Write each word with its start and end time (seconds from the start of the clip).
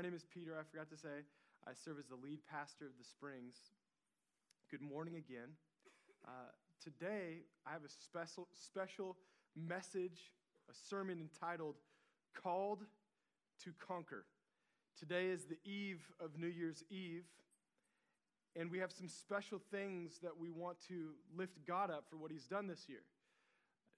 My 0.00 0.06
name 0.06 0.16
is 0.16 0.24
Peter. 0.32 0.56
I 0.58 0.62
forgot 0.62 0.88
to 0.88 0.96
say, 0.96 1.26
I 1.68 1.72
serve 1.74 1.98
as 1.98 2.06
the 2.06 2.14
lead 2.14 2.38
pastor 2.50 2.86
of 2.86 2.92
the 2.98 3.04
Springs. 3.04 3.56
Good 4.70 4.80
morning 4.80 5.16
again. 5.16 5.50
Uh, 6.26 6.52
today, 6.82 7.42
I 7.66 7.72
have 7.72 7.84
a 7.84 7.88
special, 7.90 8.48
special 8.50 9.18
message, 9.54 10.32
a 10.70 10.74
sermon 10.88 11.20
entitled 11.20 11.74
Called 12.34 12.78
to 13.62 13.72
Conquer. 13.86 14.24
Today 14.98 15.26
is 15.26 15.44
the 15.44 15.58
eve 15.70 16.00
of 16.18 16.38
New 16.38 16.46
Year's 16.46 16.82
Eve, 16.88 17.26
and 18.56 18.70
we 18.70 18.78
have 18.78 18.92
some 18.92 19.06
special 19.06 19.60
things 19.70 20.18
that 20.22 20.32
we 20.34 20.50
want 20.50 20.78
to 20.88 21.10
lift 21.36 21.58
God 21.66 21.90
up 21.90 22.04
for 22.08 22.16
what 22.16 22.30
He's 22.30 22.46
done 22.46 22.66
this 22.66 22.88
year. 22.88 23.02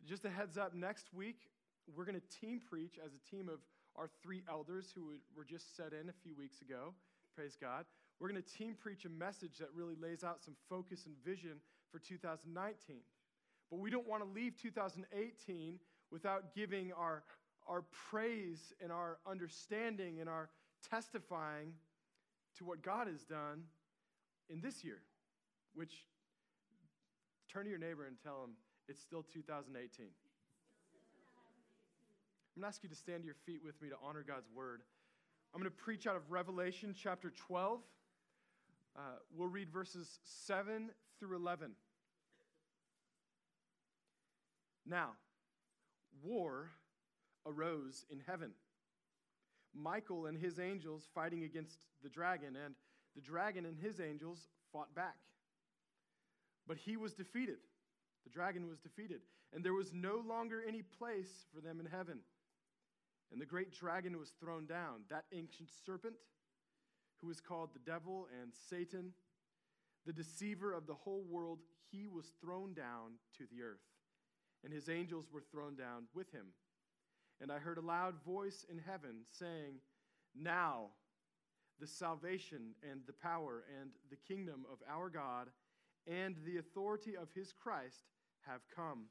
Just 0.05 0.25
a 0.25 0.31
heads 0.31 0.59
up, 0.59 0.75
next 0.75 1.15
week, 1.15 1.43
we're 1.95 2.07
going 2.07 2.21
to 2.21 2.41
team 2.41 2.61
preach 2.69 2.99
as 2.99 3.13
a 3.15 3.31
team 3.31 3.49
of 3.49 3.61
our 3.97 4.09
three 4.23 4.43
elders 4.49 4.93
who 4.95 5.13
were 5.37 5.45
just 5.45 5.77
set 5.77 5.93
in 5.93 6.09
a 6.09 6.13
few 6.23 6.35
weeks 6.35 6.61
ago. 6.63 6.95
Praise 7.35 7.57
God. 7.61 7.85
We're 8.21 8.29
going 8.29 8.43
to 8.43 8.49
team 8.57 8.77
preach 8.79 9.05
a 9.05 9.09
message 9.09 9.59
that 9.59 9.69
really 9.75 9.97
lays 10.01 10.23
out 10.23 10.43
some 10.43 10.55
focus 10.69 11.07
and 11.07 11.15
vision 11.25 11.61
for 11.91 11.99
2019. 11.99 12.97
But 13.71 13.81
we 13.81 13.91
don't 13.91 14.07
want 14.07 14.23
to 14.23 14.29
leave 14.29 14.55
2018 14.61 15.79
without 16.11 16.55
giving 16.55 16.93
our, 16.93 17.25
our 17.67 17.85
praise 18.11 18.73
and 18.83 18.93
our 18.93 19.19
understanding 19.27 20.21
and 20.21 20.29
our 20.29 20.51
testifying 20.89 21.73
to 22.59 22.65
what 22.65 22.83
God 22.83 23.09
has 23.09 23.25
done 23.25 23.65
in 24.51 24.61
this 24.61 24.85
year, 24.85 24.99
which 25.75 26.07
turn 27.51 27.65
to 27.65 27.71
your 27.71 27.79
neighbor 27.79 28.07
and 28.07 28.17
tell 28.23 28.45
him 28.45 28.51
it's 28.89 29.01
still 29.01 29.25
2018. 29.33 30.07
I'm 32.55 32.61
going 32.61 32.71
to 32.71 32.75
ask 32.75 32.83
you 32.83 32.91
to 32.91 32.95
stand 32.95 33.23
to 33.23 33.27
your 33.27 33.37
feet 33.47 33.61
with 33.65 33.81
me 33.81 33.89
to 33.89 33.95
honor 34.05 34.23
God's 34.27 34.51
word. 34.55 34.83
I'm 35.55 35.61
going 35.61 35.71
to 35.71 35.77
preach 35.77 36.07
out 36.07 36.17
of 36.17 36.31
Revelation 36.31 36.95
chapter 36.95 37.33
12. 37.49 37.81
Uh, 38.95 39.01
we'll 39.35 39.49
read 39.49 39.71
verses 39.71 40.19
7 40.25 40.91
through 41.19 41.37
11. 41.37 41.71
Now, 44.85 45.13
war 46.23 46.73
arose 47.47 48.05
in 48.11 48.21
heaven. 48.27 48.51
Michael 49.75 50.27
and 50.27 50.37
his 50.37 50.59
angels 50.59 51.09
fighting 51.15 51.45
against 51.45 51.79
the 52.03 52.11
dragon, 52.11 52.55
and 52.63 52.75
the 53.15 53.23
dragon 53.23 53.65
and 53.65 53.79
his 53.79 53.99
angels 53.99 54.49
fought 54.71 54.95
back. 54.95 55.17
But 56.67 56.77
he 56.77 56.99
was 56.99 57.15
defeated. 57.15 57.59
The 58.25 58.31
dragon 58.31 58.69
was 58.69 58.79
defeated, 58.79 59.23
and 59.55 59.65
there 59.65 59.73
was 59.73 59.95
no 59.95 60.23
longer 60.29 60.63
any 60.69 60.83
place 60.83 61.47
for 61.55 61.63
them 61.63 61.81
in 61.81 61.87
heaven. 61.87 62.19
And 63.33 63.41
the 63.41 63.47
great 63.47 63.73
dragon 63.73 64.19
was 64.19 64.33
thrown 64.39 64.67
down, 64.67 65.03
that 65.09 65.25
ancient 65.33 65.71
serpent 65.87 66.15
who 67.21 67.31
is 67.31 67.41
called 67.41 67.71
the 67.73 67.91
devil 67.91 68.27
and 68.43 68.53
Satan, 68.69 69.13
the 70.05 70.13
deceiver 70.13 70.73
of 70.73 70.87
the 70.87 70.95
whole 70.95 71.25
world, 71.29 71.61
he 71.91 72.09
was 72.09 72.33
thrown 72.41 72.75
down 72.75 73.13
to 73.39 73.45
the 73.51 73.63
earth, 73.63 73.81
and 74.65 74.73
his 74.73 74.89
angels 74.89 75.27
were 75.33 75.45
thrown 75.51 75.77
down 75.77 76.05
with 76.15 76.31
him. 76.33 76.47
And 77.41 77.51
I 77.51 77.59
heard 77.59 77.79
a 77.79 77.83
loud 77.83 78.15
voice 78.25 78.67
in 78.71 78.79
heaven 78.79 79.23
saying, 79.39 79.77
Now 80.35 80.89
the 81.81 81.87
salvation 81.87 82.75
and 82.89 83.01
the 83.07 83.13
power 83.13 83.65
and 83.81 83.91
the 84.11 84.17
kingdom 84.17 84.65
of 84.71 84.79
our 84.89 85.09
God 85.09 85.49
and 86.07 86.37
the 86.45 86.59
authority 86.59 87.17
of 87.17 87.29
his 87.35 87.53
Christ 87.53 88.05
have 88.47 88.61
come. 88.75 89.07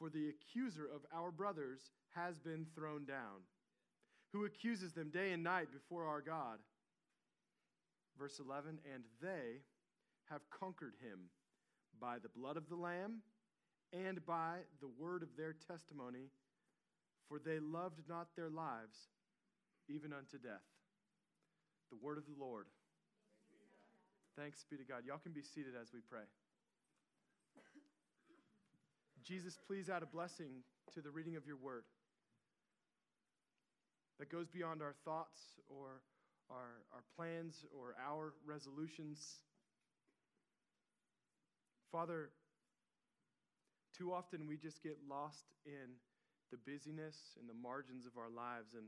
For 0.00 0.08
the 0.08 0.30
accuser 0.30 0.88
of 0.92 1.02
our 1.14 1.30
brothers 1.30 1.90
has 2.14 2.38
been 2.38 2.66
thrown 2.74 3.04
down, 3.04 3.44
who 4.32 4.46
accuses 4.46 4.94
them 4.94 5.10
day 5.10 5.32
and 5.32 5.44
night 5.44 5.68
before 5.70 6.06
our 6.06 6.22
God. 6.22 6.58
Verse 8.18 8.40
11, 8.40 8.78
and 8.94 9.04
they 9.20 9.60
have 10.30 10.40
conquered 10.48 10.94
him 11.02 11.28
by 12.00 12.18
the 12.18 12.30
blood 12.30 12.56
of 12.56 12.70
the 12.70 12.76
Lamb 12.76 13.20
and 13.92 14.24
by 14.24 14.60
the 14.80 14.88
word 14.98 15.22
of 15.22 15.28
their 15.36 15.54
testimony, 15.68 16.30
for 17.28 17.38
they 17.38 17.58
loved 17.58 18.00
not 18.08 18.28
their 18.36 18.48
lives 18.48 18.96
even 19.88 20.14
unto 20.14 20.38
death. 20.38 20.64
The 21.90 21.98
word 22.00 22.16
of 22.16 22.24
the 22.24 22.42
Lord. 22.42 22.66
Thanks 24.34 24.64
be 24.70 24.78
to 24.78 24.84
God. 24.84 25.02
Y'all 25.06 25.18
can 25.18 25.32
be 25.32 25.42
seated 25.42 25.74
as 25.78 25.92
we 25.92 26.00
pray. 26.08 26.24
Jesus, 29.24 29.58
please 29.66 29.88
add 29.88 30.02
a 30.02 30.06
blessing 30.06 30.62
to 30.94 31.00
the 31.00 31.10
reading 31.10 31.36
of 31.36 31.46
your 31.46 31.56
word 31.56 31.84
that 34.18 34.30
goes 34.30 34.48
beyond 34.48 34.82
our 34.82 34.94
thoughts 35.04 35.40
or 35.68 36.02
our, 36.50 36.82
our 36.92 37.02
plans 37.16 37.64
or 37.72 37.94
our 38.06 38.34
resolutions. 38.46 39.36
Father, 41.92 42.30
too 43.96 44.12
often 44.12 44.46
we 44.46 44.56
just 44.56 44.82
get 44.82 44.96
lost 45.08 45.52
in 45.66 45.96
the 46.50 46.56
busyness 46.56 47.16
and 47.38 47.48
the 47.48 47.54
margins 47.54 48.06
of 48.06 48.12
our 48.16 48.30
lives, 48.30 48.74
and 48.74 48.86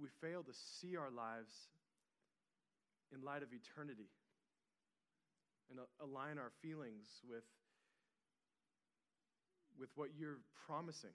we 0.00 0.08
fail 0.20 0.42
to 0.42 0.52
see 0.52 0.96
our 0.96 1.10
lives 1.10 1.52
in 3.12 3.22
light 3.22 3.42
of 3.42 3.48
eternity 3.52 4.08
and 5.70 5.78
align 6.02 6.38
our 6.38 6.50
feelings 6.62 7.06
with, 7.28 7.44
with 9.78 9.90
what 9.94 10.10
you're 10.16 10.40
promising. 10.66 11.14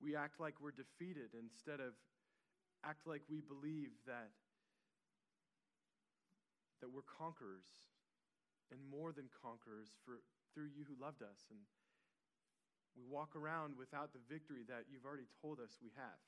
We 0.00 0.14
act 0.14 0.40
like 0.40 0.60
we're 0.60 0.76
defeated 0.76 1.32
instead 1.32 1.80
of 1.80 1.96
act 2.84 3.06
like 3.06 3.22
we 3.30 3.40
believe 3.40 3.90
that, 4.06 4.30
that 6.80 6.92
we're 6.92 7.06
conquerors 7.06 7.66
and 8.70 8.78
more 8.90 9.10
than 9.10 9.26
conquerors 9.32 9.90
for, 10.04 10.20
through 10.52 10.70
you 10.70 10.84
who 10.84 10.94
loved 11.00 11.22
us. 11.22 11.48
And 11.50 11.58
we 12.94 13.04
walk 13.08 13.34
around 13.36 13.74
without 13.76 14.12
the 14.12 14.22
victory 14.28 14.64
that 14.68 14.88
you've 14.88 15.04
already 15.04 15.28
told 15.40 15.60
us 15.60 15.80
we 15.82 15.92
have. 15.96 16.20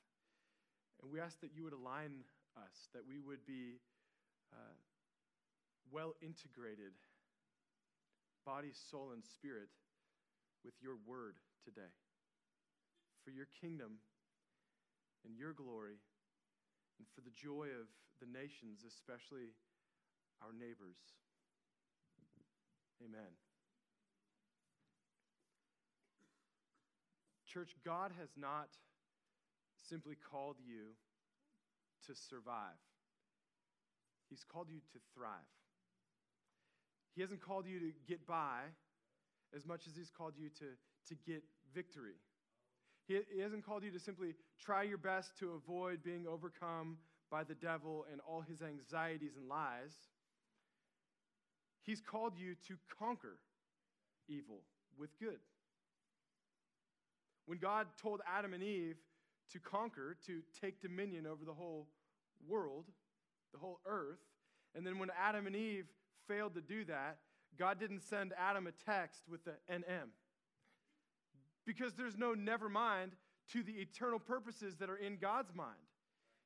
And 1.01 1.11
we 1.11 1.19
ask 1.19 1.39
that 1.41 1.55
you 1.55 1.63
would 1.63 1.73
align 1.73 2.25
us, 2.57 2.89
that 2.93 3.05
we 3.07 3.19
would 3.19 3.45
be 3.47 3.79
uh, 4.51 4.75
well 5.91 6.13
integrated, 6.21 6.93
body, 8.45 8.71
soul, 8.91 9.11
and 9.13 9.23
spirit, 9.23 9.69
with 10.63 10.73
your 10.81 10.97
word 11.07 11.35
today 11.63 11.93
for 13.23 13.31
your 13.31 13.47
kingdom 13.61 13.99
and 15.25 15.37
your 15.37 15.53
glory 15.53 16.01
and 16.97 17.07
for 17.13 17.21
the 17.21 17.29
joy 17.29 17.67
of 17.79 17.87
the 18.19 18.27
nations, 18.27 18.83
especially 18.87 19.53
our 20.41 20.51
neighbors. 20.51 20.97
Amen. 23.03 23.31
Church, 27.45 27.75
God 27.85 28.11
has 28.19 28.29
not 28.37 28.69
simply 29.89 30.15
called 30.15 30.57
you 30.59 30.95
to 32.07 32.15
survive, 32.15 32.81
He's 34.29 34.43
called 34.43 34.67
you 34.69 34.79
to 34.93 34.99
thrive. 35.15 35.58
He 37.19 37.21
hasn't 37.21 37.41
called 37.41 37.65
you 37.67 37.79
to 37.79 37.91
get 38.07 38.25
by 38.25 38.61
as 39.53 39.65
much 39.65 39.87
as 39.87 39.93
He's 39.93 40.09
called 40.09 40.35
you 40.37 40.47
to, 40.59 40.67
to 41.09 41.15
get 41.27 41.43
victory. 41.75 42.13
He, 43.09 43.19
he 43.35 43.41
hasn't 43.41 43.65
called 43.65 43.83
you 43.83 43.91
to 43.91 43.99
simply 43.99 44.35
try 44.57 44.83
your 44.83 44.99
best 44.99 45.37
to 45.39 45.51
avoid 45.51 46.01
being 46.01 46.25
overcome 46.25 46.97
by 47.29 47.43
the 47.43 47.55
devil 47.55 48.05
and 48.09 48.21
all 48.25 48.39
his 48.39 48.61
anxieties 48.61 49.33
and 49.35 49.49
lies. 49.49 49.91
He's 51.83 51.99
called 51.99 52.37
you 52.37 52.55
to 52.69 52.77
conquer 52.97 53.35
evil 54.29 54.61
with 54.97 55.09
good. 55.19 55.39
When 57.47 57.57
God 57.57 57.87
told 58.01 58.21
Adam 58.33 58.53
and 58.53 58.63
Eve 58.63 58.95
to 59.51 59.59
conquer, 59.59 60.15
to 60.25 60.39
take 60.61 60.81
dominion 60.81 61.27
over 61.27 61.43
the 61.43 61.51
whole 61.51 61.89
world, 62.47 62.85
the 63.51 63.59
whole 63.59 63.81
earth, 63.85 64.21
and 64.73 64.87
then 64.87 64.99
when 64.99 65.09
Adam 65.21 65.47
and 65.47 65.55
Eve 65.57 65.87
failed 66.29 66.53
to 66.55 66.61
do 66.61 66.85
that, 66.85 67.17
God 67.57 67.79
didn't 67.79 68.01
send 68.01 68.33
Adam 68.37 68.67
a 68.67 68.71
text 68.71 69.23
with 69.27 69.43
the 69.43 69.55
NM 69.69 70.09
because 71.65 71.93
there's 71.93 72.17
no 72.17 72.33
never 72.33 72.69
mind 72.69 73.11
to 73.51 73.63
the 73.63 73.73
eternal 73.73 74.19
purposes 74.19 74.77
that 74.77 74.89
are 74.89 74.95
in 74.95 75.17
God's 75.17 75.53
mind. 75.53 75.89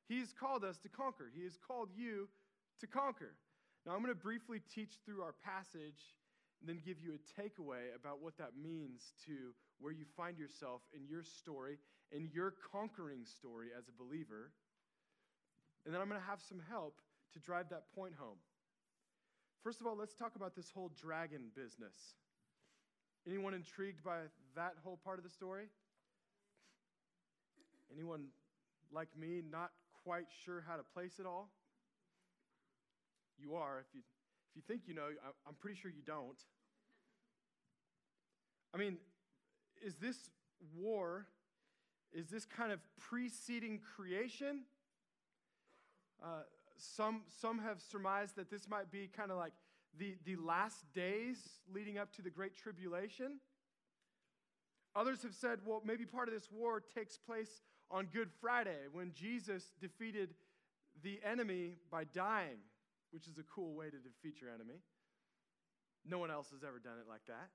He's 0.08 0.32
called 0.32 0.64
us 0.64 0.78
to 0.78 0.88
conquer, 0.88 1.30
He 1.34 1.44
has 1.44 1.56
called 1.56 1.90
you 1.94 2.28
to 2.80 2.86
conquer. 2.86 3.34
Now, 3.86 3.92
I'm 3.92 4.02
going 4.02 4.14
to 4.14 4.20
briefly 4.20 4.62
teach 4.74 4.94
through 5.04 5.22
our 5.22 5.34
passage 5.44 6.16
and 6.60 6.68
then 6.68 6.80
give 6.84 6.96
you 7.02 7.12
a 7.12 7.40
takeaway 7.40 7.94
about 7.94 8.22
what 8.22 8.38
that 8.38 8.52
means 8.60 9.12
to 9.26 9.52
where 9.78 9.92
you 9.92 10.06
find 10.16 10.38
yourself 10.38 10.80
in 10.94 11.06
your 11.06 11.22
story, 11.22 11.76
in 12.10 12.30
your 12.32 12.54
conquering 12.72 13.26
story 13.26 13.68
as 13.76 13.88
a 13.88 14.02
believer. 14.02 14.52
And 15.84 15.92
then 15.92 16.00
I'm 16.00 16.08
going 16.08 16.20
to 16.20 16.26
have 16.26 16.40
some 16.40 16.62
help 16.70 17.00
to 17.34 17.38
drive 17.38 17.68
that 17.68 17.92
point 17.94 18.14
home. 18.18 18.38
First 19.64 19.80
of 19.80 19.86
all, 19.86 19.96
let's 19.96 20.14
talk 20.14 20.36
about 20.36 20.54
this 20.54 20.70
whole 20.70 20.90
dragon 21.00 21.44
business. 21.56 21.96
Anyone 23.26 23.54
intrigued 23.54 24.04
by 24.04 24.18
that 24.54 24.74
whole 24.84 24.98
part 25.02 25.16
of 25.16 25.24
the 25.24 25.30
story? 25.30 25.68
Anyone 27.90 28.26
like 28.92 29.08
me 29.18 29.40
not 29.50 29.70
quite 30.04 30.26
sure 30.44 30.62
how 30.68 30.76
to 30.76 30.82
place 30.82 31.18
it 31.18 31.24
all? 31.24 31.48
You 33.38 33.54
are. 33.54 33.80
If 33.80 33.86
you, 33.94 34.02
if 34.50 34.56
you 34.56 34.62
think 34.68 34.82
you 34.86 34.92
know, 34.92 35.08
I'm 35.48 35.54
pretty 35.54 35.80
sure 35.80 35.90
you 35.90 36.02
don't. 36.06 36.38
I 38.74 38.76
mean, 38.76 38.98
is 39.82 39.94
this 39.94 40.28
war, 40.76 41.26
is 42.12 42.28
this 42.28 42.44
kind 42.44 42.70
of 42.70 42.80
preceding 43.00 43.80
creation? 43.96 44.64
Uh, 46.22 46.42
some, 46.76 47.22
some 47.40 47.58
have 47.58 47.80
surmised 47.80 48.36
that 48.36 48.50
this 48.50 48.68
might 48.68 48.90
be 48.90 49.08
kind 49.14 49.30
of 49.30 49.36
like 49.36 49.52
the, 49.98 50.16
the 50.24 50.36
last 50.36 50.84
days 50.92 51.38
leading 51.72 51.98
up 51.98 52.12
to 52.16 52.22
the 52.22 52.30
Great 52.30 52.56
Tribulation. 52.56 53.38
Others 54.96 55.22
have 55.22 55.34
said, 55.34 55.60
well, 55.64 55.82
maybe 55.84 56.04
part 56.04 56.28
of 56.28 56.34
this 56.34 56.48
war 56.52 56.82
takes 56.94 57.16
place 57.16 57.62
on 57.90 58.06
Good 58.12 58.30
Friday 58.40 58.88
when 58.92 59.12
Jesus 59.12 59.72
defeated 59.80 60.30
the 61.02 61.20
enemy 61.28 61.76
by 61.90 62.04
dying, 62.04 62.58
which 63.10 63.26
is 63.26 63.38
a 63.38 63.42
cool 63.42 63.74
way 63.74 63.86
to 63.86 63.96
defeat 63.98 64.40
your 64.40 64.50
enemy. 64.50 64.80
No 66.08 66.18
one 66.18 66.30
else 66.30 66.50
has 66.50 66.62
ever 66.62 66.78
done 66.78 66.94
it 67.00 67.08
like 67.08 67.24
that. 67.26 67.50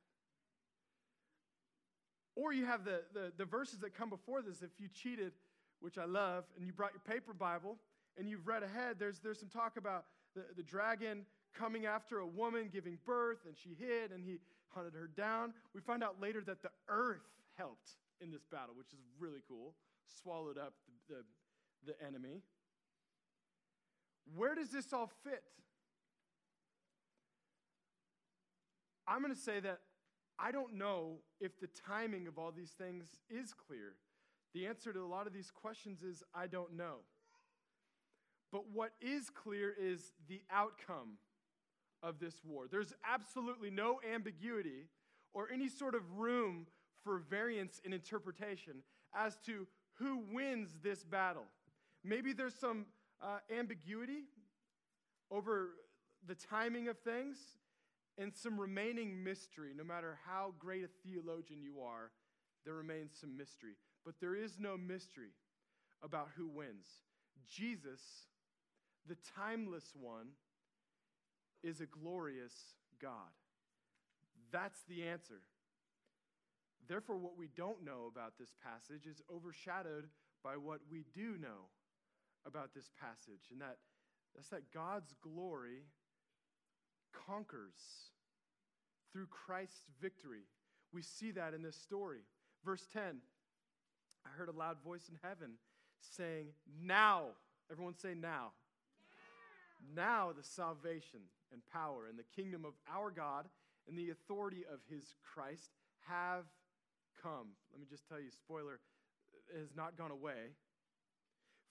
Or 2.36 2.54
you 2.54 2.66
have 2.66 2.86
the, 2.86 3.02
the, 3.14 3.32
the 3.38 3.46
verses 3.46 3.80
that 3.80 3.96
come 3.96 4.10
before 4.10 4.42
this. 4.42 4.62
If 4.62 4.72
you 4.80 4.88
cheated, 4.88 5.34
which 5.82 5.98
I 5.98 6.06
love, 6.06 6.46
and 6.58 6.66
you 6.66 6.74
brought 6.74 6.92
your 6.94 7.02
paper 7.02 7.34
Bible 7.34 7.78
and 8.20 8.30
you've 8.30 8.46
read 8.46 8.64
ahead, 8.64 8.98
there's, 9.00 9.20
there's 9.20 9.40
some 9.40 9.50
talk 9.50 9.78
about 9.78 10.06
the, 10.36 10.44
the 10.58 10.64
dragon 10.64 11.26
coming 11.58 11.86
after 11.86 12.20
a 12.20 12.28
woman 12.28 12.70
giving 12.72 12.98
birth, 13.06 13.40
and 13.48 13.56
she 13.58 13.70
hid, 13.70 14.12
and 14.12 14.24
he 14.24 14.40
hunted 14.68 14.94
her 14.94 15.08
down. 15.08 15.54
We 15.74 15.82
find 15.82 16.04
out 16.04 16.18
later 16.22 16.42
that 16.46 16.62
the 16.62 16.70
earth 16.90 17.26
helped 17.58 17.96
in 18.22 18.30
this 18.30 18.46
battle, 18.52 18.76
which 18.78 18.94
is 18.94 19.00
really 19.18 19.40
cool, 19.48 19.74
swallowed 20.22 20.58
up 20.58 20.74
the, 21.08 21.16
the, 21.86 21.94
the 21.94 22.06
enemy. 22.06 22.42
Where 24.36 24.54
does 24.54 24.70
this 24.70 24.92
all 24.94 25.10
fit? 25.24 25.44
I'm 29.08 29.22
going 29.22 29.34
to 29.34 29.40
say 29.40 29.60
that 29.62 29.80
I 30.38 30.52
don't 30.52 30.76
know 30.76 31.20
if 31.42 31.60
the 31.60 31.68
timing 31.68 32.28
of 32.28 32.38
all 32.38 32.52
these 32.52 32.72
things 32.72 33.18
is 33.30 33.54
clear. 33.54 33.96
The 34.54 34.68
answer 34.68 34.94
to 34.94 35.00
a 35.00 35.08
lot 35.08 35.26
of 35.26 35.34
these 35.34 35.52
questions 35.52 36.04
is 36.04 36.22
I 36.36 36.48
don't 36.48 36.76
know. 36.76 36.98
But 38.52 38.70
what 38.74 38.92
is 39.02 39.30
clear 39.30 39.74
is 39.80 40.14
the 40.28 40.42
outcome 40.52 41.18
of 42.02 42.20
this 42.20 42.42
war. 42.44 42.66
There's 42.70 42.94
absolutely 43.08 43.70
no 43.70 44.00
ambiguity 44.14 44.88
or 45.34 45.50
any 45.52 45.70
sort 45.70 45.96
of 45.96 46.02
room 46.18 46.66
for 47.04 47.20
variance 47.20 47.80
in 47.84 47.94
interpretation 47.94 48.84
as 49.14 49.38
to 49.46 49.68
who 49.96 50.24
wins 50.32 50.78
this 50.82 51.04
battle. 51.04 51.46
Maybe 52.04 52.34
there's 52.34 52.56
some 52.56 52.86
uh, 53.22 53.40
ambiguity 53.56 54.24
over 55.30 55.72
the 56.26 56.36
timing 56.36 56.88
of 56.88 56.98
things 57.00 57.38
and 58.18 58.34
some 58.36 58.60
remaining 58.60 59.24
mystery. 59.24 59.72
No 59.76 59.84
matter 59.84 60.18
how 60.26 60.54
great 60.58 60.84
a 60.84 60.90
theologian 61.06 61.62
you 61.62 61.82
are, 61.82 62.12
there 62.66 62.74
remains 62.74 63.12
some 63.20 63.38
mystery. 63.38 63.74
But 64.06 64.16
there 64.20 64.36
is 64.36 64.58
no 64.60 64.78
mystery 64.78 65.32
about 66.02 66.30
who 66.36 66.48
wins. 66.48 66.88
Jesus, 67.48 68.02
the 69.10 69.18
timeless 69.36 69.92
one, 70.00 70.28
is 71.64 71.82
a 71.82 71.86
glorious 71.86 72.54
God. 73.02 73.34
That's 74.52 74.80
the 74.88 75.04
answer. 75.04 75.42
Therefore, 76.88 77.18
what 77.18 77.38
we 77.38 77.50
don't 77.56 77.84
know 77.84 78.10
about 78.12 78.34
this 78.40 78.54
passage 78.64 79.06
is 79.06 79.22
overshadowed 79.34 80.08
by 80.44 80.54
what 80.56 80.80
we 80.90 81.04
do 81.14 81.38
know 81.40 81.68
about 82.46 82.74
this 82.74 82.90
passage, 83.00 83.52
and 83.52 83.60
that, 83.62 83.78
that's 84.34 84.50
that 84.50 84.72
God's 84.74 85.14
glory 85.22 85.84
conquers 87.28 88.12
through 89.12 89.28
Christ's 89.28 89.86
victory. 90.02 90.44
We 90.94 91.02
see 91.02 91.32
that 91.32 91.54
in 91.54 91.62
this 91.62 91.76
story. 91.76 92.22
Verse 92.64 92.88
10 92.92 93.20
I 94.26 94.38
heard 94.38 94.50
a 94.50 94.58
loud 94.58 94.78
voice 94.84 95.10
in 95.10 95.18
heaven 95.24 95.54
saying, 96.00 96.48
Now, 96.82 97.28
everyone 97.72 97.96
say 97.96 98.14
now. 98.14 98.52
Now, 99.96 100.32
the 100.36 100.44
salvation 100.44 101.22
and 101.52 101.62
power 101.72 102.08
and 102.10 102.18
the 102.20 102.42
kingdom 102.42 102.66
of 102.66 102.74
our 102.92 103.12
God 103.12 103.48
and 103.88 103.98
the 103.98 104.12
authority 104.12 104.64
of 104.72 104.80
his 104.90 105.16
Christ 105.24 105.72
have 106.08 106.46
come. 107.22 107.56
Let 107.72 107.80
me 107.80 107.88
just 107.90 108.08
tell 108.08 108.20
you, 108.20 108.30
spoiler, 108.32 108.80
has 109.58 109.76
not 109.76 109.98
gone 109.98 110.12
away. 110.12 110.54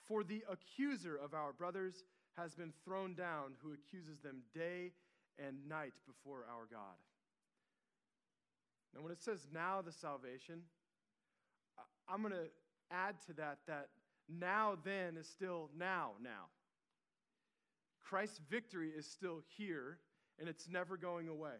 For 0.06 0.25
the 0.25 0.43
accuser 0.50 1.16
of 1.16 1.34
our 1.34 1.52
brothers 1.52 2.05
has 2.37 2.55
been 2.55 2.72
thrown 2.84 3.14
down, 3.14 3.52
who 3.62 3.72
accuses 3.72 4.20
them 4.20 4.43
day 4.54 4.93
and 5.38 5.69
night 5.69 5.94
before 6.06 6.44
our 6.50 6.66
God. 6.70 6.96
Now, 8.94 9.02
when 9.02 9.12
it 9.12 9.22
says 9.22 9.46
now 9.52 9.82
the 9.82 9.93
salvation, 9.93 10.62
I'm 12.08 12.22
going 12.22 12.32
to 12.32 12.49
add 12.90 13.16
to 13.26 13.34
that 13.34 13.58
that 13.66 13.88
now 14.28 14.76
then 14.82 15.16
is 15.16 15.28
still 15.28 15.69
now, 15.76 16.12
now. 16.22 16.46
Christ's 18.08 18.40
victory 18.50 18.90
is 18.96 19.06
still 19.06 19.43
here, 19.56 19.99
and 20.38 20.49
it's 20.49 20.69
never 20.69 20.96
going 20.96 21.28
away. 21.28 21.56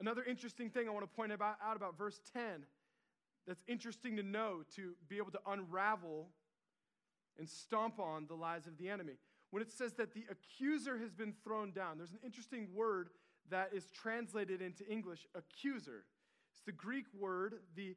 Another 0.00 0.22
interesting 0.24 0.70
thing 0.70 0.88
I 0.88 0.90
want 0.90 1.04
to 1.04 1.16
point 1.16 1.32
about, 1.32 1.56
out 1.64 1.76
about 1.76 1.98
verse 1.98 2.20
10 2.32 2.64
that's 3.46 3.62
interesting 3.68 4.16
to 4.16 4.22
know 4.22 4.62
to 4.74 4.94
be 5.08 5.18
able 5.18 5.30
to 5.32 5.40
unravel 5.46 6.28
and 7.38 7.48
stomp 7.48 7.98
on 7.98 8.26
the 8.26 8.34
lies 8.34 8.66
of 8.66 8.78
the 8.78 8.88
enemy. 8.88 9.14
When 9.50 9.62
it 9.62 9.70
says 9.70 9.92
that 9.94 10.14
the 10.14 10.24
accuser 10.30 10.98
has 10.98 11.12
been 11.12 11.34
thrown 11.44 11.72
down, 11.72 11.98
there's 11.98 12.12
an 12.12 12.18
interesting 12.24 12.68
word 12.74 13.10
that 13.50 13.70
is 13.72 13.88
translated 13.90 14.60
into 14.60 14.86
English 14.90 15.26
accuser. 15.34 16.04
It's 16.50 16.62
the 16.64 16.72
Greek 16.72 17.04
word, 17.18 17.54
the 17.74 17.94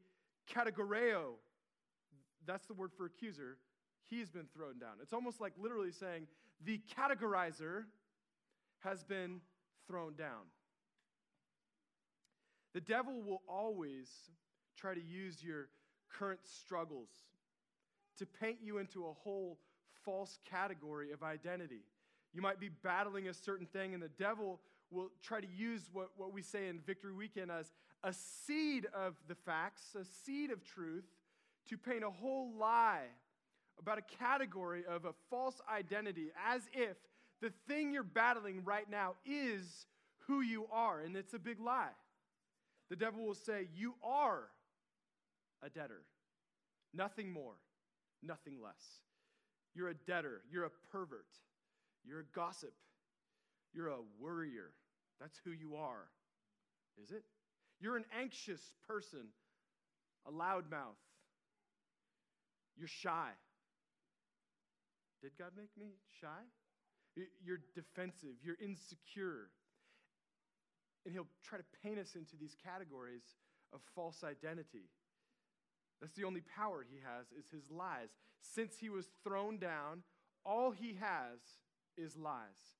kategoreo. 0.47 1.35
That's 2.45 2.67
the 2.67 2.73
word 2.73 2.91
for 2.95 3.05
accuser. 3.05 3.57
He's 4.09 4.29
been 4.29 4.47
thrown 4.53 4.79
down. 4.79 4.97
It's 5.01 5.13
almost 5.13 5.41
like 5.41 5.53
literally 5.57 5.91
saying 5.91 6.27
the 6.63 6.81
categorizer 6.97 7.83
has 8.79 9.03
been 9.03 9.41
thrown 9.87 10.15
down. 10.15 10.47
The 12.73 12.81
devil 12.81 13.21
will 13.21 13.41
always 13.47 14.09
try 14.77 14.93
to 14.93 15.01
use 15.01 15.43
your 15.43 15.69
current 16.09 16.41
struggles 16.43 17.09
to 18.17 18.25
paint 18.25 18.57
you 18.61 18.77
into 18.77 19.07
a 19.07 19.13
whole 19.13 19.57
false 20.05 20.37
category 20.49 21.11
of 21.11 21.23
identity. 21.23 21.83
You 22.33 22.41
might 22.41 22.59
be 22.59 22.69
battling 22.69 23.27
a 23.27 23.33
certain 23.33 23.65
thing, 23.65 23.93
and 23.93 24.03
the 24.03 24.09
devil 24.09 24.59
will 24.91 25.09
try 25.21 25.41
to 25.41 25.47
use 25.47 25.89
what, 25.91 26.09
what 26.15 26.33
we 26.33 26.41
say 26.41 26.67
in 26.67 26.79
Victory 26.79 27.13
Weekend 27.13 27.51
as 27.51 27.71
a 28.03 28.13
seed 28.13 28.87
of 28.93 29.15
the 29.27 29.35
facts, 29.35 29.95
a 29.99 30.05
seed 30.05 30.51
of 30.51 30.63
truth, 30.63 31.05
to 31.69 31.77
paint 31.77 32.03
a 32.03 32.09
whole 32.09 32.51
lie 32.57 33.07
about 33.79 33.97
a 33.97 34.17
category 34.17 34.83
of 34.87 35.05
a 35.05 35.13
false 35.29 35.61
identity 35.73 36.31
as 36.47 36.61
if 36.73 36.97
the 37.41 37.51
thing 37.67 37.93
you're 37.93 38.03
battling 38.03 38.63
right 38.63 38.89
now 38.89 39.15
is 39.25 39.85
who 40.27 40.41
you 40.41 40.67
are, 40.71 40.99
and 41.01 41.15
it's 41.15 41.33
a 41.33 41.39
big 41.39 41.59
lie. 41.59 41.95
The 42.89 42.95
devil 42.95 43.25
will 43.25 43.35
say, 43.35 43.67
You 43.75 43.95
are 44.03 44.43
a 45.63 45.69
debtor, 45.69 46.01
nothing 46.93 47.31
more, 47.31 47.55
nothing 48.21 48.55
less. 48.61 49.01
You're 49.73 49.89
a 49.89 49.93
debtor, 49.93 50.41
you're 50.51 50.65
a 50.65 50.71
pervert, 50.91 51.27
you're 52.03 52.19
a 52.19 52.35
gossip, 52.35 52.73
you're 53.73 53.87
a 53.87 53.99
worrier. 54.19 54.71
That's 55.19 55.39
who 55.43 55.51
you 55.51 55.75
are. 55.75 56.07
Is 57.03 57.11
it? 57.11 57.23
You're 57.79 57.97
an 57.97 58.05
anxious 58.17 58.61
person, 58.87 59.27
a 60.27 60.31
loudmouth. 60.31 60.99
You're 62.77 62.87
shy. 62.87 63.29
Did 65.21 65.31
God 65.37 65.51
make 65.57 65.71
me 65.77 65.93
shy? 66.21 66.43
You're 67.43 67.59
defensive, 67.75 68.35
you're 68.43 68.57
insecure. 68.63 69.49
And 71.05 71.13
he'll 71.13 71.27
try 71.43 71.57
to 71.57 71.65
paint 71.83 71.99
us 71.99 72.15
into 72.15 72.35
these 72.39 72.55
categories 72.63 73.23
of 73.73 73.81
false 73.95 74.23
identity. 74.23 74.89
That's 76.01 76.13
the 76.13 76.23
only 76.23 76.41
power 76.41 76.85
he 76.89 76.97
has 77.03 77.27
is 77.37 77.49
his 77.51 77.69
lies. 77.69 78.09
Since 78.41 78.77
he 78.79 78.89
was 78.89 79.07
thrown 79.23 79.57
down, 79.57 80.03
all 80.45 80.71
he 80.71 80.97
has 80.99 81.39
is 81.97 82.15
lies. 82.15 82.77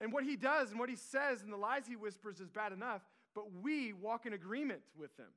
And 0.00 0.12
what 0.12 0.24
he 0.24 0.36
does 0.36 0.70
and 0.70 0.78
what 0.78 0.88
he 0.88 0.96
says 0.96 1.42
and 1.42 1.52
the 1.52 1.56
lies 1.56 1.86
he 1.88 1.96
whispers 1.96 2.40
is 2.40 2.48
bad 2.48 2.72
enough, 2.72 3.02
but 3.34 3.52
we 3.62 3.92
walk 3.92 4.26
in 4.26 4.32
agreement 4.32 4.82
with 4.96 5.16
them. 5.16 5.32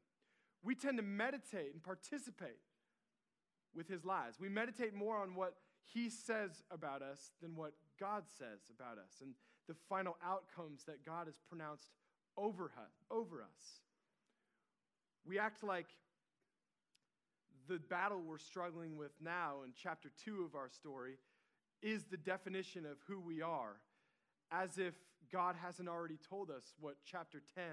We 0.64 0.76
tend 0.76 0.98
to 0.98 1.04
meditate 1.04 1.74
and 1.74 1.84
participate 1.84 2.60
with 3.76 3.88
his 3.88 4.06
lies. 4.06 4.36
We 4.40 4.50
meditate 4.50 4.94
more 4.94 5.18
on 5.18 5.36
what 5.36 5.56
he 5.92 6.10
says 6.10 6.64
about 6.72 7.02
us 7.02 7.32
than 7.42 7.56
what 7.56 7.74
God 8.00 8.24
says 8.38 8.62
about 8.76 8.98
us 8.98 9.22
and 9.22 9.34
the 9.68 9.76
final 9.90 10.18
outcomes 10.26 10.84
that 10.86 11.06
God 11.06 11.28
has 11.28 11.40
pronounced 11.48 11.90
over, 12.38 12.72
over 13.12 13.42
us. 13.42 13.82
We 15.26 15.40
act 15.40 15.64
like 15.64 15.88
the 17.68 17.80
battle 17.80 18.22
we're 18.26 18.38
struggling 18.38 18.98
with 18.98 19.12
now 19.22 19.64
in 19.66 19.72
chapter 19.82 20.10
2 20.26 20.44
of 20.44 20.56
our 20.56 20.70
story 20.70 21.18
is 21.82 22.06
the 22.06 22.18
definition 22.18 22.86
of 22.86 22.98
who 23.08 23.20
we 23.20 23.42
are, 23.42 23.76
as 24.52 24.78
if 24.78 24.94
God 25.32 25.56
hasn't 25.62 25.88
already 25.88 26.18
told 26.30 26.50
us 26.50 26.74
what 26.80 26.96
chapter 27.06 27.42
10 27.56 27.64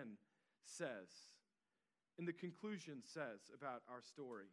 says, 0.64 1.09
and 2.19 2.26
the 2.26 2.33
conclusion 2.33 3.02
says 3.02 3.50
about 3.55 3.83
our 3.90 4.02
story. 4.02 4.47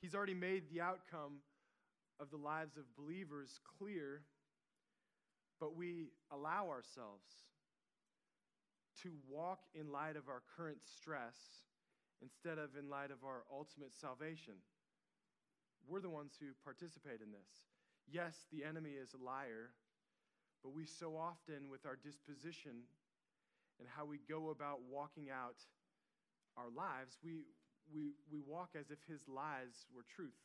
He's 0.00 0.14
already 0.14 0.34
made 0.34 0.64
the 0.72 0.80
outcome 0.80 1.42
of 2.20 2.30
the 2.30 2.36
lives 2.36 2.76
of 2.76 2.84
believers 2.96 3.60
clear, 3.78 4.22
but 5.58 5.74
we 5.76 6.12
allow 6.30 6.68
ourselves 6.68 7.32
to 9.02 9.12
walk 9.28 9.60
in 9.74 9.90
light 9.90 10.16
of 10.16 10.28
our 10.28 10.42
current 10.56 10.78
stress 10.84 11.64
instead 12.20 12.58
of 12.58 12.76
in 12.78 12.90
light 12.90 13.10
of 13.10 13.24
our 13.24 13.44
ultimate 13.50 13.94
salvation. 13.94 14.54
We're 15.88 16.00
the 16.00 16.10
ones 16.10 16.36
who 16.38 16.52
participate 16.62 17.24
in 17.24 17.32
this. 17.32 17.48
Yes, 18.06 18.36
the 18.52 18.64
enemy 18.64 18.90
is 19.00 19.14
a 19.14 19.24
liar, 19.24 19.72
but 20.62 20.74
we 20.74 20.84
so 20.84 21.16
often, 21.16 21.70
with 21.70 21.86
our 21.86 21.96
disposition 21.96 22.84
and 23.78 23.88
how 23.88 24.04
we 24.04 24.20
go 24.28 24.50
about 24.50 24.80
walking 24.90 25.30
out 25.30 25.56
our 26.58 26.68
lives, 26.68 27.16
we, 27.24 27.48
we, 27.94 28.12
we 28.30 28.40
walk 28.46 28.76
as 28.78 28.90
if 28.90 28.98
his 29.08 29.26
lies 29.26 29.88
were 29.94 30.04
truth. 30.04 30.36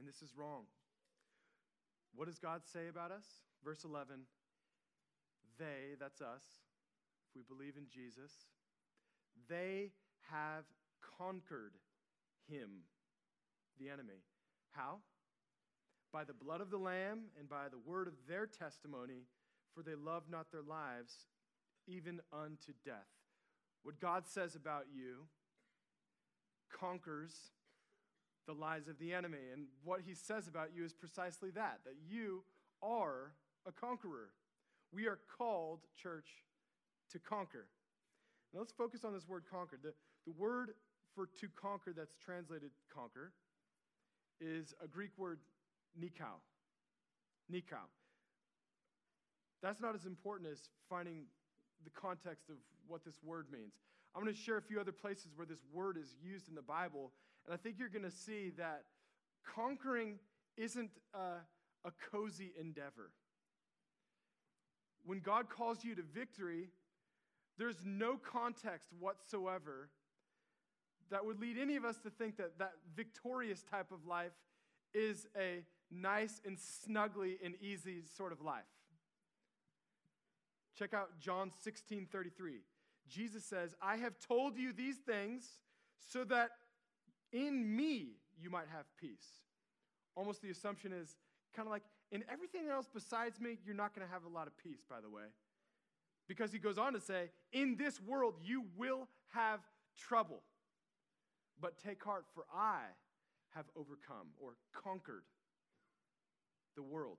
And 0.00 0.08
this 0.08 0.22
is 0.22 0.34
wrong. 0.34 0.62
What 2.16 2.26
does 2.26 2.38
God 2.38 2.62
say 2.64 2.88
about 2.88 3.12
us? 3.12 3.26
Verse 3.62 3.84
11 3.84 4.20
They, 5.58 5.94
that's 6.00 6.22
us, 6.22 6.42
if 7.28 7.36
we 7.36 7.42
believe 7.46 7.74
in 7.76 7.84
Jesus, 7.86 8.32
they 9.46 9.90
have 10.30 10.64
conquered 11.18 11.74
him, 12.48 12.84
the 13.78 13.90
enemy. 13.90 14.24
How? 14.70 15.00
By 16.14 16.24
the 16.24 16.32
blood 16.32 16.62
of 16.62 16.70
the 16.70 16.78
Lamb 16.78 17.24
and 17.38 17.46
by 17.46 17.68
the 17.70 17.78
word 17.78 18.08
of 18.08 18.14
their 18.26 18.46
testimony, 18.46 19.26
for 19.74 19.82
they 19.82 19.94
love 19.94 20.24
not 20.30 20.50
their 20.50 20.62
lives 20.62 21.26
even 21.86 22.20
unto 22.32 22.72
death. 22.86 23.12
What 23.82 24.00
God 24.00 24.26
says 24.26 24.56
about 24.56 24.86
you 24.90 25.26
conquers 26.72 27.52
the 28.46 28.52
lies 28.52 28.88
of 28.88 28.98
the 28.98 29.12
enemy. 29.12 29.38
And 29.52 29.66
what 29.84 30.00
he 30.06 30.14
says 30.14 30.48
about 30.48 30.70
you 30.74 30.84
is 30.84 30.92
precisely 30.92 31.50
that 31.50 31.80
that 31.84 31.94
you 32.08 32.42
are 32.82 33.32
a 33.66 33.72
conqueror. 33.72 34.30
We 34.92 35.06
are 35.06 35.18
called, 35.38 35.80
church, 36.00 36.28
to 37.12 37.18
conquer. 37.18 37.66
Now 38.52 38.60
let's 38.60 38.72
focus 38.72 39.04
on 39.04 39.12
this 39.12 39.28
word 39.28 39.44
conquer. 39.50 39.78
The, 39.82 39.92
the 40.26 40.32
word 40.32 40.70
for 41.14 41.26
to 41.40 41.48
conquer 41.60 41.92
that's 41.96 42.14
translated 42.24 42.70
conquer 42.92 43.32
is 44.40 44.74
a 44.82 44.88
Greek 44.88 45.10
word 45.16 45.38
nikao. 46.00 46.40
Nikao. 47.52 47.86
That's 49.62 49.80
not 49.80 49.94
as 49.94 50.06
important 50.06 50.50
as 50.50 50.70
finding 50.88 51.24
the 51.84 51.90
context 51.90 52.48
of 52.48 52.56
what 52.88 53.04
this 53.04 53.22
word 53.22 53.46
means. 53.52 53.74
I'm 54.14 54.22
going 54.22 54.34
to 54.34 54.40
share 54.40 54.56
a 54.56 54.62
few 54.62 54.80
other 54.80 54.92
places 54.92 55.32
where 55.36 55.46
this 55.46 55.62
word 55.72 55.96
is 55.96 56.16
used 56.22 56.48
in 56.48 56.54
the 56.54 56.62
Bible, 56.62 57.12
and 57.46 57.54
I 57.54 57.56
think 57.56 57.76
you're 57.78 57.88
going 57.88 58.04
to 58.04 58.10
see 58.10 58.50
that 58.58 58.84
conquering 59.54 60.18
isn't 60.56 60.90
a, 61.14 61.88
a 61.88 61.92
cozy 62.10 62.52
endeavor. 62.58 63.10
When 65.04 65.20
God 65.20 65.48
calls 65.48 65.84
you 65.84 65.94
to 65.94 66.02
victory, 66.02 66.68
there's 67.58 67.78
no 67.84 68.16
context 68.16 68.88
whatsoever 68.98 69.88
that 71.10 71.24
would 71.24 71.40
lead 71.40 71.58
any 71.58 71.76
of 71.76 71.84
us 71.84 71.98
to 71.98 72.10
think 72.10 72.36
that 72.36 72.58
that 72.58 72.72
victorious 72.94 73.62
type 73.62 73.90
of 73.90 74.06
life 74.06 74.32
is 74.94 75.26
a 75.36 75.64
nice 75.90 76.40
and 76.46 76.56
snuggly 76.56 77.34
and 77.44 77.54
easy 77.60 78.02
sort 78.16 78.32
of 78.32 78.40
life. 78.40 78.62
Check 80.78 80.94
out 80.94 81.20
John 81.20 81.50
16 81.62 82.06
33. 82.10 82.60
Jesus 83.08 83.44
says, 83.44 83.74
I 83.82 83.96
have 83.96 84.14
told 84.26 84.56
you 84.56 84.72
these 84.72 84.96
things 84.96 85.44
so 86.08 86.24
that 86.24 86.50
in 87.32 87.76
me 87.76 88.16
you 88.40 88.50
might 88.50 88.68
have 88.72 88.84
peace. 89.00 89.26
Almost 90.16 90.42
the 90.42 90.50
assumption 90.50 90.92
is 90.92 91.16
kind 91.54 91.66
of 91.66 91.72
like, 91.72 91.82
in 92.12 92.24
everything 92.30 92.68
else 92.68 92.88
besides 92.92 93.40
me, 93.40 93.58
you're 93.64 93.74
not 93.74 93.94
going 93.94 94.06
to 94.06 94.12
have 94.12 94.24
a 94.24 94.28
lot 94.28 94.46
of 94.46 94.56
peace, 94.58 94.82
by 94.88 95.00
the 95.00 95.08
way. 95.08 95.24
Because 96.28 96.52
he 96.52 96.58
goes 96.58 96.78
on 96.78 96.92
to 96.92 97.00
say, 97.00 97.30
in 97.52 97.76
this 97.76 98.00
world 98.00 98.34
you 98.42 98.64
will 98.76 99.08
have 99.28 99.60
trouble. 99.96 100.42
But 101.60 101.78
take 101.78 102.02
heart, 102.02 102.24
for 102.34 102.44
I 102.54 102.80
have 103.54 103.66
overcome 103.76 104.28
or 104.40 104.54
conquered 104.72 105.24
the 106.76 106.82
world. 106.82 107.18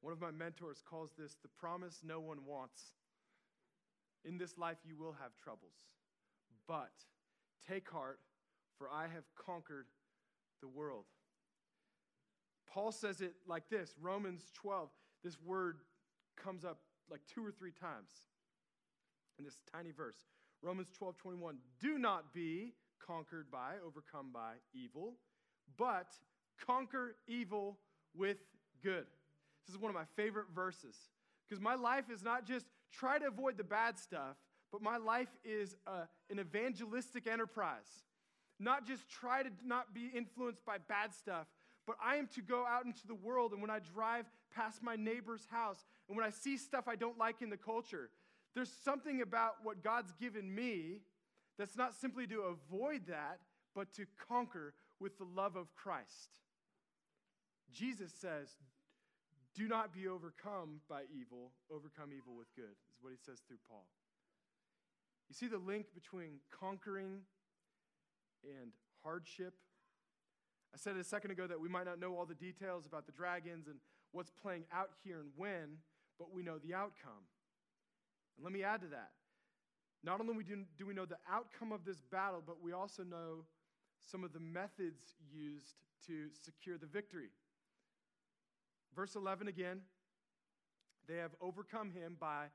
One 0.00 0.12
of 0.12 0.20
my 0.20 0.30
mentors 0.30 0.82
calls 0.88 1.10
this 1.16 1.36
the 1.42 1.48
promise 1.48 2.00
no 2.04 2.20
one 2.20 2.44
wants. 2.46 2.82
In 4.24 4.38
this 4.38 4.56
life 4.56 4.78
you 4.84 4.96
will 4.96 5.16
have 5.20 5.32
troubles, 5.42 5.74
but 6.68 6.92
take 7.68 7.90
heart, 7.90 8.20
for 8.82 8.88
I 8.92 9.02
have 9.02 9.22
conquered 9.36 9.86
the 10.60 10.66
world. 10.66 11.04
Paul 12.68 12.90
says 12.90 13.20
it 13.20 13.34
like 13.46 13.68
this 13.70 13.94
Romans 14.00 14.50
12, 14.54 14.88
this 15.22 15.40
word 15.40 15.78
comes 16.36 16.64
up 16.64 16.78
like 17.08 17.20
two 17.32 17.46
or 17.46 17.52
three 17.52 17.70
times 17.70 18.10
in 19.38 19.44
this 19.44 19.62
tiny 19.72 19.92
verse. 19.92 20.16
Romans 20.62 20.88
12, 20.98 21.16
21. 21.16 21.58
Do 21.80 21.96
not 21.96 22.34
be 22.34 22.72
conquered 23.04 23.52
by, 23.52 23.74
overcome 23.86 24.30
by 24.32 24.54
evil, 24.74 25.14
but 25.78 26.08
conquer 26.66 27.14
evil 27.28 27.78
with 28.16 28.38
good. 28.82 29.06
This 29.64 29.76
is 29.76 29.80
one 29.80 29.90
of 29.90 29.94
my 29.94 30.06
favorite 30.16 30.46
verses 30.52 30.96
because 31.48 31.62
my 31.62 31.76
life 31.76 32.10
is 32.12 32.24
not 32.24 32.48
just 32.48 32.66
try 32.92 33.20
to 33.20 33.28
avoid 33.28 33.58
the 33.58 33.64
bad 33.64 33.96
stuff, 33.96 34.36
but 34.72 34.82
my 34.82 34.96
life 34.96 35.28
is 35.44 35.76
a, 35.86 36.08
an 36.30 36.40
evangelistic 36.40 37.28
enterprise. 37.28 38.02
Not 38.58 38.86
just 38.86 39.08
try 39.08 39.42
to 39.42 39.50
not 39.64 39.94
be 39.94 40.10
influenced 40.14 40.64
by 40.64 40.78
bad 40.78 41.14
stuff, 41.14 41.46
but 41.86 41.96
I 42.04 42.16
am 42.16 42.28
to 42.34 42.42
go 42.42 42.64
out 42.66 42.84
into 42.84 43.06
the 43.06 43.14
world. 43.14 43.52
And 43.52 43.60
when 43.60 43.70
I 43.70 43.80
drive 43.80 44.26
past 44.54 44.82
my 44.82 44.96
neighbor's 44.96 45.46
house 45.50 45.84
and 46.08 46.16
when 46.16 46.26
I 46.26 46.30
see 46.30 46.56
stuff 46.56 46.86
I 46.86 46.96
don't 46.96 47.18
like 47.18 47.42
in 47.42 47.50
the 47.50 47.56
culture, 47.56 48.10
there's 48.54 48.70
something 48.84 49.22
about 49.22 49.56
what 49.62 49.82
God's 49.82 50.12
given 50.20 50.54
me 50.54 51.00
that's 51.58 51.76
not 51.76 51.94
simply 51.94 52.26
to 52.28 52.42
avoid 52.42 53.06
that, 53.08 53.40
but 53.74 53.92
to 53.94 54.06
conquer 54.28 54.74
with 55.00 55.18
the 55.18 55.24
love 55.24 55.56
of 55.56 55.74
Christ. 55.74 56.40
Jesus 57.72 58.12
says, 58.12 58.48
Do 59.54 59.66
not 59.66 59.92
be 59.92 60.06
overcome 60.06 60.80
by 60.88 61.02
evil, 61.18 61.52
overcome 61.70 62.10
evil 62.16 62.36
with 62.36 62.54
good, 62.54 62.64
is 62.64 63.02
what 63.02 63.10
he 63.10 63.18
says 63.18 63.40
through 63.46 63.58
Paul. 63.68 63.86
You 65.28 65.34
see 65.34 65.48
the 65.48 65.58
link 65.58 65.86
between 65.94 66.40
conquering 66.50 67.20
and 68.44 68.72
hardship? 69.02 69.54
I 70.74 70.78
said 70.78 70.96
a 70.96 71.04
second 71.04 71.30
ago 71.30 71.46
that 71.46 71.60
we 71.60 71.68
might 71.68 71.86
not 71.86 72.00
know 72.00 72.16
all 72.16 72.26
the 72.26 72.34
details 72.34 72.86
about 72.86 73.06
the 73.06 73.12
dragons 73.12 73.66
and 73.66 73.76
what's 74.12 74.30
playing 74.30 74.64
out 74.72 74.90
here 75.04 75.20
and 75.20 75.30
when, 75.36 75.78
but 76.18 76.32
we 76.32 76.42
know 76.42 76.58
the 76.58 76.74
outcome. 76.74 77.24
And 78.36 78.44
let 78.44 78.52
me 78.52 78.62
add 78.62 78.80
to 78.82 78.88
that. 78.88 79.10
Not 80.04 80.20
only 80.20 80.34
do 80.44 80.86
we 80.86 80.94
know 80.94 81.04
the 81.04 81.18
outcome 81.30 81.72
of 81.72 81.84
this 81.84 82.00
battle, 82.10 82.42
but 82.44 82.62
we 82.62 82.72
also 82.72 83.04
know 83.04 83.44
some 84.10 84.24
of 84.24 84.32
the 84.32 84.40
methods 84.40 85.14
used 85.32 85.76
to 86.06 86.28
secure 86.42 86.76
the 86.78 86.86
victory. 86.86 87.30
Verse 88.96 89.14
11 89.14 89.48
again, 89.48 89.80
they 91.08 91.16
have 91.16 91.30
overcome 91.40 91.90
him 91.90 92.16
by 92.18 92.46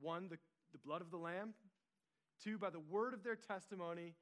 one, 0.00 0.28
the, 0.28 0.38
the 0.72 0.78
blood 0.78 1.00
of 1.00 1.10
the 1.10 1.16
Lamb, 1.16 1.54
two, 2.42 2.58
by 2.58 2.70
the 2.70 2.80
word 2.80 3.14
of 3.14 3.22
their 3.22 3.36
testimony, 3.36 4.14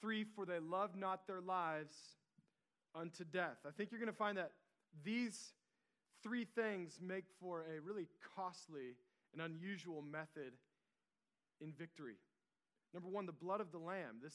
three, 0.00 0.24
for 0.24 0.44
they 0.44 0.58
love 0.58 0.96
not 0.96 1.26
their 1.26 1.40
lives 1.40 1.96
unto 2.94 3.24
death. 3.24 3.58
I 3.66 3.70
think 3.70 3.90
you're 3.90 4.00
going 4.00 4.12
to 4.12 4.16
find 4.16 4.38
that 4.38 4.52
these 5.04 5.52
three 6.22 6.44
things 6.44 6.98
make 7.00 7.24
for 7.40 7.62
a 7.62 7.80
really 7.80 8.08
costly 8.36 8.96
and 9.32 9.42
unusual 9.42 10.02
method 10.02 10.52
in 11.60 11.72
victory. 11.72 12.16
Number 12.94 13.08
one, 13.08 13.26
the 13.26 13.32
blood 13.32 13.60
of 13.60 13.72
the 13.72 13.78
Lamb. 13.78 14.16
This 14.22 14.34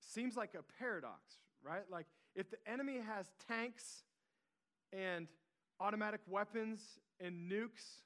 seems 0.00 0.36
like 0.36 0.54
a 0.54 0.62
paradox, 0.78 1.20
right? 1.62 1.82
Like, 1.90 2.06
if 2.34 2.50
the 2.50 2.56
enemy 2.66 2.98
has 3.06 3.26
tanks 3.48 4.04
and 4.92 5.28
automatic 5.78 6.20
weapons 6.28 6.80
and 7.20 7.50
nukes, 7.50 8.02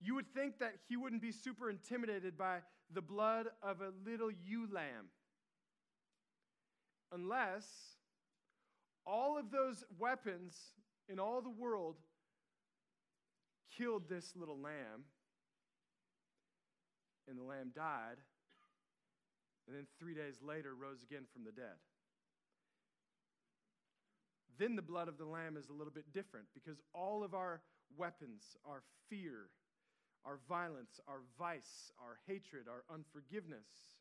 you 0.00 0.14
would 0.14 0.32
think 0.34 0.58
that 0.58 0.74
he 0.88 0.96
wouldn't 0.96 1.22
be 1.22 1.32
super 1.32 1.70
intimidated 1.70 2.36
by 2.36 2.58
the 2.92 3.00
blood 3.00 3.46
of 3.62 3.80
a 3.80 3.92
little 4.08 4.30
ewe 4.30 4.68
lamb. 4.72 5.06
Unless 7.14 7.64
all 9.06 9.38
of 9.38 9.50
those 9.50 9.84
weapons 9.98 10.56
in 11.08 11.20
all 11.20 11.40
the 11.40 11.50
world 11.50 11.96
killed 13.78 14.08
this 14.08 14.32
little 14.34 14.58
lamb, 14.58 15.04
and 17.28 17.38
the 17.38 17.42
lamb 17.42 17.70
died, 17.74 18.16
and 19.66 19.76
then 19.76 19.86
three 19.98 20.14
days 20.14 20.40
later 20.42 20.74
rose 20.74 21.02
again 21.02 21.24
from 21.32 21.44
the 21.44 21.52
dead. 21.52 21.78
Then 24.58 24.76
the 24.76 24.82
blood 24.82 25.08
of 25.08 25.18
the 25.18 25.24
Lamb 25.24 25.56
is 25.56 25.68
a 25.68 25.72
little 25.72 25.92
bit 25.92 26.12
different 26.12 26.46
because 26.54 26.80
all 26.92 27.24
of 27.24 27.34
our 27.34 27.62
weapons, 27.96 28.56
our 28.64 28.82
fear, 29.08 29.50
our 30.24 30.38
violence, 30.48 31.00
our 31.08 31.22
vice, 31.38 31.90
our 31.98 32.18
hatred, 32.26 32.66
our 32.68 32.84
unforgiveness, 32.92 33.93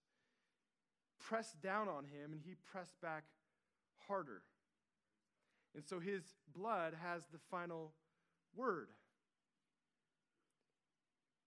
pressed 1.20 1.62
down 1.62 1.88
on 1.88 2.06
him 2.06 2.32
and 2.32 2.42
he 2.46 2.56
pressed 2.72 3.00
back 3.02 3.24
harder. 4.08 4.42
And 5.76 5.84
so 5.86 6.00
his 6.00 6.24
blood 6.56 6.94
has 7.02 7.24
the 7.32 7.40
final 7.50 7.94
word. 8.56 8.90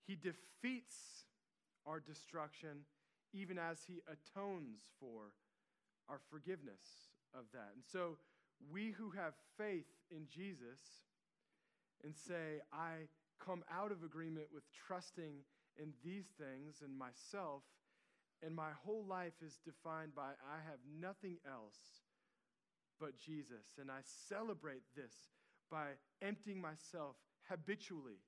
He 0.06 0.16
defeats 0.16 1.24
our 1.86 2.00
destruction 2.00 2.84
even 3.32 3.58
as 3.58 3.78
he 3.86 4.00
atones 4.06 4.80
for 4.98 5.32
our 6.08 6.20
forgiveness 6.30 7.10
of 7.34 7.44
that. 7.52 7.70
And 7.74 7.84
so 7.84 8.16
we 8.70 8.92
who 8.92 9.10
have 9.10 9.34
faith 9.58 9.86
in 10.10 10.26
Jesus 10.32 10.80
and 12.04 12.14
say, 12.14 12.60
I 12.72 13.08
come 13.44 13.64
out 13.70 13.92
of 13.92 14.02
agreement 14.02 14.46
with 14.52 14.64
trusting 14.86 15.34
in 15.78 15.92
these 16.04 16.26
things 16.38 16.82
and 16.82 16.96
myself, 16.96 17.62
and 18.44 18.54
my 18.54 18.70
whole 18.84 19.04
life 19.08 19.34
is 19.44 19.58
defined 19.64 20.14
by 20.14 20.32
I 20.44 20.58
have 20.68 20.80
nothing 21.00 21.38
else 21.46 21.78
but 23.00 23.18
Jesus. 23.18 23.78
And 23.80 23.90
I 23.90 24.00
celebrate 24.28 24.82
this 24.94 25.12
by 25.70 25.96
emptying 26.22 26.60
myself 26.60 27.16
habitually 27.48 28.20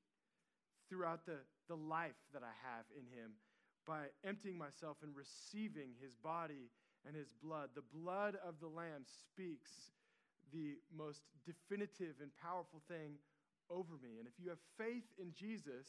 throughout 0.89 1.27
the, 1.27 1.39
the 1.69 1.77
life 1.77 2.19
that 2.33 2.43
I 2.43 2.55
have 2.65 2.85
in 2.97 3.05
Him, 3.07 3.33
by 3.87 4.07
emptying 4.25 4.57
myself 4.57 4.97
and 5.03 5.15
receiving 5.15 5.91
His 6.01 6.15
body 6.15 6.71
and 7.07 7.15
His 7.15 7.33
blood. 7.33 7.71
The 7.75 7.87
blood 7.95 8.37
of 8.47 8.61
the 8.61 8.69
Lamb 8.69 9.05
speaks 9.05 9.93
the 10.53 10.77
most 10.97 11.23
definitive 11.45 12.17
and 12.23 12.31
powerful 12.43 12.83
thing 12.89 13.21
over 13.71 13.95
me. 14.03 14.19
And 14.19 14.27
if 14.27 14.35
you 14.43 14.49
have 14.49 14.59
faith 14.79 15.05
in 15.21 15.33
Jesus, 15.35 15.87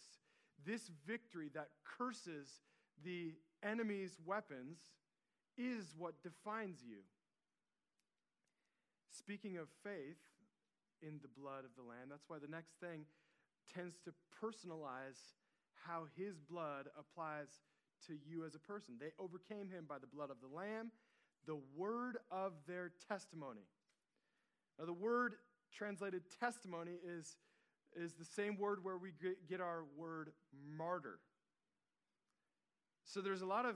this 0.66 0.92
victory 1.08 1.50
that 1.54 1.70
curses 1.98 2.60
the 3.04 3.34
enemy's 3.64 4.18
weapons 4.26 4.78
is 5.58 5.94
what 5.98 6.22
defines 6.24 6.80
you. 6.88 6.98
Speaking 9.10 9.58
of 9.58 9.68
faith 9.84 10.18
in 11.02 11.20
the 11.22 11.28
blood 11.28 11.66
of 11.66 11.72
the 11.76 11.84
Lamb, 11.84 12.08
that's 12.10 12.28
why 12.28 12.38
the 12.40 12.48
next 12.48 12.72
thing 12.80 13.06
tends 13.74 13.96
to 14.06 14.12
personalize 14.44 15.34
how 15.86 16.06
his 16.18 16.40
blood 16.40 16.88
applies 16.98 17.48
to 18.08 18.14
you 18.28 18.46
as 18.46 18.56
a 18.56 18.60
person. 18.60 18.96
They 19.00 19.12
overcame 19.20 19.70
him 19.70 19.86
by 19.88 20.00
the 20.00 20.08
blood 20.08 20.30
of 20.30 20.38
the 20.42 20.56
Lamb, 20.56 20.92
the 21.46 21.60
word 21.76 22.18
of 22.32 22.54
their 22.68 22.92
testimony. 23.08 23.68
Now, 24.78 24.86
the 24.86 24.94
word 24.94 25.36
translated 25.74 26.24
testimony 26.40 26.98
is, 27.06 27.38
is 27.96 28.14
the 28.14 28.26
same 28.26 28.58
word 28.58 28.84
where 28.84 28.98
we 28.98 29.12
get 29.48 29.62
our 29.62 29.84
word 29.98 30.32
martyr. 30.78 31.20
So 33.10 33.22
there's 33.22 33.42
a 33.42 33.46
lot 33.46 33.66
of 33.66 33.76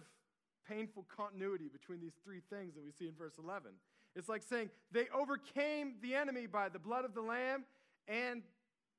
painful 0.70 1.08
continuity 1.16 1.68
between 1.68 2.00
these 2.00 2.14
three 2.24 2.42
things 2.52 2.76
that 2.76 2.84
we 2.86 2.92
see 2.92 3.08
in 3.08 3.16
verse 3.16 3.34
11. 3.44 3.72
It's 4.16 4.30
like 4.30 4.44
saying 4.44 4.70
they 4.92 5.08
overcame 5.14 5.96
the 6.04 6.14
enemy 6.14 6.46
by 6.46 6.70
the 6.70 6.78
blood 6.78 7.04
of 7.04 7.16
the 7.16 7.22
Lamb 7.22 7.66
and 8.08 8.44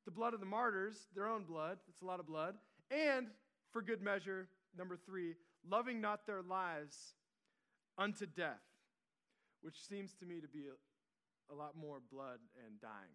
the 0.05 0.11
blood 0.11 0.35
of 0.35 0.41
the 0.41 0.47
martyrs, 0.47 1.07
their 1.15 1.29
own 1.29 1.45
blood. 1.45 1.79
It's 1.89 2.03
a 2.03 2.05
lot 2.05 2.19
of 2.19 2.27
blood. 2.27 2.57
And 2.91 3.29
for 3.71 3.81
good 3.81 4.03
measure, 4.03 4.49
number 4.77 4.97
three, 4.97 5.37
loving 5.71 6.01
not 6.01 6.27
their 6.27 6.43
lives 6.43 7.15
unto 7.97 8.27
death, 8.27 8.63
which 9.63 9.81
seems 9.89 10.15
to 10.15 10.27
me 10.27 10.41
to 10.41 10.49
be 10.49 10.65
a, 10.67 11.53
a 11.53 11.55
lot 11.55 11.77
more 11.77 12.01
blood 12.13 12.41
and 12.67 12.81
dying. 12.81 13.15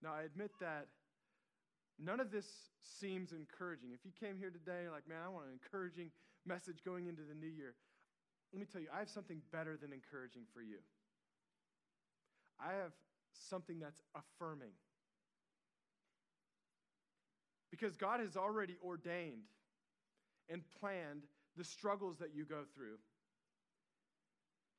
Now, 0.00 0.14
I 0.14 0.22
admit 0.22 0.52
that 0.60 0.86
none 1.98 2.20
of 2.20 2.30
this 2.30 2.46
seems 3.00 3.32
encouraging. 3.32 3.90
If 3.92 4.04
you 4.04 4.12
came 4.18 4.38
here 4.38 4.50
today, 4.50 4.88
like, 4.90 5.08
man, 5.08 5.18
I 5.24 5.28
want 5.28 5.46
an 5.46 5.52
encouraging 5.52 6.10
message 6.46 6.84
going 6.84 7.06
into 7.06 7.22
the 7.22 7.34
new 7.34 7.50
year. 7.50 7.74
Let 8.52 8.60
me 8.60 8.66
tell 8.70 8.80
you, 8.80 8.88
I 8.94 9.00
have 9.00 9.10
something 9.10 9.42
better 9.52 9.76
than 9.76 9.92
encouraging 9.92 10.42
for 10.54 10.62
you. 10.62 10.78
I 12.60 12.72
have 12.72 12.92
something 13.48 13.78
that's 13.78 14.00
affirming. 14.14 14.72
Because 17.70 17.96
God 17.96 18.20
has 18.20 18.36
already 18.36 18.76
ordained 18.82 19.52
and 20.48 20.62
planned 20.80 21.24
the 21.56 21.64
struggles 21.64 22.18
that 22.18 22.30
you 22.34 22.44
go 22.44 22.62
through. 22.74 22.96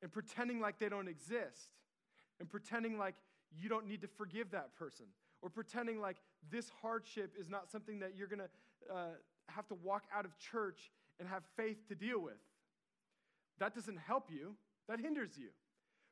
And 0.02 0.12
pretending 0.12 0.60
like 0.60 0.80
they 0.80 0.90
don't 0.90 1.10
exist, 1.10 1.70
and 2.40 2.50
pretending 2.50 2.98
like 2.98 3.16
you 3.52 3.68
don't 3.68 3.86
need 3.86 4.02
to 4.02 4.08
forgive 4.08 4.52
that 4.52 4.74
person, 4.76 5.06
or 5.42 5.50
pretending 5.50 6.00
like 6.00 6.18
this 6.52 6.72
hardship 6.82 7.34
is 7.40 7.50
not 7.50 7.70
something 7.70 8.00
that 8.00 8.14
you're 8.16 8.28
gonna 8.28 8.50
uh, 8.92 9.16
have 9.48 9.68
to 9.68 9.76
walk 9.76 10.04
out 10.16 10.26
of 10.26 10.38
church 10.38 10.92
and 11.20 11.28
have 11.28 11.44
faith 11.58 11.88
to 11.88 11.96
deal 11.96 12.20
with. 12.20 12.40
That 13.60 13.76
doesn't 13.76 13.98
help 13.98 14.30
you, 14.32 14.56
that 14.88 15.00
hinders 15.00 15.38
you. 15.38 15.50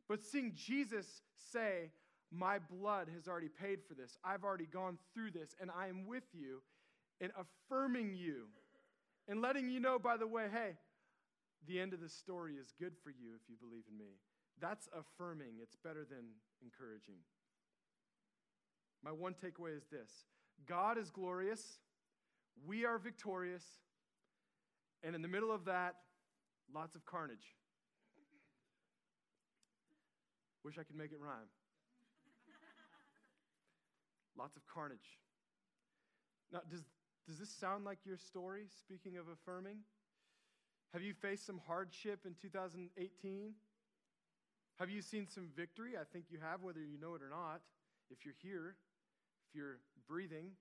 But 0.08 0.22
seeing 0.24 0.54
Jesus 0.56 1.22
say, 1.52 1.92
My 2.32 2.60
blood 2.60 3.08
has 3.14 3.28
already 3.28 3.50
paid 3.50 3.80
for 3.88 3.94
this, 3.94 4.18
I've 4.24 4.44
already 4.44 4.66
gone 4.66 4.98
through 5.14 5.32
this, 5.32 5.56
and 5.60 5.72
I 5.72 5.88
am 5.88 6.06
with 6.06 6.26
you, 6.34 6.62
and 7.22 7.32
affirming 7.38 8.14
you, 8.14 8.48
and 9.28 9.42
letting 9.42 9.70
you 9.70 9.80
know, 9.80 9.98
by 9.98 10.18
the 10.18 10.28
way, 10.28 10.48
hey, 10.52 10.76
the 11.68 11.80
end 11.80 11.94
of 11.94 12.02
the 12.02 12.10
story 12.10 12.54
is 12.54 12.74
good 12.80 12.94
for 13.04 13.10
you 13.10 13.36
if 13.36 13.50
you 13.50 13.56
believe 13.60 13.84
in 13.92 13.98
me. 13.98 14.20
That's 14.60 14.88
affirming, 14.98 15.60
it's 15.62 15.76
better 15.76 16.06
than 16.10 16.26
encouraging. 16.64 17.22
My 19.04 19.12
one 19.12 19.34
takeaway 19.34 19.76
is 19.76 19.84
this 19.92 20.10
God 20.68 20.98
is 20.98 21.10
glorious, 21.10 21.80
we 22.66 22.86
are 22.86 22.98
victorious, 22.98 23.64
and 25.04 25.16
in 25.16 25.22
the 25.22 25.28
middle 25.28 25.52
of 25.52 25.66
that, 25.66 25.96
Lots 26.74 26.96
of 26.96 27.06
carnage. 27.06 27.56
Wish 30.64 30.78
I 30.78 30.84
could 30.84 30.98
make 30.98 31.12
it 31.12 31.20
rhyme. 31.20 31.48
Lots 34.38 34.58
of 34.58 34.64
carnage. 34.68 35.18
Now, 36.52 36.60
does, 36.70 36.84
does 37.26 37.40
this 37.40 37.50
sound 37.50 37.86
like 37.86 38.00
your 38.06 38.18
story, 38.18 38.66
speaking 38.80 39.18
of 39.18 39.26
affirming? 39.30 39.78
Have 40.94 41.02
you 41.02 41.14
faced 41.14 41.46
some 41.46 41.60
hardship 41.66 42.20
in 42.26 42.36
2018? 42.42 43.54
Have 44.80 44.90
you 44.90 45.02
seen 45.02 45.28
some 45.28 45.50
victory? 45.56 45.94
I 46.00 46.04
think 46.12 46.26
you 46.30 46.38
have, 46.42 46.62
whether 46.62 46.80
you 46.80 47.00
know 47.00 47.16
it 47.16 47.22
or 47.22 47.30
not. 47.30 47.62
If 48.10 48.26
you're 48.26 48.36
here, 48.42 48.76
if 49.48 49.56
you're 49.56 49.80
breathing, 50.08 50.52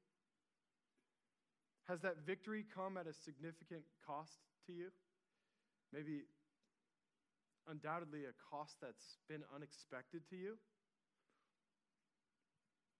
has 1.88 2.00
that 2.00 2.26
victory 2.26 2.64
come 2.74 2.96
at 2.96 3.06
a 3.06 3.12
significant 3.12 3.82
cost 4.06 4.38
to 4.66 4.72
you? 4.72 4.88
Maybe 5.92 6.22
undoubtedly 7.68 8.24
a 8.24 8.34
cost 8.50 8.76
that's 8.80 9.18
been 9.28 9.42
unexpected 9.54 10.22
to 10.30 10.36
you. 10.36 10.58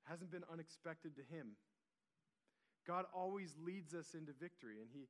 Hasn't 0.05 0.31
been 0.31 0.45
unexpected 0.53 1.17
to 1.17 1.23
him. 1.23 1.57
God 2.87 3.07
always 3.13 3.55
leads 3.65 3.93
us 3.95 4.15
into 4.15 4.33
victory, 4.33 4.77
and 4.81 4.89
he 4.93 5.09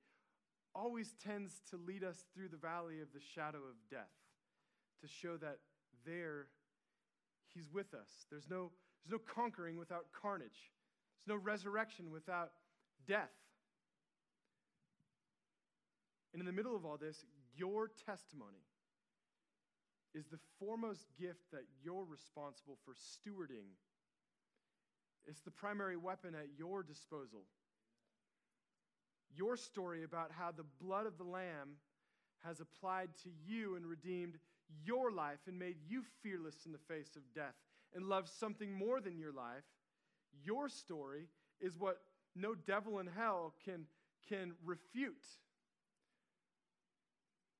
always 0.74 1.14
tends 1.22 1.60
to 1.70 1.76
lead 1.76 2.02
us 2.02 2.24
through 2.34 2.48
the 2.48 2.56
valley 2.56 3.00
of 3.00 3.08
the 3.12 3.20
shadow 3.20 3.58
of 3.58 3.76
death 3.90 4.12
to 5.02 5.08
show 5.08 5.36
that 5.36 5.58
there 6.06 6.46
he's 7.52 7.70
with 7.72 7.94
us. 7.94 8.26
There's 8.30 8.48
no, 8.48 8.70
there's 9.06 9.20
no 9.20 9.34
conquering 9.34 9.78
without 9.78 10.06
carnage, 10.20 10.72
there's 11.26 11.38
no 11.38 11.42
resurrection 11.42 12.10
without 12.10 12.50
death. 13.06 13.30
And 16.32 16.40
in 16.40 16.46
the 16.46 16.52
middle 16.52 16.76
of 16.76 16.84
all 16.84 16.96
this, 16.96 17.24
your 17.56 17.90
testimony 18.04 18.64
is 20.14 20.26
the 20.26 20.38
foremost 20.58 21.06
gift 21.18 21.50
that 21.52 21.64
you're 21.82 22.04
responsible 22.04 22.78
for 22.84 22.94
stewarding. 22.94 23.68
It's 25.26 25.40
the 25.40 25.50
primary 25.50 25.96
weapon 25.96 26.34
at 26.34 26.48
your 26.58 26.82
disposal. 26.82 27.44
Your 29.34 29.56
story 29.56 30.04
about 30.04 30.30
how 30.30 30.50
the 30.50 30.64
blood 30.80 31.06
of 31.06 31.18
the 31.18 31.24
Lamb 31.24 31.76
has 32.44 32.60
applied 32.60 33.10
to 33.24 33.30
you 33.46 33.76
and 33.76 33.86
redeemed 33.86 34.38
your 34.84 35.10
life 35.10 35.38
and 35.46 35.58
made 35.58 35.76
you 35.88 36.02
fearless 36.22 36.66
in 36.66 36.72
the 36.72 36.78
face 36.78 37.16
of 37.16 37.22
death 37.34 37.54
and 37.96 38.06
love 38.06 38.28
something 38.28 38.72
more 38.72 39.00
than 39.00 39.18
your 39.18 39.32
life. 39.32 39.64
Your 40.44 40.68
story 40.68 41.28
is 41.60 41.78
what 41.78 41.96
no 42.36 42.54
devil 42.54 42.98
in 43.00 43.06
hell 43.06 43.54
can, 43.64 43.86
can 44.28 44.52
refute. 44.64 45.24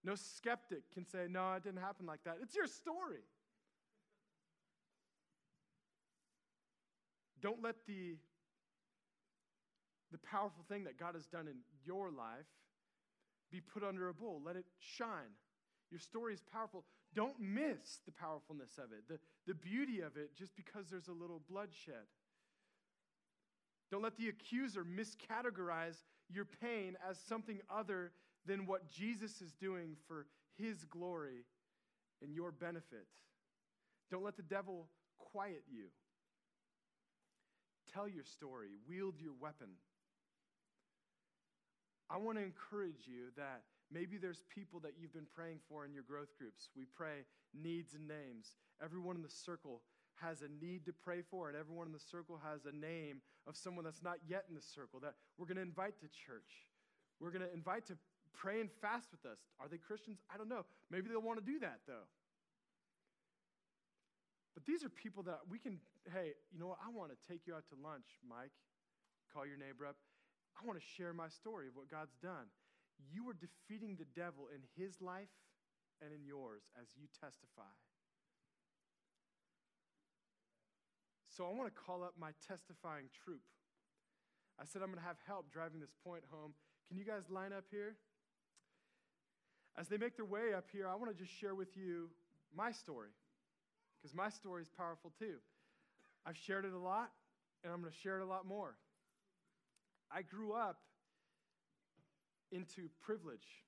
No 0.05 0.15
skeptic 0.15 0.93
can 0.93 1.07
say, 1.07 1.27
no, 1.29 1.55
it 1.55 1.65
didn't 1.65 1.81
happen 1.81 2.07
like 2.07 2.23
that. 2.25 2.37
It's 2.43 2.55
your 2.55 2.67
story. 2.67 3.25
Don't 7.41 7.63
let 7.63 7.77
the, 7.87 8.17
the 10.13 10.19
powerful 10.19 10.65
thing 10.69 10.85
that 10.85 10.99
God 10.99 11.15
has 11.15 11.27
done 11.27 11.49
in 11.49 11.57
your 11.85 12.11
life 12.11 12.47
be 13.51 13.61
put 13.61 13.83
under 13.83 14.09
a 14.09 14.15
bowl. 14.15 14.43
Let 14.45 14.57
it 14.57 14.67
shine. 14.79 15.35
Your 15.91 16.01
story 16.01 16.35
is 16.35 16.43
powerful. 16.53 16.85
Don't 17.17 17.41
miss 17.41 18.01
the 18.05 18.13
powerfulness 18.13 18.77
of 18.77 18.93
it, 18.93 19.09
the, 19.09 19.19
the 19.47 19.55
beauty 19.55 20.03
of 20.03 20.19
it, 20.19 20.37
just 20.37 20.55
because 20.55 20.91
there's 20.91 21.09
a 21.09 21.13
little 21.13 21.41
bloodshed. 21.51 22.05
Don't 23.91 24.03
let 24.03 24.19
the 24.19 24.29
accuser 24.29 24.85
miscategorize 24.85 25.97
your 26.29 26.45
pain 26.45 26.97
as 27.09 27.19
something 27.19 27.61
other 27.75 28.13
than 28.45 28.67
what 28.67 28.91
Jesus 28.91 29.41
is 29.41 29.53
doing 29.53 29.97
for 30.07 30.27
his 30.59 30.85
glory 30.85 31.47
and 32.23 32.35
your 32.35 32.53
benefit. 32.53 33.07
Don't 34.11 34.25
let 34.25 34.37
the 34.37 34.43
devil 34.43 34.87
quiet 35.19 35.63
you. 35.73 35.87
Tell 37.95 38.07
your 38.07 38.25
story, 38.25 38.69
wield 38.87 39.15
your 39.19 39.33
weapon. 39.41 39.69
I 42.11 42.19
want 42.19 42.37
to 42.37 42.45
encourage 42.45 43.07
you 43.07 43.31
that 43.37 43.63
maybe 43.93 44.17
there's 44.19 44.43
people 44.49 44.81
that 44.81 44.93
you've 44.99 45.13
been 45.13 45.29
praying 45.35 45.61
for 45.69 45.85
in 45.85 45.93
your 45.93 46.03
growth 46.03 46.37
groups. 46.39 46.69
We 46.77 46.85
pray 46.85 47.25
needs 47.55 47.95
and 47.95 48.07
names. 48.09 48.57
Everyone 48.83 49.17
in 49.17 49.23
the 49.23 49.29
circle 49.29 49.83
has 50.17 50.43
a 50.43 50.49
need 50.65 50.85
to 50.87 50.93
pray 50.93 51.23
for, 51.23 51.49
and 51.49 51.57
everyone 51.57 51.87
in 51.87 51.93
the 51.93 52.01
circle 52.01 52.41
has 52.43 52.65
a 52.65 52.75
name 52.75 53.21
of 53.47 53.57
someone 53.57 53.85
that's 53.85 54.03
not 54.03 54.17
yet 54.27 54.45
in 54.49 54.55
the 54.55 54.63
circle 54.63 54.99
that 55.01 55.15
we're 55.37 55.47
going 55.47 55.57
to 55.57 55.63
invite 55.63 56.01
to 56.01 56.09
church. 56.09 56.67
We're 57.21 57.31
going 57.31 57.45
to 57.45 57.53
invite 57.53 57.87
to 57.87 57.97
pray 58.33 58.61
and 58.61 58.71
fast 58.81 59.09
with 59.11 59.25
us. 59.31 59.39
Are 59.61 59.69
they 59.69 59.79
Christians? 59.79 60.19
I 60.33 60.37
don't 60.37 60.49
know. 60.49 60.65
Maybe 60.91 61.09
they'll 61.09 61.21
want 61.21 61.39
to 61.39 61.45
do 61.45 61.59
that, 61.61 61.81
though. 61.87 62.09
But 64.55 64.65
these 64.65 64.85
are 64.85 64.89
people 64.89 65.23
that 65.25 65.41
we 65.51 65.59
can, 65.59 65.79
hey, 66.13 66.33
you 66.51 66.59
know 66.59 66.69
what? 66.69 66.79
I 66.81 66.89
want 66.89 67.13
to 67.13 67.19
take 67.29 67.47
you 67.47 67.55
out 67.55 67.65
to 67.69 67.77
lunch, 67.77 68.09
Mike. 68.27 68.57
Call 69.33 69.45
your 69.45 69.59
neighbor 69.61 69.85
up. 69.85 69.97
I 70.57 70.65
want 70.67 70.81
to 70.81 70.87
share 70.97 71.13
my 71.13 71.29
story 71.29 71.69
of 71.69 71.77
what 71.77 71.91
God's 71.91 72.17
done. 72.23 72.49
You 72.99 73.29
are 73.29 73.37
defeating 73.37 73.97
the 73.97 74.09
devil 74.15 74.49
in 74.53 74.61
his 74.77 75.01
life 75.01 75.33
and 76.03 76.13
in 76.13 76.25
yours 76.25 76.63
as 76.81 76.87
you 76.97 77.07
testify. 77.21 77.73
So 81.29 81.45
I 81.45 81.53
want 81.53 81.69
to 81.69 81.77
call 81.77 82.03
up 82.03 82.15
my 82.19 82.31
testifying 82.49 83.13
troop. 83.25 83.45
I 84.59 84.65
said 84.65 84.81
I'm 84.81 84.89
going 84.89 85.01
to 85.01 85.07
have 85.07 85.21
help 85.27 85.53
driving 85.53 85.81
this 85.81 85.93
point 86.03 86.25
home. 86.31 86.55
Can 86.89 86.97
you 86.97 87.05
guys 87.05 87.29
line 87.29 87.53
up 87.53 87.65
here? 87.71 87.97
As 89.79 89.89
they 89.89 89.99
make 89.99 90.17
their 90.17 90.25
way 90.25 90.55
up 90.57 90.65
here, 90.73 90.89
I 90.89 90.95
want 90.95 91.13
to 91.13 91.17
just 91.17 91.37
share 91.39 91.55
with 91.55 91.77
you 91.77 92.09
my 92.57 92.73
story 92.73 93.11
because 94.01 94.15
my 94.15 94.31
story 94.31 94.63
is 94.63 94.71
powerful 94.71 95.13
too. 95.19 95.37
I've 96.25 96.37
shared 96.37 96.65
it 96.65 96.73
a 96.73 96.79
lot, 96.79 97.11
and 97.63 97.73
I'm 97.73 97.81
going 97.81 97.93
to 97.93 97.99
share 97.99 98.19
it 98.19 98.23
a 98.23 98.27
lot 98.27 98.47
more. 98.47 98.77
I 100.11 100.23
grew 100.23 100.53
up 100.53 100.79
into 102.53 102.89
privilege. 103.03 103.65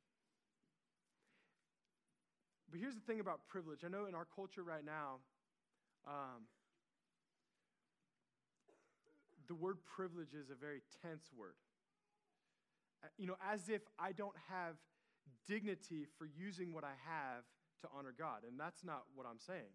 But 2.71 2.81
here's 2.81 2.95
the 2.95 3.01
thing 3.01 3.21
about 3.21 3.41
privilege. 3.49 3.81
I 3.85 3.89
know 3.89 4.07
in 4.07 4.15
our 4.15 4.27
culture 4.27 4.63
right 4.63 4.85
now, 4.85 5.21
um, 6.07 6.45
the 9.49 9.55
word 9.55 9.79
privilege 9.85 10.35
is 10.35 10.51
a 10.51 10.55
very 10.55 10.83
tense 11.03 11.31
word. 11.37 11.55
Uh, 13.03 13.09
you 13.17 13.27
know, 13.27 13.37
as 13.51 13.69
if 13.69 13.83
I 13.99 14.13
don't 14.13 14.37
have 14.51 14.77
dignity 15.47 16.07
for 16.19 16.27
using 16.27 16.75
what 16.75 16.85
I 16.85 16.95
have 17.07 17.45
to 17.83 17.89
honor 17.97 18.15
God. 18.17 18.43
And 18.47 18.61
that's 18.61 18.85
not 18.85 19.05
what 19.15 19.27
I'm 19.27 19.39
saying. 19.39 19.73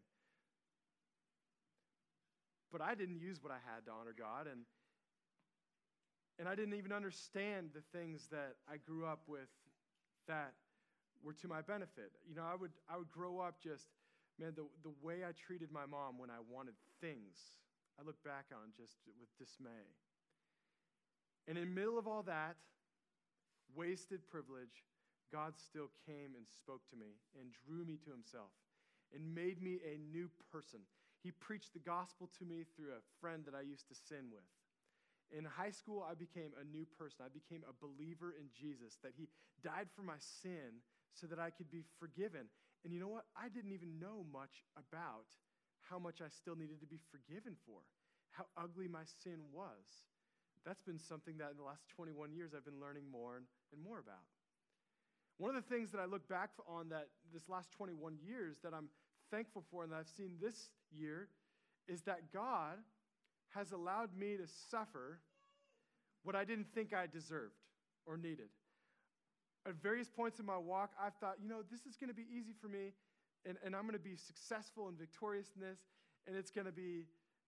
But 2.72 2.82
I 2.82 2.96
didn't 2.96 3.20
use 3.20 3.42
what 3.42 3.52
I 3.52 3.62
had 3.74 3.86
to 3.86 3.92
honor 3.92 4.16
God. 4.18 4.48
And, 4.48 4.66
and 6.40 6.48
I 6.48 6.56
didn't 6.56 6.74
even 6.74 6.92
understand 6.92 7.70
the 7.74 7.84
things 7.98 8.28
that 8.32 8.56
I 8.72 8.78
grew 8.78 9.06
up 9.06 9.22
with 9.28 9.50
that 10.28 10.54
were 11.24 11.34
to 11.34 11.48
my 11.48 11.62
benefit. 11.62 12.12
You 12.28 12.36
know, 12.36 12.44
I 12.44 12.56
would, 12.56 12.72
I 12.90 12.98
would 12.98 13.12
grow 13.12 13.40
up 13.40 13.62
just, 13.62 13.88
man, 14.40 14.54
the, 14.56 14.66
the 14.84 14.94
way 15.02 15.24
I 15.24 15.32
treated 15.32 15.72
my 15.72 15.86
mom 15.86 16.18
when 16.18 16.30
I 16.30 16.42
wanted 16.50 16.74
things, 17.02 17.38
I 18.00 18.06
look 18.06 18.22
back 18.24 18.46
on 18.52 18.74
just 18.76 18.98
with 19.20 19.30
dismay. 19.38 19.88
And 21.48 21.58
in 21.58 21.70
the 21.70 21.76
middle 21.76 22.00
of 22.00 22.08
all 22.08 22.24
that, 22.24 22.56
wasted 23.76 24.26
privilege, 24.28 24.86
God 25.32 25.54
still 25.58 25.90
came 26.06 26.36
and 26.38 26.46
spoke 26.48 26.82
to 26.90 26.96
me 26.96 27.18
and 27.40 27.50
drew 27.66 27.86
me 27.86 27.98
to 28.06 28.12
himself 28.12 28.52
and 29.14 29.36
made 29.36 29.62
me 29.62 29.80
a 29.86 29.98
new 29.98 30.30
person. 30.52 30.80
He 31.22 31.32
preached 31.32 31.74
the 31.74 31.80
gospel 31.80 32.30
to 32.40 32.46
me 32.46 32.66
through 32.76 32.92
a 32.92 33.06
friend 33.22 33.44
that 33.46 33.56
I 33.56 33.62
used 33.62 33.88
to 33.90 33.96
sin 33.96 34.30
with. 34.32 34.44
In 35.34 35.46
high 35.46 35.72
school, 35.74 36.06
I 36.06 36.14
became 36.14 36.54
a 36.62 36.64
new 36.64 36.86
person. 36.98 37.26
I 37.26 37.34
became 37.34 37.66
a 37.66 37.74
believer 37.82 38.38
in 38.38 38.54
Jesus, 38.54 39.02
that 39.02 39.18
He 39.18 39.28
died 39.66 39.90
for 39.96 40.06
my 40.06 40.22
sin 40.22 40.86
so 41.14 41.26
that 41.28 41.40
I 41.40 41.50
could 41.50 41.72
be 41.72 41.84
forgiven. 42.00 42.46
And 42.86 42.94
you 42.94 43.00
know 43.00 43.10
what? 43.10 43.26
I 43.36 43.50
didn't 43.50 43.74
even 43.74 43.98
know 44.00 44.26
much 44.32 44.62
about 44.78 45.26
how 45.90 45.98
much 45.98 46.22
I 46.22 46.30
still 46.30 46.56
needed 46.56 46.80
to 46.82 46.88
be 46.88 47.00
forgiven 47.12 47.56
for, 47.66 47.82
how 48.32 48.46
ugly 48.58 48.88
my 48.88 49.04
sin 49.24 49.42
was. 49.52 50.06
That's 50.66 50.82
been 50.82 51.00
something 51.00 51.38
that 51.38 51.52
in 51.52 51.58
the 51.58 51.64
last 51.64 51.90
21 51.96 52.32
years 52.32 52.52
I've 52.56 52.66
been 52.66 52.80
learning 52.80 53.04
more 53.12 53.38
and, 53.38 53.46
more 53.84 54.00
about. 54.00 54.24
One 55.38 55.56
of 55.56 55.64
the 55.64 55.70
things 55.70 55.92
that 55.92 56.00
I 56.00 56.06
look 56.06 56.28
back 56.30 56.52
on 56.68 56.90
that 56.90 57.08
this 57.34 57.50
last 57.50 57.72
21 57.72 58.18
years 58.24 58.58
that 58.64 58.74
I'm 58.74 58.88
thankful 59.32 59.64
for 59.70 59.84
and 59.84 59.92
that 59.92 59.98
I've 59.98 60.14
seen 60.16 60.38
this 60.40 60.70
year 60.94 61.28
is 61.88 62.04
that 62.04 62.32
God 62.32 62.78
has 63.56 63.72
allowed 63.72 64.16
me 64.18 64.38
to 64.38 64.48
suffer 64.70 65.20
what 66.24 66.36
I 66.36 66.46
didn't 66.46 66.68
think 66.74 66.94
I 66.94 67.08
deserved 67.08 67.60
or 68.06 68.18
needed. 68.18 68.50
At 69.68 69.76
various 69.76 70.10
points 70.10 70.40
in 70.40 70.46
my 70.46 70.58
walk, 70.58 70.92
I've 71.00 71.16
thought, 71.16 71.36
you 71.42 71.48
know, 71.48 71.62
this 71.72 71.86
is 71.86 71.96
going 71.96 72.10
to 72.10 72.16
be 72.16 72.26
easy 72.32 72.54
for 72.60 72.68
me, 72.68 72.92
and, 73.46 73.58
and 73.64 73.76
I'm 73.76 73.84
going 73.84 73.94
to 73.94 74.04
be 74.04 74.16
successful 74.16 74.88
and 74.88 74.98
victorious 74.98 75.52
in 75.56 75.62
this, 75.62 75.80
and 76.28 76.36
it's 76.36 76.52
going 76.52 76.68
to 76.68 76.72
be, 76.72 77.06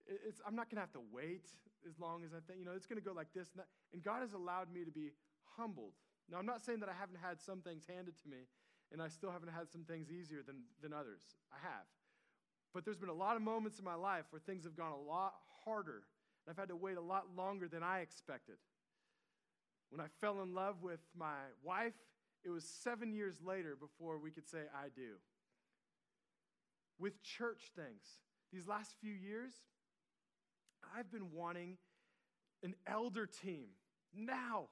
it's, 0.08 0.42
I'm 0.48 0.56
not 0.56 0.70
going 0.70 0.78
to 0.78 0.82
have 0.82 0.94
to 0.94 1.04
wait 1.12 1.48
as 1.88 2.00
long 2.00 2.24
as 2.24 2.32
I 2.32 2.40
think, 2.48 2.60
you 2.60 2.66
know, 2.66 2.72
it's 2.76 2.86
going 2.86 3.00
to 3.00 3.06
go 3.06 3.14
like 3.14 3.32
this 3.36 3.52
and 3.52 3.60
that. 3.60 3.68
And 3.94 4.04
God 4.04 4.22
has 4.22 4.34
allowed 4.34 4.72
me 4.72 4.86
to 4.86 4.92
be 4.92 5.12
humbled. 5.58 5.94
Now, 6.32 6.38
I'm 6.38 6.46
not 6.46 6.64
saying 6.64 6.80
that 6.80 6.90
I 6.90 6.96
haven't 6.98 7.20
had 7.22 7.42
some 7.42 7.62
things 7.62 7.84
handed 7.88 8.18
to 8.24 8.28
me, 8.30 8.48
and 8.92 9.02
I 9.02 9.08
still 9.08 9.32
haven't 9.32 9.52
had 9.52 9.70
some 9.72 9.84
things 9.84 10.12
easier 10.12 10.40
than, 10.46 10.64
than 10.82 10.94
others. 10.94 11.22
I 11.52 11.60
have. 11.62 11.86
But 12.74 12.84
there's 12.84 12.98
been 12.98 13.10
a 13.10 13.16
lot 13.16 13.36
of 13.36 13.42
moments 13.42 13.80
in 13.80 13.86
my 13.86 13.96
life 13.96 14.26
where 14.32 14.40
things 14.40 14.64
have 14.64 14.76
gone 14.76 14.92
a 14.92 15.00
lot 15.00 15.36
harder, 15.66 16.04
and 16.46 16.52
I've 16.52 16.58
had 16.58 16.70
to 16.70 16.76
wait 16.76 16.98
a 16.98 17.02
lot 17.02 17.26
longer 17.36 17.68
than 17.68 17.84
I 17.84 18.00
expected. 18.00 18.56
When 19.90 20.02
I 20.02 20.08
fell 20.22 20.42
in 20.42 20.54
love 20.54 20.82
with 20.82 21.00
my 21.18 21.36
wife, 21.64 21.94
it 22.44 22.50
was 22.50 22.64
seven 22.64 23.14
years 23.14 23.38
later 23.44 23.76
before 23.76 24.20
we 24.20 24.32
could 24.32 24.48
say, 24.48 24.60
I 24.74 24.90
do. 24.96 25.16
With 27.00 27.22
church 27.24 27.72
things, 27.76 28.04
these 28.54 28.68
last 28.68 28.96
few 29.02 29.14
years, 29.14 29.54
I've 30.98 31.12
been 31.12 31.32
wanting 31.34 31.78
an 32.64 32.76
elder 32.88 33.26
team 33.26 33.68
now. 34.16 34.68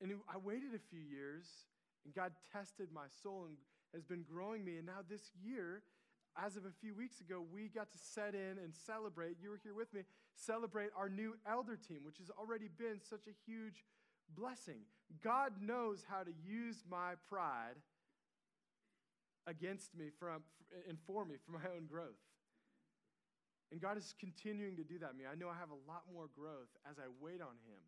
And 0.00 0.12
I 0.32 0.38
waited 0.38 0.74
a 0.74 0.78
few 0.90 1.00
years, 1.00 1.46
and 2.04 2.14
God 2.14 2.32
tested 2.52 2.88
my 2.92 3.06
soul 3.22 3.46
and 3.46 3.56
has 3.94 4.04
been 4.04 4.22
growing 4.22 4.64
me. 4.64 4.76
And 4.76 4.86
now 4.86 5.00
this 5.08 5.30
year, 5.42 5.82
as 6.42 6.56
of 6.56 6.64
a 6.64 6.70
few 6.80 6.94
weeks 6.94 7.20
ago, 7.20 7.42
we 7.52 7.68
got 7.68 7.92
to 7.92 7.98
set 7.98 8.34
in 8.34 8.58
and 8.62 8.74
celebrate. 8.74 9.36
You 9.40 9.50
were 9.50 9.60
here 9.62 9.74
with 9.74 9.92
me, 9.94 10.02
celebrate 10.34 10.90
our 10.96 11.08
new 11.08 11.34
elder 11.48 11.76
team, 11.76 12.00
which 12.02 12.18
has 12.18 12.30
already 12.30 12.68
been 12.68 13.00
such 13.00 13.26
a 13.28 13.34
huge 13.46 13.84
blessing. 14.36 14.80
God 15.22 15.52
knows 15.60 16.04
how 16.08 16.22
to 16.22 16.30
use 16.44 16.84
my 16.90 17.14
pride 17.28 17.76
against 19.46 19.94
me 19.96 20.06
from, 20.18 20.42
and 20.88 20.98
for 21.06 21.24
me 21.24 21.36
for 21.44 21.52
my 21.52 21.64
own 21.76 21.86
growth. 21.86 22.18
And 23.70 23.80
God 23.80 23.98
is 23.98 24.14
continuing 24.18 24.76
to 24.76 24.84
do 24.84 24.98
that 25.00 25.16
me. 25.16 25.24
I 25.30 25.34
know 25.34 25.48
I 25.48 25.58
have 25.58 25.70
a 25.70 25.90
lot 25.90 26.02
more 26.12 26.28
growth 26.34 26.70
as 26.88 26.98
I 26.98 27.10
wait 27.20 27.40
on 27.40 27.58
Him. 27.66 27.82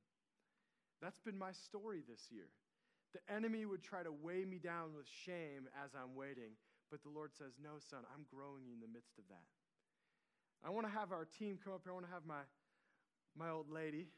That's 1.00 1.20
been 1.20 1.38
my 1.38 1.52
story 1.52 2.02
this 2.08 2.28
year. 2.30 2.48
The 3.12 3.32
enemy 3.32 3.64
would 3.64 3.82
try 3.82 4.02
to 4.02 4.12
weigh 4.12 4.44
me 4.44 4.58
down 4.58 4.94
with 4.96 5.06
shame 5.06 5.68
as 5.84 5.90
I'm 5.94 6.14
waiting, 6.14 6.58
but 6.90 7.02
the 7.02 7.10
Lord 7.10 7.34
says, 7.34 7.58
No, 7.58 7.78
son, 7.78 8.06
I'm 8.14 8.26
growing 8.30 8.64
you 8.64 8.72
in 8.74 8.80
the 8.80 8.90
midst 8.90 9.18
of 9.18 9.26
that. 9.28 9.46
I 10.64 10.70
want 10.70 10.86
to 10.86 10.92
have 10.92 11.12
our 11.12 11.26
team 11.26 11.58
come 11.62 11.74
up 11.74 11.84
here. 11.84 11.92
I 11.92 11.96
want 11.98 12.08
to 12.08 12.14
have 12.14 12.26
my, 12.26 12.42
my 13.36 13.50
old 13.50 13.70
lady 13.70 14.08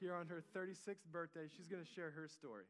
here 0.00 0.14
on 0.14 0.28
her 0.28 0.44
36th 0.54 1.04
birthday. 1.10 1.48
She's 1.48 1.66
going 1.66 1.82
to 1.82 1.90
share 1.90 2.10
her 2.12 2.28
story. 2.28 2.64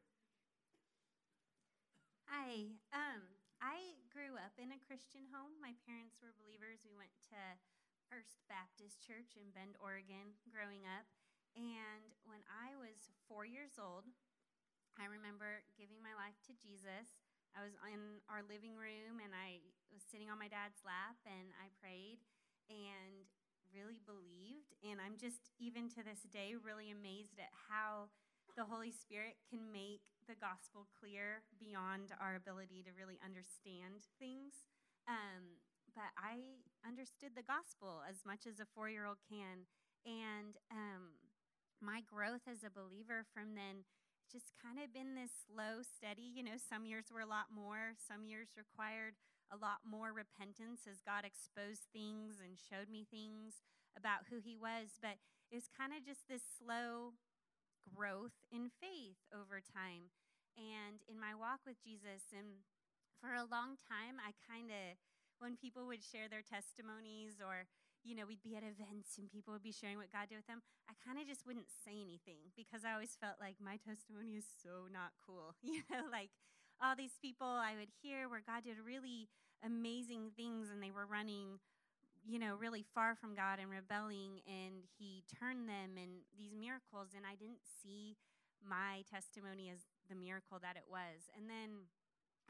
Hi. 2.31 2.73
Um, 2.91 3.23
I 3.63 3.97
grew 4.11 4.37
up 4.41 4.55
in 4.59 4.75
a 4.75 4.81
Christian 4.87 5.29
home. 5.31 5.55
My 5.61 5.73
parents 5.87 6.21
were 6.21 6.37
believers. 6.41 6.83
We 6.83 6.97
went 6.97 7.15
to 7.31 7.41
First 8.11 8.45
Baptist 8.47 9.01
Church 9.01 9.35
in 9.39 9.51
Bend, 9.55 9.79
Oregon 9.81 10.37
growing 10.51 10.85
up. 10.87 11.07
And 11.55 12.11
when 12.27 12.43
I 12.51 12.75
was 12.75 13.15
four 13.31 13.47
years 13.47 13.79
old, 13.79 14.07
I 14.99 15.07
remember 15.07 15.63
giving 15.79 15.99
my 16.03 16.15
life 16.15 16.39
to 16.51 16.55
Jesus. 16.55 17.24
I 17.55 17.62
was 17.62 17.75
in 17.87 18.19
our 18.27 18.43
living 18.43 18.75
room 18.75 19.23
and 19.23 19.31
I 19.31 19.62
was 19.95 20.03
sitting 20.03 20.27
on 20.27 20.43
my 20.43 20.51
dad's 20.51 20.83
lap 20.83 21.19
and 21.23 21.55
I 21.55 21.71
prayed 21.79 22.19
and 22.67 23.31
really 23.71 24.03
believed. 24.03 24.75
And 24.83 24.99
I'm 24.99 25.14
just, 25.14 25.55
even 25.62 25.87
to 25.95 26.03
this 26.03 26.27
day, 26.31 26.59
really 26.59 26.90
amazed 26.90 27.38
at 27.38 27.55
how 27.71 28.11
the 28.59 28.67
Holy 28.67 28.90
Spirit 28.90 29.38
can 29.51 29.71
make 29.71 30.03
the 30.27 30.38
gospel 30.38 30.87
clear 30.99 31.43
beyond 31.59 32.14
our 32.19 32.35
ability 32.35 32.83
to 32.87 32.95
really 32.95 33.19
understand 33.23 34.07
things. 34.19 34.67
Um, 35.07 35.62
but 35.95 36.11
I 36.19 36.62
understood 36.83 37.38
the 37.38 37.47
gospel 37.47 38.03
as 38.03 38.27
much 38.27 38.51
as 38.51 38.59
a 38.59 38.67
four 38.75 38.90
year 38.90 39.07
old 39.07 39.23
can. 39.31 39.71
And 40.07 40.59
um, 40.75 41.23
my 41.79 42.03
growth 42.03 42.47
as 42.51 42.67
a 42.67 42.73
believer 42.73 43.27
from 43.31 43.55
then 43.55 43.87
just 44.31 44.57
kind 44.57 44.81
of 44.81 44.93
been 44.93 45.15
this 45.15 45.33
slow, 45.47 45.85
steady. 45.85 46.25
You 46.25 46.43
know, 46.43 46.59
some 46.59 46.85
years 46.85 47.13
were 47.13 47.25
a 47.25 47.29
lot 47.29 47.53
more, 47.55 47.95
some 47.97 48.25
years 48.25 48.57
required 48.57 49.15
a 49.53 49.61
lot 49.61 49.85
more 49.85 50.11
repentance 50.11 50.89
as 50.89 51.05
God 51.05 51.23
exposed 51.23 51.87
things 51.93 52.41
and 52.41 52.57
showed 52.57 52.89
me 52.89 53.05
things 53.07 53.63
about 53.95 54.27
who 54.33 54.41
He 54.41 54.57
was. 54.57 54.97
But 54.99 55.21
it 55.53 55.57
was 55.57 55.69
kind 55.71 55.93
of 55.93 56.03
just 56.03 56.27
this 56.27 56.43
slow 56.43 57.15
growth 57.85 58.35
in 58.49 58.73
faith 58.73 59.21
over 59.29 59.61
time 59.61 60.09
and 60.57 61.05
in 61.05 61.21
my 61.21 61.37
walk 61.37 61.61
with 61.69 61.79
Jesus. 61.85 62.33
And 62.33 62.65
for 63.21 63.37
a 63.37 63.47
long 63.47 63.77
time, 63.85 64.17
I 64.23 64.33
kind 64.45 64.73
of, 64.73 64.97
when 65.39 65.61
people 65.61 65.87
would 65.87 66.03
share 66.03 66.31
their 66.31 66.45
testimonies 66.45 67.43
or 67.43 67.69
you 68.05 68.14
know, 68.14 68.29
we'd 68.29 68.45
be 68.45 68.55
at 68.55 68.62
events 68.62 69.17
and 69.17 69.33
people 69.33 69.57
would 69.57 69.64
be 69.64 69.73
sharing 69.73 69.97
what 69.97 70.12
God 70.12 70.29
did 70.29 70.37
with 70.37 70.47
them. 70.47 70.61
I 70.87 70.93
kind 71.01 71.17
of 71.17 71.25
just 71.25 71.49
wouldn't 71.49 71.73
say 71.73 71.97
anything 71.97 72.53
because 72.53 72.85
I 72.85 72.93
always 72.93 73.17
felt 73.17 73.40
like 73.40 73.57
my 73.59 73.81
testimony 73.81 74.37
is 74.37 74.45
so 74.45 74.87
not 74.93 75.17
cool. 75.25 75.57
You 75.64 75.83
know, 75.90 76.07
like 76.12 76.31
all 76.79 76.95
these 76.95 77.17
people 77.19 77.49
I 77.49 77.75
would 77.75 77.90
hear 78.05 78.29
where 78.29 78.45
God 78.45 78.62
did 78.62 78.77
really 78.85 79.33
amazing 79.64 80.37
things 80.37 80.69
and 80.69 80.79
they 80.85 80.93
were 80.93 81.09
running, 81.09 81.59
you 82.23 82.38
know, 82.38 82.55
really 82.61 82.85
far 82.85 83.17
from 83.17 83.35
God 83.35 83.59
and 83.59 83.73
rebelling 83.73 84.45
and 84.45 84.85
He 85.01 85.25
turned 85.27 85.67
them 85.67 85.97
and 85.97 86.23
these 86.37 86.53
miracles. 86.53 87.17
And 87.17 87.25
I 87.25 87.35
didn't 87.35 87.64
see 87.64 88.21
my 88.61 89.03
testimony 89.09 89.73
as 89.73 89.88
the 90.12 90.17
miracle 90.17 90.61
that 90.61 90.77
it 90.77 90.85
was. 90.87 91.33
And 91.33 91.49
then 91.49 91.88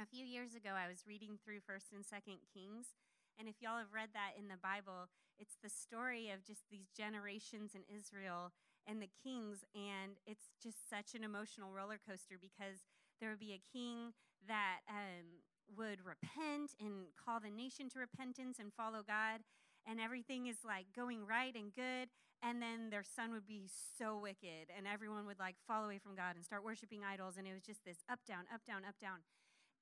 a 0.03 0.07
few 0.07 0.27
years 0.27 0.55
ago, 0.59 0.75
I 0.75 0.90
was 0.90 1.07
reading 1.07 1.38
through 1.38 1.62
1st 1.62 1.95
and 1.95 2.03
2nd 2.03 2.43
Kings. 2.51 2.99
And 3.38 3.49
if 3.49 3.61
y'all 3.61 3.79
have 3.79 3.94
read 3.94 4.11
that 4.14 4.38
in 4.38 4.49
the 4.49 4.61
Bible, 4.61 5.11
it's 5.38 5.57
the 5.62 5.70
story 5.70 6.31
of 6.31 6.44
just 6.44 6.70
these 6.70 6.88
generations 6.97 7.75
in 7.75 7.83
Israel 7.90 8.53
and 8.87 9.03
the 9.03 9.11
kings. 9.23 9.64
And 9.75 10.18
it's 10.27 10.51
just 10.62 10.88
such 10.88 11.14
an 11.14 11.25
emotional 11.25 11.73
roller 11.73 11.99
coaster 11.99 12.37
because 12.40 12.87
there 13.20 13.31
would 13.31 13.42
be 13.42 13.55
a 13.55 13.66
king 13.73 14.14
that 14.47 14.87
um, 14.88 15.42
would 15.77 16.05
repent 16.05 16.77
and 16.81 17.11
call 17.16 17.40
the 17.40 17.51
nation 17.51 17.88
to 17.90 17.99
repentance 17.99 18.59
and 18.59 18.73
follow 18.73 19.03
God. 19.07 19.42
And 19.87 20.01
everything 20.01 20.47
is 20.47 20.64
like 20.64 20.87
going 20.94 21.27
right 21.27 21.55
and 21.55 21.75
good. 21.75 22.09
And 22.44 22.61
then 22.61 22.90
their 22.90 23.05
son 23.05 23.33
would 23.33 23.47
be 23.47 23.70
so 23.97 24.18
wicked, 24.20 24.68
and 24.77 24.85
everyone 24.85 25.25
would 25.25 25.38
like 25.38 25.57
fall 25.66 25.85
away 25.85 25.97
from 25.97 26.14
God 26.14 26.37
and 26.37 26.44
start 26.44 26.62
worshiping 26.62 27.01
idols. 27.01 27.37
And 27.38 27.49
it 27.49 27.55
was 27.55 27.62
just 27.62 27.85
this 27.87 28.05
up, 28.05 28.20
down, 28.29 28.44
up, 28.53 28.61
down, 28.66 28.85
up, 28.85 29.01
down. 29.01 29.25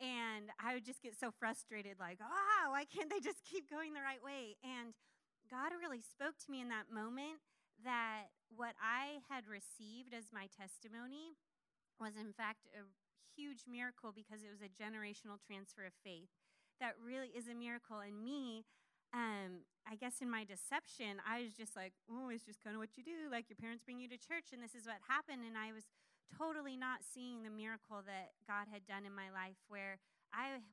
And 0.02 0.50
I 0.58 0.74
would 0.74 0.84
just 0.84 0.98
get 0.98 1.14
so 1.14 1.30
frustrated, 1.30 2.02
like, 2.02 2.18
ah, 2.18 2.74
why 2.74 2.82
can't 2.90 3.06
they 3.06 3.22
just 3.22 3.46
keep 3.46 3.70
going 3.70 3.94
the 3.94 4.02
right 4.02 4.18
way? 4.18 4.58
And 4.66 4.98
God 5.46 5.70
really 5.78 6.02
spoke 6.02 6.34
to 6.42 6.50
me 6.50 6.58
in 6.58 6.74
that 6.74 6.90
moment 6.90 7.38
that 7.86 8.34
what 8.50 8.74
I 8.82 9.22
had 9.30 9.46
received 9.46 10.10
as 10.10 10.34
my 10.34 10.50
testimony 10.50 11.38
was, 12.02 12.18
in 12.18 12.34
fact, 12.34 12.66
a 12.74 12.82
huge 13.38 13.62
miracle 13.70 14.10
because 14.10 14.42
it 14.42 14.50
was 14.50 14.58
a 14.58 14.70
generational 14.74 15.38
transfer 15.38 15.86
of 15.86 15.94
faith. 16.02 16.34
That 16.82 16.98
really 16.98 17.30
is 17.30 17.46
a 17.46 17.54
miracle. 17.54 18.02
And 18.02 18.18
me, 18.18 18.66
um, 19.14 19.62
I 19.86 19.94
guess 19.94 20.18
in 20.18 20.26
my 20.26 20.42
deception, 20.42 21.22
I 21.22 21.46
was 21.46 21.54
just 21.54 21.76
like, 21.76 21.94
oh, 22.10 22.32
it's 22.34 22.42
just 22.42 22.58
kind 22.64 22.74
of 22.74 22.82
what 22.82 22.98
you 22.98 23.06
do. 23.06 23.30
Like 23.30 23.46
your 23.46 23.60
parents 23.60 23.86
bring 23.86 24.02
you 24.02 24.10
to 24.10 24.18
church, 24.18 24.50
and 24.50 24.58
this 24.58 24.74
is 24.74 24.82
what 24.82 24.98
happened. 25.06 25.46
And 25.46 25.54
I 25.54 25.70
was 25.70 25.86
totally 26.38 26.76
not 26.76 27.04
seeing 27.04 27.42
the 27.42 27.52
miracle 27.52 28.00
that 28.04 28.32
God 28.48 28.68
had 28.72 28.88
done 28.88 29.04
in 29.04 29.14
my 29.14 29.28
life, 29.28 29.60
where 29.68 30.00
I 30.32 30.64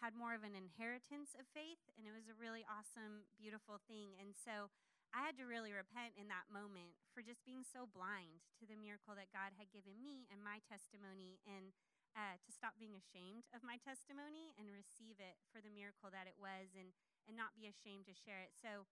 had 0.00 0.12
more 0.16 0.36
of 0.36 0.44
an 0.44 0.56
inheritance 0.56 1.32
of 1.36 1.48
faith, 1.56 1.80
and 1.96 2.04
it 2.04 2.12
was 2.12 2.28
a 2.28 2.36
really 2.36 2.64
awesome, 2.68 3.24
beautiful 3.36 3.80
thing. 3.88 4.16
And 4.20 4.36
so 4.36 4.68
I 5.14 5.24
had 5.24 5.40
to 5.40 5.48
really 5.48 5.72
repent 5.72 6.18
in 6.20 6.28
that 6.28 6.52
moment 6.52 6.96
for 7.16 7.24
just 7.24 7.46
being 7.48 7.64
so 7.64 7.88
blind 7.88 8.44
to 8.60 8.68
the 8.68 8.76
miracle 8.76 9.16
that 9.16 9.32
God 9.32 9.56
had 9.56 9.72
given 9.72 9.96
me 10.00 10.28
and 10.28 10.44
my 10.44 10.60
testimony, 10.64 11.40
and 11.48 11.72
uh, 12.12 12.36
to 12.40 12.50
stop 12.52 12.76
being 12.80 12.96
ashamed 12.96 13.48
of 13.52 13.64
my 13.64 13.76
testimony 13.80 14.56
and 14.56 14.72
receive 14.72 15.20
it 15.20 15.36
for 15.52 15.60
the 15.60 15.72
miracle 15.72 16.12
that 16.12 16.28
it 16.28 16.36
was, 16.36 16.72
and 16.76 16.92
and 17.26 17.34
not 17.34 17.58
be 17.58 17.66
ashamed 17.66 18.06
to 18.06 18.14
share 18.14 18.38
it. 18.38 18.54
So 18.54 18.86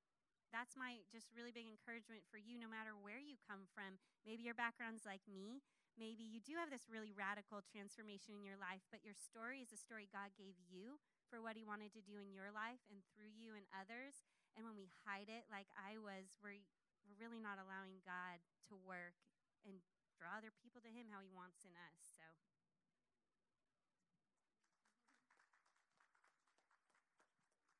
that's 0.54 0.78
my 0.78 1.02
just 1.10 1.30
really 1.34 1.50
big 1.50 1.66
encouragement 1.66 2.22
for 2.30 2.38
you 2.38 2.54
no 2.54 2.70
matter 2.70 2.94
where 2.94 3.18
you 3.18 3.34
come 3.42 3.66
from 3.74 3.98
maybe 4.22 4.46
your 4.46 4.54
background's 4.54 5.02
like 5.02 5.26
me 5.26 5.58
Maybe 5.94 6.26
you 6.26 6.42
do 6.42 6.58
have 6.58 6.74
this 6.74 6.90
really 6.90 7.14
radical 7.14 7.62
transformation 7.62 8.34
in 8.34 8.42
your 8.42 8.58
life, 8.58 8.82
but 8.90 9.06
your 9.06 9.14
story 9.14 9.62
is 9.62 9.70
a 9.70 9.78
story 9.78 10.10
God 10.10 10.34
gave 10.34 10.58
you 10.66 10.98
for 11.30 11.38
what 11.38 11.54
He 11.54 11.62
wanted 11.62 11.94
to 11.94 12.02
do 12.02 12.18
in 12.18 12.34
your 12.34 12.50
life 12.50 12.82
and 12.90 12.98
through 13.14 13.30
you 13.30 13.54
and 13.54 13.62
others. 13.70 14.26
And 14.58 14.66
when 14.66 14.74
we 14.74 14.90
hide 15.06 15.30
it, 15.30 15.46
like 15.54 15.70
I 15.78 15.94
was, 16.02 16.34
we're, 16.42 16.58
we're 17.06 17.22
really 17.22 17.38
not 17.38 17.62
allowing 17.62 18.02
God 18.02 18.42
to 18.70 18.74
work 18.74 19.14
and 19.62 19.78
draw 20.18 20.34
other 20.34 20.50
people 20.50 20.82
to 20.82 20.90
Him 20.90 21.06
how 21.14 21.22
He 21.22 21.30
wants 21.30 21.62
in 21.62 21.78
us. 21.78 22.02
So. 22.18 22.26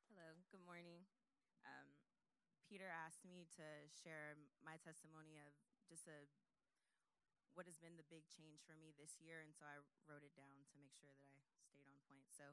Hello, 0.07 0.39
good 0.55 0.63
morning. 0.63 1.03
Um, 1.67 1.91
Peter 2.63 2.87
asked 2.87 3.27
me 3.27 3.43
to 3.59 3.67
share 3.91 4.39
my 4.63 4.79
testimony 4.79 5.35
of 5.35 5.51
just 5.91 6.07
a 6.07 6.23
what 7.55 7.71
has 7.71 7.79
been 7.79 7.95
the 7.95 8.11
big 8.11 8.27
change 8.27 8.59
for 8.67 8.75
me 8.75 8.91
this 8.99 9.15
year, 9.23 9.39
and 9.39 9.55
so 9.55 9.63
I 9.63 9.79
wrote 10.03 10.27
it 10.27 10.35
down 10.35 10.67
to 10.67 10.75
make 10.75 10.91
sure 10.91 11.07
that 11.07 11.23
I 11.23 11.31
stayed 11.63 11.87
on 11.87 11.95
point. 12.11 12.27
So, 12.35 12.51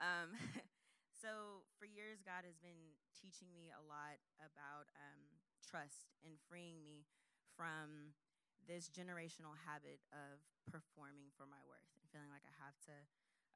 um, 0.00 0.32
so 1.22 1.62
for 1.76 1.84
years, 1.84 2.24
God 2.24 2.48
has 2.48 2.56
been 2.56 2.96
teaching 3.12 3.52
me 3.52 3.68
a 3.68 3.84
lot 3.84 4.16
about 4.40 4.88
um, 4.96 5.20
trust 5.60 6.16
and 6.24 6.40
freeing 6.48 6.80
me 6.80 7.04
from 7.52 8.16
this 8.64 8.88
generational 8.88 9.52
habit 9.68 10.00
of 10.16 10.40
performing 10.64 11.28
for 11.36 11.44
my 11.44 11.60
worth 11.68 11.92
and 12.00 12.08
feeling 12.08 12.32
like 12.32 12.44
I 12.48 12.56
have 12.64 12.76
to 12.88 12.96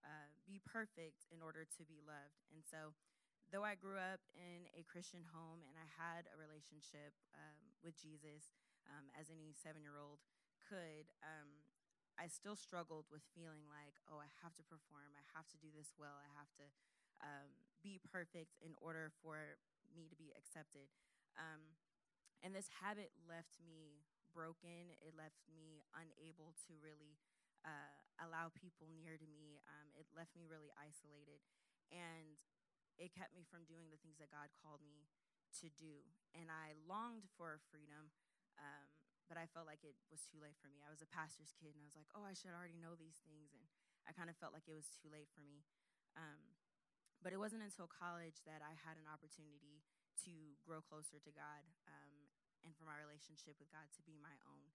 uh, 0.04 0.28
be 0.44 0.60
perfect 0.60 1.24
in 1.32 1.40
order 1.40 1.64
to 1.64 1.82
be 1.88 2.04
loved. 2.04 2.44
And 2.52 2.60
so, 2.60 2.92
though 3.48 3.64
I 3.64 3.80
grew 3.80 3.96
up 3.96 4.20
in 4.36 4.68
a 4.76 4.84
Christian 4.84 5.24
home 5.32 5.64
and 5.64 5.76
I 5.76 5.88
had 5.96 6.28
a 6.28 6.36
relationship 6.36 7.16
um, 7.32 7.60
with 7.80 7.96
Jesus 7.96 8.52
um, 8.88 9.08
as 9.16 9.32
any 9.32 9.56
seven 9.56 9.84
year 9.84 9.96
old, 9.96 10.20
could, 10.72 11.12
um, 11.20 11.60
I 12.16 12.32
still 12.32 12.56
struggled 12.56 13.12
with 13.12 13.20
feeling 13.36 13.68
like, 13.68 14.00
oh, 14.08 14.16
I 14.16 14.32
have 14.40 14.56
to 14.56 14.64
perform, 14.64 15.12
I 15.12 15.24
have 15.36 15.44
to 15.52 15.60
do 15.60 15.68
this 15.68 15.92
well, 16.00 16.16
I 16.16 16.32
have 16.32 16.48
to 16.56 16.66
um, 17.20 17.52
be 17.84 18.00
perfect 18.00 18.56
in 18.64 18.72
order 18.80 19.12
for 19.20 19.60
me 19.92 20.08
to 20.08 20.16
be 20.16 20.32
accepted. 20.32 20.88
Um, 21.36 21.76
and 22.40 22.56
this 22.56 22.72
habit 22.80 23.12
left 23.28 23.60
me 23.60 24.00
broken. 24.32 24.96
It 24.98 25.14
left 25.14 25.44
me 25.52 25.84
unable 25.94 26.56
to 26.66 26.72
really 26.80 27.20
uh, 27.62 27.92
allow 28.18 28.50
people 28.50 28.90
near 28.90 29.14
to 29.14 29.28
me. 29.28 29.62
Um, 29.68 29.92
it 29.94 30.08
left 30.10 30.34
me 30.34 30.48
really 30.48 30.72
isolated. 30.74 31.44
And 31.92 32.40
it 32.98 33.14
kept 33.14 33.36
me 33.36 33.44
from 33.46 33.68
doing 33.68 33.92
the 33.92 34.00
things 34.00 34.18
that 34.18 34.32
God 34.32 34.50
called 34.58 34.82
me 34.82 35.06
to 35.62 35.68
do. 35.76 36.02
And 36.34 36.48
I 36.48 36.74
longed 36.88 37.28
for 37.36 37.60
freedom. 37.70 38.10
Um, 38.58 38.91
but 39.32 39.40
I 39.40 39.48
felt 39.48 39.64
like 39.64 39.80
it 39.80 39.96
was 40.12 40.28
too 40.28 40.36
late 40.44 40.60
for 40.60 40.68
me. 40.68 40.84
I 40.84 40.92
was 40.92 41.00
a 41.00 41.08
pastor's 41.08 41.56
kid, 41.56 41.72
and 41.72 41.80
I 41.80 41.88
was 41.88 41.96
like, 41.96 42.12
oh, 42.12 42.20
I 42.20 42.36
should 42.36 42.52
already 42.52 42.76
know 42.76 42.92
these 42.92 43.16
things, 43.24 43.56
and 43.56 43.64
I 44.04 44.12
kind 44.12 44.28
of 44.28 44.36
felt 44.36 44.52
like 44.52 44.68
it 44.68 44.76
was 44.76 44.92
too 44.92 45.08
late 45.08 45.32
for 45.32 45.40
me. 45.40 45.64
Um, 46.12 46.60
but 47.24 47.32
it 47.32 47.40
wasn't 47.40 47.64
until 47.64 47.88
college 47.88 48.44
that 48.44 48.60
I 48.60 48.76
had 48.76 49.00
an 49.00 49.08
opportunity 49.08 49.80
to 50.28 50.52
grow 50.60 50.84
closer 50.84 51.16
to 51.16 51.32
God 51.32 51.64
um, 51.88 52.28
and 52.60 52.76
for 52.76 52.84
my 52.84 53.00
relationship 53.00 53.56
with 53.56 53.72
God 53.72 53.88
to 53.96 54.04
be 54.04 54.20
my 54.20 54.36
own. 54.44 54.68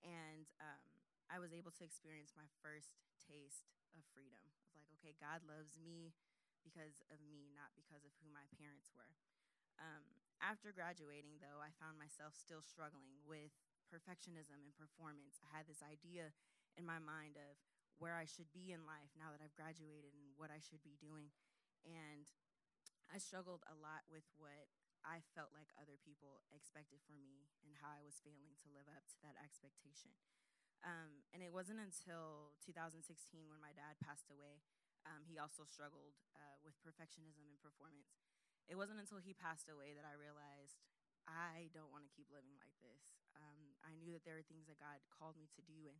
And 0.00 0.48
um, 0.56 0.88
I 1.28 1.36
was 1.36 1.52
able 1.52 1.76
to 1.76 1.84
experience 1.84 2.32
my 2.32 2.48
first 2.64 2.96
taste 3.20 3.68
of 3.92 4.00
freedom 4.16 4.40
of 4.56 4.72
like, 4.72 4.88
okay, 4.96 5.12
God 5.20 5.44
loves 5.44 5.76
me 5.76 6.16
because 6.64 7.04
of 7.12 7.20
me, 7.28 7.52
not 7.52 7.76
because 7.76 8.08
of 8.08 8.14
who 8.24 8.32
my 8.32 8.48
parents 8.56 8.88
were. 8.96 9.12
Um, 9.76 10.06
after 10.40 10.70
graduating, 10.70 11.42
though, 11.42 11.60
I 11.60 11.74
found 11.76 11.98
myself 11.98 12.38
still 12.38 12.62
struggling 12.62 13.18
with 13.26 13.52
perfectionism 13.88 14.62
and 14.62 14.76
performance. 14.76 15.40
I 15.42 15.50
had 15.50 15.66
this 15.66 15.82
idea 15.82 16.30
in 16.76 16.84
my 16.84 17.00
mind 17.00 17.40
of 17.40 17.58
where 17.98 18.14
I 18.14 18.28
should 18.28 18.52
be 18.54 18.70
in 18.70 18.86
life 18.86 19.10
now 19.18 19.34
that 19.34 19.42
I've 19.42 19.58
graduated 19.58 20.14
and 20.14 20.38
what 20.38 20.54
I 20.54 20.62
should 20.62 20.84
be 20.86 20.94
doing. 21.02 21.34
And 21.82 22.30
I 23.10 23.18
struggled 23.18 23.66
a 23.66 23.74
lot 23.74 24.06
with 24.06 24.28
what 24.38 24.70
I 25.02 25.24
felt 25.34 25.50
like 25.54 25.72
other 25.78 25.98
people 25.98 26.46
expected 26.54 27.02
for 27.02 27.18
me 27.18 27.48
and 27.66 27.74
how 27.80 27.90
I 27.90 28.04
was 28.04 28.22
failing 28.22 28.54
to 28.62 28.74
live 28.74 28.86
up 28.90 29.02
to 29.10 29.18
that 29.24 29.38
expectation. 29.40 30.14
Um, 30.86 31.26
and 31.34 31.42
it 31.42 31.50
wasn't 31.50 31.82
until 31.82 32.54
2016 32.62 33.02
when 33.50 33.58
my 33.58 33.74
dad 33.74 33.98
passed 33.98 34.30
away, 34.30 34.62
um, 35.02 35.26
he 35.26 35.40
also 35.40 35.66
struggled 35.66 36.14
uh, 36.38 36.56
with 36.62 36.78
perfectionism 36.84 37.50
and 37.50 37.58
performance. 37.58 38.14
It 38.70 38.78
wasn't 38.78 39.02
until 39.02 39.18
he 39.18 39.34
passed 39.34 39.66
away 39.66 39.96
that 39.96 40.06
I 40.06 40.14
realized 40.14 40.78
I 41.26 41.72
don't 41.72 41.90
want 41.90 42.04
to 42.06 42.12
keep 42.14 42.28
living 42.30 42.56
like 42.60 42.76
this. 42.84 43.02
Um, 43.36 43.67
I 43.86 43.94
knew 43.98 44.10
that 44.14 44.26
there 44.26 44.38
were 44.38 44.46
things 44.46 44.66
that 44.66 44.82
God 44.82 44.98
called 45.10 45.38
me 45.38 45.50
to 45.56 45.62
do, 45.62 45.88
and 45.90 45.98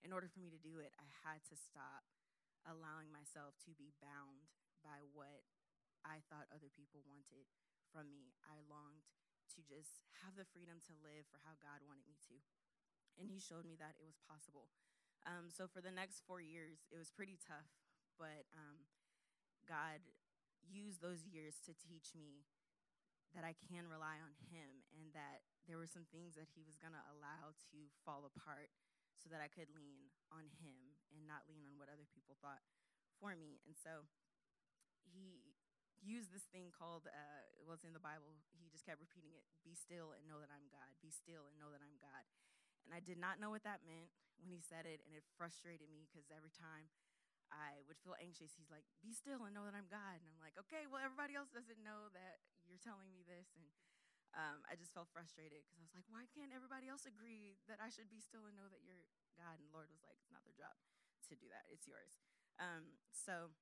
in 0.00 0.14
order 0.14 0.28
for 0.28 0.40
me 0.40 0.48
to 0.50 0.60
do 0.60 0.80
it, 0.80 0.92
I 0.96 1.08
had 1.26 1.44
to 1.50 1.56
stop 1.56 2.08
allowing 2.64 3.08
myself 3.12 3.56
to 3.64 3.72
be 3.76 3.92
bound 4.00 4.48
by 4.84 5.00
what 5.12 5.44
I 6.04 6.24
thought 6.28 6.48
other 6.52 6.72
people 6.72 7.04
wanted 7.04 7.48
from 7.92 8.08
me. 8.08 8.32
I 8.44 8.60
longed 8.68 9.04
to 9.56 9.60
just 9.64 10.08
have 10.24 10.38
the 10.38 10.48
freedom 10.48 10.80
to 10.88 10.94
live 11.04 11.28
for 11.28 11.42
how 11.44 11.58
God 11.60 11.84
wanted 11.84 12.06
me 12.08 12.16
to. 12.30 12.36
And 13.18 13.28
He 13.28 13.42
showed 13.42 13.68
me 13.68 13.76
that 13.76 13.98
it 14.00 14.06
was 14.06 14.20
possible. 14.24 14.72
Um, 15.28 15.52
so 15.52 15.68
for 15.68 15.84
the 15.84 15.92
next 15.92 16.24
four 16.24 16.40
years, 16.40 16.88
it 16.88 16.96
was 16.96 17.12
pretty 17.12 17.36
tough, 17.36 17.68
but 18.16 18.48
um, 18.56 18.88
God 19.68 20.00
used 20.64 21.04
those 21.04 21.28
years 21.28 21.60
to 21.68 21.76
teach 21.76 22.16
me 22.16 22.48
that 23.34 23.46
I 23.46 23.54
can 23.70 23.86
rely 23.86 24.18
on 24.18 24.34
Him 24.50 24.82
and 24.94 25.14
that 25.14 25.46
there 25.70 25.78
were 25.78 25.90
some 25.90 26.08
things 26.10 26.34
that 26.34 26.50
He 26.50 26.66
was 26.66 26.78
going 26.80 26.94
to 26.94 27.04
allow 27.14 27.54
to 27.70 27.78
fall 28.02 28.26
apart 28.26 28.70
so 29.14 29.30
that 29.30 29.38
I 29.38 29.52
could 29.52 29.70
lean 29.70 30.10
on 30.34 30.50
Him 30.58 30.98
and 31.14 31.26
not 31.26 31.46
lean 31.46 31.66
on 31.68 31.78
what 31.78 31.92
other 31.92 32.08
people 32.10 32.34
thought 32.42 32.64
for 33.22 33.38
me. 33.38 33.62
And 33.66 33.78
so 33.78 34.06
He 35.06 35.56
used 36.00 36.32
this 36.32 36.48
thing 36.48 36.72
called, 36.72 37.06
uh, 37.06 37.42
it 37.54 37.66
was 37.68 37.86
in 37.86 37.94
the 37.94 38.02
Bible, 38.02 38.34
He 38.56 38.66
just 38.72 38.88
kept 38.88 38.98
repeating 38.98 39.36
it 39.36 39.46
be 39.62 39.76
still 39.76 40.16
and 40.16 40.24
know 40.26 40.40
that 40.42 40.50
I'm 40.50 40.66
God, 40.72 40.90
be 41.04 41.12
still 41.12 41.46
and 41.46 41.54
know 41.60 41.70
that 41.70 41.84
I'm 41.84 42.00
God. 42.00 42.24
And 42.88 42.96
I 42.96 43.00
did 43.04 43.20
not 43.20 43.38
know 43.38 43.52
what 43.52 43.62
that 43.68 43.84
meant 43.86 44.10
when 44.40 44.50
He 44.50 44.58
said 44.64 44.88
it, 44.88 45.04
and 45.04 45.12
it 45.12 45.22
frustrated 45.36 45.92
me 45.92 46.08
because 46.08 46.26
every 46.32 46.50
time 46.50 46.88
I 47.50 47.82
would 47.90 47.98
feel 47.98 48.14
anxious. 48.22 48.54
He's 48.54 48.70
like, 48.70 48.86
be 49.02 49.10
still 49.10 49.42
and 49.42 49.52
know 49.54 49.66
that 49.66 49.74
I'm 49.74 49.90
God. 49.90 50.22
And 50.22 50.26
I'm 50.30 50.38
like, 50.38 50.54
okay, 50.66 50.86
well, 50.86 51.02
everybody 51.02 51.34
else 51.34 51.50
doesn't 51.50 51.82
know 51.82 52.08
that 52.14 52.38
you're 52.70 52.80
telling 52.80 53.10
me 53.10 53.26
this. 53.26 53.50
And 53.58 53.66
um, 54.38 54.62
I 54.70 54.78
just 54.78 54.94
felt 54.94 55.10
frustrated 55.10 55.66
because 55.66 55.82
I 55.82 55.84
was 55.84 55.94
like, 55.94 56.06
why 56.06 56.30
can't 56.30 56.54
everybody 56.54 56.86
else 56.86 57.02
agree 57.02 57.58
that 57.66 57.82
I 57.82 57.90
should 57.90 58.06
be 58.06 58.22
still 58.22 58.46
and 58.46 58.54
know 58.54 58.70
that 58.70 58.86
you're 58.86 59.10
God? 59.34 59.58
And 59.58 59.66
Lord 59.74 59.90
was 59.90 60.06
like, 60.06 60.14
it's 60.22 60.30
not 60.30 60.46
their 60.46 60.54
job 60.54 60.78
to 61.26 61.34
do 61.34 61.50
that, 61.50 61.66
it's 61.70 61.86
yours. 61.86 62.18
Um, 62.58 62.98
so, 63.10 63.54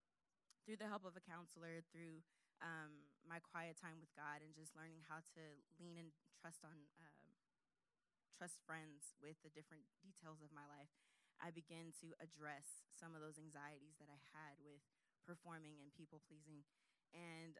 through 0.64 0.80
the 0.80 0.88
help 0.88 1.04
of 1.08 1.16
a 1.16 1.24
counselor, 1.24 1.80
through 1.88 2.20
um, 2.60 3.08
my 3.24 3.40
quiet 3.40 3.76
time 3.80 4.00
with 4.00 4.12
God, 4.12 4.44
and 4.44 4.52
just 4.52 4.76
learning 4.76 5.04
how 5.08 5.24
to 5.36 5.42
lean 5.80 5.96
and 5.96 6.12
trust 6.40 6.64
on, 6.64 6.76
uh, 7.00 7.28
trust 8.36 8.60
friends 8.64 9.16
with 9.20 9.36
the 9.44 9.52
different 9.52 9.84
details 10.00 10.40
of 10.44 10.52
my 10.52 10.64
life, 10.68 10.92
I 11.38 11.54
began 11.54 11.94
to 12.02 12.12
address 12.18 12.82
some 12.90 13.14
of 13.14 13.22
those 13.22 13.38
anxieties 13.38 13.96
that 14.02 14.10
I 14.10 14.18
had 14.34 14.58
with 14.60 14.82
performing 15.22 15.78
and 15.78 15.94
people 15.94 16.24
pleasing. 16.26 16.66
And 17.14 17.56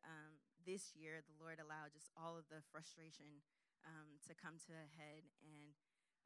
this 0.69 0.93
year, 0.93 1.25
the 1.25 1.41
Lord 1.41 1.57
allowed 1.57 1.97
just 1.97 2.13
all 2.13 2.37
of 2.37 2.45
the 2.53 2.61
frustration 2.69 3.41
um, 3.89 4.21
to 4.29 4.37
come 4.37 4.61
to 4.69 4.77
a 4.77 4.93
head, 5.01 5.25
and 5.41 5.73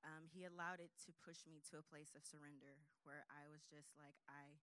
um, 0.03 0.27
He 0.35 0.43
allowed 0.43 0.83
it 0.83 0.91
to 1.07 1.15
push 1.23 1.47
me 1.47 1.63
to 1.71 1.79
a 1.79 1.87
place 1.87 2.11
of 2.19 2.27
surrender 2.27 2.83
where 3.07 3.23
I 3.31 3.47
was 3.47 3.63
just 3.71 3.95
like, 3.95 4.19
I 4.27 4.59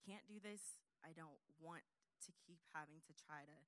can't 0.00 0.24
do 0.24 0.40
this. 0.40 0.80
I 1.04 1.12
don't 1.12 1.36
want 1.60 1.84
to 2.24 2.32
keep 2.40 2.64
having 2.72 3.04
to 3.04 3.12
try 3.12 3.44
to 3.44 3.58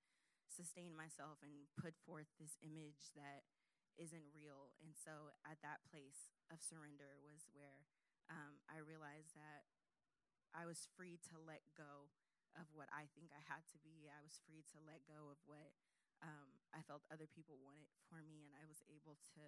sustain 0.49 0.97
myself 0.97 1.45
and 1.45 1.69
put 1.77 2.01
forth 2.01 2.33
this 2.41 2.57
image 2.65 3.13
that 3.13 3.45
isn't 4.01 4.33
real. 4.33 4.73
And 4.81 4.97
so, 4.97 5.37
at 5.45 5.61
that 5.61 5.85
place 5.85 6.33
of 6.49 6.65
surrender 6.65 7.21
was 7.21 7.45
where 7.53 7.85
um, 8.33 8.65
I 8.73 8.81
realized 8.81 9.37
that 9.37 9.69
I 10.57 10.65
was 10.65 10.89
free 10.97 11.21
to 11.29 11.37
let 11.37 11.61
go 11.77 12.09
of 12.57 12.69
what 12.77 12.89
I 12.93 13.09
think 13.17 13.33
I 13.33 13.43
had 13.49 13.65
to 13.73 13.79
be. 13.81 14.09
I 14.09 14.21
was 14.21 14.41
free 14.45 14.65
to 14.73 14.79
let 14.85 15.05
go 15.09 15.33
of 15.33 15.39
what 15.49 15.73
um, 16.23 16.51
I 16.71 16.85
felt 16.85 17.03
other 17.11 17.27
people 17.27 17.59
wanted 17.61 17.89
for 18.07 18.23
me, 18.23 18.47
and 18.47 18.55
I 18.55 18.65
was 18.69 18.81
able 18.89 19.19
to 19.35 19.45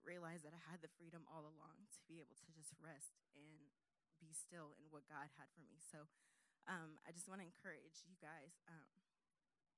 realize 0.00 0.42
that 0.42 0.56
I 0.56 0.62
had 0.72 0.80
the 0.80 0.92
freedom 0.96 1.28
all 1.28 1.44
along 1.44 1.86
to 1.92 2.00
be 2.08 2.18
able 2.24 2.36
to 2.40 2.48
just 2.50 2.72
rest 2.80 3.20
and 3.36 3.70
be 4.18 4.32
still 4.32 4.76
in 4.80 4.88
what 4.92 5.08
God 5.08 5.28
had 5.36 5.48
for 5.52 5.64
me. 5.64 5.80
So 5.80 6.08
um, 6.68 7.00
I 7.04 7.12
just 7.12 7.28
want 7.28 7.40
to 7.40 7.48
encourage 7.48 8.04
you 8.04 8.16
guys. 8.20 8.60
Um, 8.68 8.90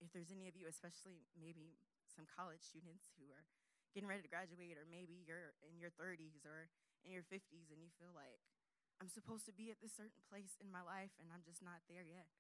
if 0.03 0.11
there's 0.11 0.35
any 0.35 0.51
of 0.51 0.59
you, 0.59 0.67
especially 0.67 1.23
maybe 1.39 1.79
some 2.11 2.27
college 2.27 2.63
students 2.63 3.15
who 3.15 3.31
are 3.31 3.47
getting 3.95 4.11
ready 4.11 4.25
to 4.25 4.31
graduate, 4.31 4.75
or 4.75 4.87
maybe 4.91 5.23
you're 5.23 5.55
in 5.63 5.79
your 5.79 5.95
30s 5.95 6.43
or 6.43 6.67
in 7.07 7.15
your 7.15 7.23
50s 7.31 7.71
and 7.71 7.79
you 7.79 7.91
feel 7.99 8.11
like 8.15 8.43
I'm 8.99 9.11
supposed 9.11 9.47
to 9.47 9.55
be 9.55 9.71
at 9.71 9.79
this 9.83 9.95
certain 9.95 10.23
place 10.31 10.59
in 10.63 10.71
my 10.71 10.83
life 10.83 11.15
and 11.23 11.31
I'm 11.31 11.43
just 11.47 11.63
not 11.63 11.83
there 11.87 12.07
yet. 12.07 12.31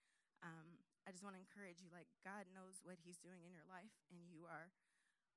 Um, 0.42 0.82
I 1.06 1.10
just 1.14 1.22
want 1.22 1.38
to 1.38 1.42
encourage 1.42 1.78
you 1.82 1.90
like, 1.90 2.10
God 2.26 2.50
knows 2.50 2.82
what 2.82 2.98
He's 3.02 3.18
doing 3.18 3.42
in 3.46 3.54
your 3.54 3.66
life 3.66 3.94
and 4.10 4.22
you 4.30 4.46
are 4.46 4.74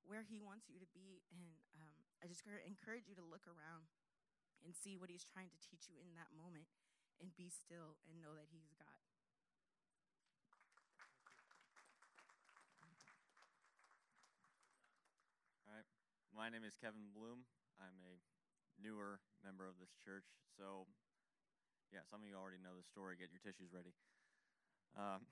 where 0.06 0.26
He 0.26 0.42
wants 0.42 0.70
you 0.70 0.78
to 0.82 0.90
be. 0.94 1.22
And 1.34 1.58
um, 1.78 1.96
I 2.22 2.30
just 2.30 2.46
encourage 2.46 3.10
you 3.10 3.18
to 3.18 3.26
look 3.26 3.46
around 3.46 3.90
and 4.66 4.74
see 4.74 4.98
what 4.98 5.10
He's 5.10 5.26
trying 5.26 5.50
to 5.54 5.60
teach 5.62 5.90
you 5.90 5.98
in 6.02 6.14
that 6.18 6.34
moment 6.34 6.70
and 7.22 7.34
be 7.38 7.50
still 7.50 8.02
and 8.06 8.22
know 8.22 8.34
that 8.38 8.50
He's 8.50 8.70
God. 8.78 9.02
All 15.66 15.74
right. 15.74 15.90
My 16.34 16.50
name 16.50 16.66
is 16.66 16.78
Kevin 16.78 17.14
Bloom. 17.14 17.46
I'm 17.82 17.98
a 18.06 18.22
newer 18.82 19.22
member 19.42 19.66
of 19.66 19.78
this 19.82 19.94
church. 20.02 20.26
So, 20.58 20.90
yeah, 21.94 22.06
some 22.10 22.22
of 22.22 22.28
you 22.28 22.38
already 22.38 22.62
know 22.62 22.78
the 22.78 22.86
story. 22.86 23.18
Get 23.18 23.34
your 23.34 23.42
tissues 23.42 23.74
ready. 23.74 23.94
Um, 24.96 25.28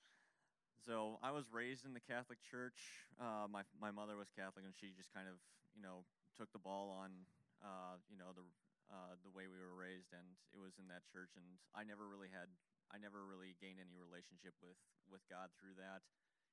so, 0.86 1.20
I 1.20 1.30
was 1.30 1.48
raised 1.52 1.84
in 1.84 1.92
the 1.92 2.00
Catholic 2.04 2.40
Church. 2.40 3.04
Uh, 3.20 3.44
my 3.48 3.62
my 3.76 3.92
mother 3.92 4.16
was 4.16 4.32
Catholic, 4.32 4.64
and 4.64 4.72
she 4.72 4.96
just 4.96 5.12
kind 5.12 5.28
of, 5.28 5.36
you 5.76 5.84
know, 5.84 6.08
took 6.36 6.50
the 6.52 6.60
ball 6.60 6.88
on, 6.92 7.28
uh, 7.60 8.00
you 8.08 8.16
know, 8.16 8.32
the 8.32 8.44
uh, 8.88 9.16
the 9.24 9.32
way 9.32 9.48
we 9.48 9.60
were 9.60 9.76
raised, 9.76 10.12
and 10.12 10.24
it 10.52 10.60
was 10.60 10.76
in 10.80 10.88
that 10.88 11.04
church. 11.08 11.36
And 11.36 11.44
I 11.76 11.84
never 11.84 12.08
really 12.08 12.32
had, 12.32 12.48
I 12.92 13.00
never 13.00 13.24
really 13.24 13.56
gained 13.60 13.80
any 13.80 13.96
relationship 13.96 14.56
with 14.64 14.80
with 15.08 15.24
God 15.28 15.52
through 15.56 15.76
that. 15.80 16.04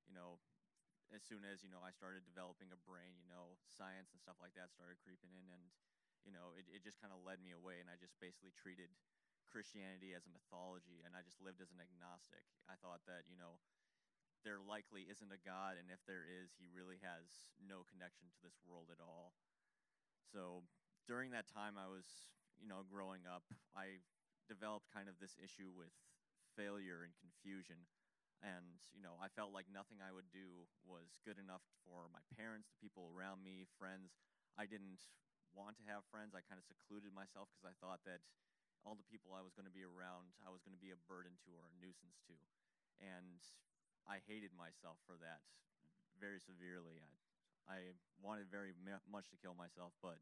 You 0.08 0.16
know, 0.16 0.44
as 1.16 1.24
soon 1.24 1.44
as 1.48 1.64
you 1.64 1.72
know 1.72 1.84
I 1.84 1.92
started 1.96 2.28
developing 2.28 2.72
a 2.76 2.80
brain, 2.84 3.16
you 3.20 3.32
know, 3.32 3.56
science 3.68 4.12
and 4.12 4.20
stuff 4.20 4.40
like 4.44 4.56
that 4.60 4.72
started 4.76 5.00
creeping 5.04 5.32
in, 5.36 5.48
and 5.52 5.64
you 6.28 6.32
know, 6.32 6.54
it, 6.56 6.68
it 6.70 6.82
just 6.86 7.02
kind 7.02 7.12
of 7.12 7.24
led 7.24 7.42
me 7.42 7.52
away, 7.56 7.82
and 7.82 7.90
I 7.90 7.98
just 7.98 8.16
basically 8.22 8.54
treated 8.54 8.92
Christianity 9.52 10.16
as 10.16 10.24
a 10.24 10.32
mythology, 10.32 11.04
and 11.04 11.12
I 11.12 11.22
just 11.22 11.44
lived 11.44 11.60
as 11.60 11.76
an 11.76 11.84
agnostic. 11.84 12.48
I 12.72 12.80
thought 12.80 13.04
that, 13.12 13.28
you 13.28 13.36
know, 13.36 13.60
there 14.48 14.64
likely 14.64 15.06
isn't 15.06 15.30
a 15.30 15.38
God, 15.44 15.78
and 15.78 15.92
if 15.92 16.02
there 16.08 16.26
is, 16.26 16.56
he 16.58 16.72
really 16.72 16.98
has 17.04 17.52
no 17.62 17.86
connection 17.86 18.32
to 18.32 18.40
this 18.42 18.58
world 18.64 18.90
at 18.90 19.04
all. 19.04 19.36
So 20.32 20.66
during 21.06 21.36
that 21.36 21.52
time, 21.52 21.76
I 21.78 21.92
was, 21.92 22.08
you 22.58 22.66
know, 22.66 22.88
growing 22.88 23.28
up, 23.28 23.46
I 23.78 24.02
developed 24.50 24.90
kind 24.90 25.12
of 25.12 25.20
this 25.20 25.38
issue 25.38 25.70
with 25.70 25.94
failure 26.58 27.06
and 27.06 27.14
confusion. 27.22 27.86
And, 28.42 28.82
you 28.90 29.06
know, 29.06 29.14
I 29.22 29.30
felt 29.30 29.54
like 29.54 29.70
nothing 29.70 30.02
I 30.02 30.10
would 30.10 30.34
do 30.34 30.66
was 30.82 31.22
good 31.22 31.38
enough 31.38 31.62
for 31.86 32.10
my 32.10 32.26
parents, 32.34 32.74
the 32.74 32.82
people 32.82 33.14
around 33.14 33.46
me, 33.46 33.70
friends. 33.78 34.18
I 34.58 34.66
didn't 34.66 34.98
want 35.54 35.78
to 35.78 35.86
have 35.86 36.02
friends. 36.10 36.34
I 36.34 36.42
kind 36.42 36.58
of 36.58 36.66
secluded 36.66 37.14
myself 37.14 37.54
because 37.54 37.70
I 37.70 37.78
thought 37.78 38.02
that 38.10 38.26
all 38.82 38.98
the 38.98 39.08
people 39.10 39.34
I 39.34 39.46
was 39.46 39.54
going 39.54 39.70
to 39.70 39.74
be 39.74 39.86
around, 39.86 40.34
I 40.41 40.50
was 40.50 40.65
going 40.65 40.74
to 40.74 40.82
be 40.82 40.94
a 40.94 41.00
burden 41.06 41.38
to 41.46 41.50
or 41.54 41.70
a 41.70 41.74
nuisance 41.78 42.17
to. 42.30 42.38
And 43.02 43.41
I 44.10 44.22
hated 44.26 44.54
myself 44.58 44.98
for 45.06 45.17
that 45.22 45.46
very 46.17 46.41
severely. 46.41 46.98
I, 46.98 47.10
I 47.70 47.80
wanted 48.22 48.50
very 48.50 48.74
much 49.10 49.30
to 49.34 49.38
kill 49.41 49.54
myself, 49.54 49.94
but 50.02 50.17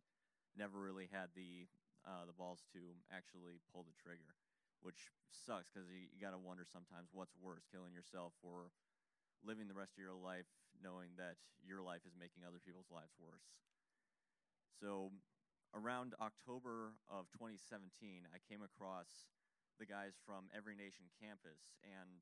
never 0.56 0.80
really 0.80 1.08
had 1.12 1.32
the 1.36 1.68
uh, 2.08 2.24
the 2.24 2.36
balls 2.36 2.64
to 2.72 2.80
actually 3.12 3.60
pull 3.76 3.84
the 3.84 3.96
trigger, 4.00 4.32
which 4.80 5.12
sucks 5.28 5.68
because 5.68 5.92
you, 5.92 6.08
you 6.08 6.20
got 6.24 6.32
to 6.32 6.40
wonder 6.40 6.64
sometimes 6.64 7.12
what's 7.12 7.36
worse, 7.36 7.68
killing 7.68 7.92
yourself 7.92 8.32
or 8.40 8.72
living 9.44 9.68
the 9.68 9.76
rest 9.76 10.00
of 10.00 10.04
your 10.04 10.16
life 10.16 10.48
knowing 10.80 11.12
that 11.20 11.36
your 11.60 11.84
life 11.84 12.08
is 12.08 12.16
making 12.16 12.48
other 12.48 12.64
people's 12.64 12.88
lives 12.88 13.12
worse. 13.20 13.44
So 14.80 15.12
around 15.74 16.18
October 16.18 16.98
of 17.10 17.30
2017, 17.38 18.26
I 18.30 18.40
came 18.50 18.66
across 18.66 19.30
the 19.78 19.88
guys 19.88 20.18
from 20.26 20.50
Every 20.52 20.76
Nation 20.76 21.08
campus, 21.22 21.78
and 21.86 22.20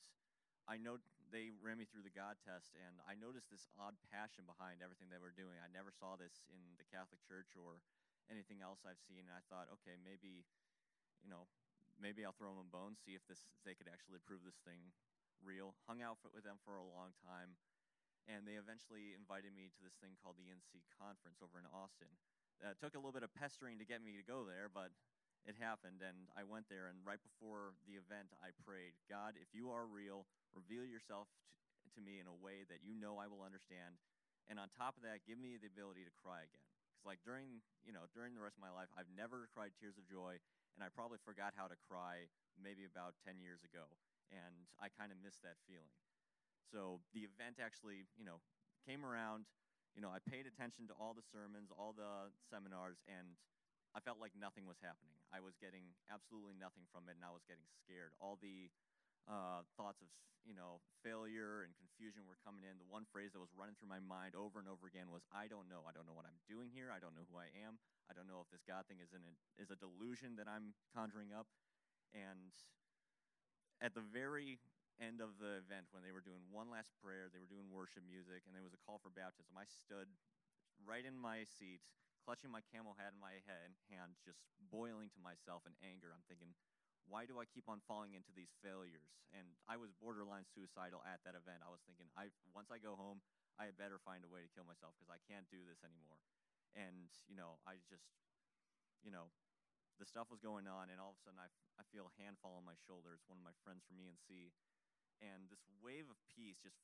I 0.68 0.76
know 0.76 1.00
they 1.32 1.56
ran 1.64 1.80
me 1.80 1.88
through 1.88 2.04
the 2.04 2.14
God 2.14 2.36
test, 2.44 2.76
and 2.76 3.00
I 3.08 3.16
noticed 3.16 3.48
this 3.48 3.72
odd 3.80 3.96
passion 4.12 4.44
behind 4.44 4.84
everything 4.84 5.08
they 5.08 5.22
were 5.22 5.34
doing. 5.34 5.56
I 5.60 5.72
never 5.72 5.96
saw 5.96 6.20
this 6.20 6.44
in 6.52 6.60
the 6.76 6.88
Catholic 6.92 7.24
Church 7.24 7.56
or 7.56 7.80
anything 8.28 8.60
else 8.60 8.84
I've 8.84 9.00
seen, 9.08 9.24
and 9.28 9.36
I 9.36 9.44
thought, 9.48 9.72
okay, 9.80 9.96
maybe, 10.04 10.44
you 11.24 11.32
know, 11.32 11.48
maybe 11.96 12.28
I'll 12.28 12.36
throw 12.36 12.52
them 12.52 12.68
a 12.68 12.70
bone, 12.70 13.00
see 13.00 13.16
if 13.16 13.24
this 13.26 13.48
they 13.64 13.74
could 13.74 13.88
actually 13.88 14.20
prove 14.24 14.44
this 14.44 14.60
thing 14.68 14.92
real. 15.40 15.74
Hung 15.88 16.04
out 16.04 16.20
with 16.36 16.44
them 16.44 16.60
for 16.68 16.76
a 16.76 16.86
long 16.86 17.16
time, 17.24 17.56
and 18.28 18.44
they 18.44 18.60
eventually 18.60 19.16
invited 19.16 19.56
me 19.56 19.72
to 19.72 19.82
this 19.82 19.96
thing 20.04 20.20
called 20.20 20.36
the 20.36 20.52
NC 20.52 20.84
Conference 21.00 21.40
over 21.40 21.56
in 21.56 21.68
Austin. 21.72 22.12
Uh, 22.64 22.74
it 22.74 22.80
took 22.82 22.98
a 22.98 23.00
little 23.02 23.14
bit 23.14 23.22
of 23.22 23.34
pestering 23.38 23.78
to 23.78 23.86
get 23.86 24.02
me 24.02 24.18
to 24.18 24.26
go 24.26 24.42
there, 24.46 24.70
but 24.72 24.90
it 25.46 25.56
happened, 25.56 26.04
and 26.04 26.28
I 26.36 26.44
went 26.44 26.68
there. 26.68 26.90
And 26.90 27.00
right 27.06 27.22
before 27.22 27.78
the 27.86 27.96
event, 27.96 28.34
I 28.42 28.52
prayed, 28.66 28.98
God, 29.08 29.38
if 29.38 29.54
you 29.54 29.70
are 29.72 29.86
real, 29.86 30.26
reveal 30.52 30.84
yourself 30.84 31.30
to 31.96 32.02
me 32.04 32.20
in 32.20 32.28
a 32.28 32.36
way 32.36 32.68
that 32.68 32.84
you 32.84 32.98
know 32.98 33.22
I 33.22 33.30
will 33.32 33.46
understand. 33.46 34.02
And 34.50 34.60
on 34.60 34.68
top 34.76 35.00
of 35.00 35.04
that, 35.08 35.24
give 35.24 35.40
me 35.40 35.56
the 35.56 35.72
ability 35.72 36.04
to 36.04 36.14
cry 36.20 36.44
again. 36.44 36.66
Because 36.92 37.08
like 37.08 37.22
during, 37.24 37.64
you 37.86 37.96
know, 37.96 38.10
during 38.12 38.34
the 38.34 38.44
rest 38.44 38.60
of 38.60 38.64
my 38.64 38.74
life, 38.74 38.92
I've 38.98 39.12
never 39.14 39.48
cried 39.54 39.72
tears 39.78 39.96
of 39.96 40.08
joy, 40.10 40.40
and 40.76 40.82
I 40.82 40.90
probably 40.92 41.22
forgot 41.22 41.56
how 41.56 41.70
to 41.70 41.78
cry 41.88 42.28
maybe 42.58 42.84
about 42.84 43.16
10 43.24 43.38
years 43.38 43.62
ago, 43.62 43.86
and 44.34 44.68
I 44.82 44.90
kind 44.90 45.14
of 45.14 45.22
missed 45.22 45.46
that 45.46 45.62
feeling. 45.70 45.94
So 46.74 47.00
the 47.16 47.24
event 47.24 47.62
actually, 47.62 48.04
you 48.20 48.28
know, 48.28 48.44
came 48.84 49.08
around. 49.08 49.48
You 49.98 50.06
know, 50.06 50.14
I 50.14 50.22
paid 50.22 50.46
attention 50.46 50.86
to 50.94 50.96
all 51.02 51.18
the 51.18 51.26
sermons, 51.34 51.74
all 51.74 51.90
the 51.90 52.30
seminars, 52.54 53.02
and 53.10 53.34
I 53.98 54.00
felt 54.06 54.22
like 54.22 54.38
nothing 54.38 54.70
was 54.70 54.78
happening. 54.78 55.18
I 55.34 55.42
was 55.42 55.58
getting 55.58 55.90
absolutely 56.06 56.54
nothing 56.54 56.86
from 56.94 57.10
it, 57.10 57.18
and 57.18 57.26
I 57.26 57.34
was 57.34 57.42
getting 57.50 57.66
scared. 57.82 58.14
All 58.22 58.38
the 58.38 58.70
uh, 59.26 59.66
thoughts 59.74 60.06
of 60.06 60.10
you 60.46 60.54
know 60.54 60.86
failure 61.02 61.66
and 61.66 61.74
confusion 61.82 62.30
were 62.30 62.38
coming 62.46 62.62
in. 62.62 62.78
The 62.78 62.86
one 62.86 63.10
phrase 63.10 63.34
that 63.34 63.42
was 63.42 63.50
running 63.58 63.74
through 63.82 63.90
my 63.90 63.98
mind 63.98 64.38
over 64.38 64.62
and 64.62 64.70
over 64.70 64.86
again 64.86 65.10
was, 65.10 65.26
"I 65.34 65.50
don't 65.50 65.66
know. 65.66 65.82
I 65.90 65.98
don't 65.98 66.06
know 66.06 66.14
what 66.14 66.30
I'm 66.30 66.38
doing 66.46 66.70
here. 66.70 66.94
I 66.94 67.02
don't 67.02 67.18
know 67.18 67.26
who 67.34 67.42
I 67.42 67.50
am. 67.66 67.82
I 68.06 68.14
don't 68.14 68.30
know 68.30 68.38
if 68.46 68.54
this 68.54 68.62
God 68.70 68.86
thing 68.86 69.02
is 69.02 69.10
a, 69.18 69.22
is 69.58 69.74
a 69.74 69.82
delusion 69.82 70.38
that 70.38 70.46
I'm 70.46 70.78
conjuring 70.94 71.34
up." 71.34 71.50
And 72.14 72.54
at 73.82 73.98
the 73.98 74.06
very 74.06 74.62
end 74.98 75.22
of 75.22 75.38
the 75.38 75.62
event, 75.62 75.90
when 75.94 76.02
they 76.02 76.14
were 76.14 76.24
doing 76.24 76.42
one 76.50 76.70
last 76.70 76.94
prayer, 77.02 77.30
they 77.30 77.42
were 77.42 77.50
doing 77.50 77.70
worship 77.70 78.06
music, 78.06 78.46
and 78.46 78.54
there 78.54 78.66
was 78.66 78.74
a 78.74 78.82
call 78.82 78.98
for 78.98 79.14
baptism. 79.14 79.54
I 79.54 79.70
stood 79.70 80.10
right 80.84 81.06
in 81.06 81.18
my 81.18 81.46
seat, 81.46 81.82
clutching 82.22 82.50
my 82.50 82.66
camel 82.74 82.98
hat 82.98 83.14
in 83.14 83.22
my 83.22 83.40
head, 83.46 83.78
hand, 83.90 84.18
just 84.26 84.42
boiling 84.70 85.10
to 85.14 85.22
myself 85.22 85.64
in 85.66 85.74
anger. 85.82 86.14
I'm 86.14 86.26
thinking, 86.26 86.54
why 87.08 87.24
do 87.24 87.40
I 87.40 87.48
keep 87.48 87.72
on 87.72 87.80
falling 87.88 88.14
into 88.14 88.36
these 88.36 88.52
failures? 88.60 89.16
And 89.32 89.48
I 89.66 89.80
was 89.80 89.96
borderline 89.96 90.44
suicidal 90.44 91.00
at 91.08 91.24
that 91.24 91.40
event. 91.40 91.64
I 91.64 91.72
was 91.72 91.80
thinking, 91.88 92.12
I 92.20 92.28
once 92.52 92.68
I 92.68 92.84
go 92.84 93.00
home, 93.00 93.24
I 93.56 93.72
had 93.72 93.80
better 93.80 93.96
find 94.04 94.28
a 94.28 94.32
way 94.32 94.44
to 94.44 94.52
kill 94.52 94.68
myself 94.68 94.94
because 95.00 95.12
I 95.12 95.24
can't 95.24 95.48
do 95.48 95.64
this 95.64 95.82
anymore. 95.88 96.20
And 96.76 97.08
you 97.32 97.40
know, 97.40 97.64
I 97.64 97.80
just, 97.88 98.12
you 99.02 99.10
know, 99.10 99.32
the 99.98 100.06
stuff 100.06 100.30
was 100.30 100.44
going 100.44 100.70
on, 100.70 100.94
and 100.94 101.02
all 101.02 101.16
of 101.16 101.18
a 101.18 101.24
sudden, 101.26 101.42
I, 101.42 101.50
I 101.82 101.84
feel 101.90 102.06
a 102.06 102.14
hand 102.22 102.38
fall 102.38 102.60
on 102.60 102.68
my 102.68 102.78
shoulder. 102.86 103.18
It's 103.18 103.26
one 103.26 103.42
of 103.42 103.46
my 103.48 103.56
friends 103.66 103.82
from 103.88 103.98
ENC, 103.98 104.30
and 104.30 104.54
this 105.50 105.64
wave 105.82 106.08
of 106.12 106.20
peace 106.30 106.60
just 106.62 106.78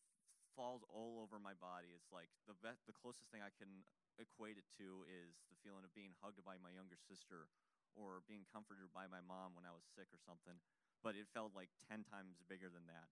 falls 0.56 0.86
all 0.90 1.22
over 1.22 1.38
my 1.42 1.54
body. 1.58 1.94
It's 1.94 2.10
like 2.14 2.30
the 2.46 2.58
be- 2.62 2.86
the 2.86 2.96
closest 2.96 3.30
thing 3.30 3.42
I 3.42 3.54
can 3.54 3.86
equate 4.22 4.58
it 4.58 4.68
to 4.78 5.06
is 5.10 5.42
the 5.50 5.58
feeling 5.66 5.86
of 5.86 5.94
being 5.98 6.14
hugged 6.22 6.42
by 6.46 6.58
my 6.62 6.70
younger 6.74 6.98
sister 6.98 7.50
or 7.94 8.26
being 8.26 8.46
comforted 8.50 8.90
by 8.94 9.06
my 9.06 9.22
mom 9.22 9.54
when 9.54 9.66
I 9.66 9.74
was 9.74 9.86
sick 9.94 10.10
or 10.10 10.22
something, 10.26 10.58
but 11.06 11.14
it 11.14 11.30
felt 11.30 11.54
like 11.54 11.70
10 11.90 12.06
times 12.10 12.42
bigger 12.50 12.70
than 12.70 12.86
that. 12.90 13.10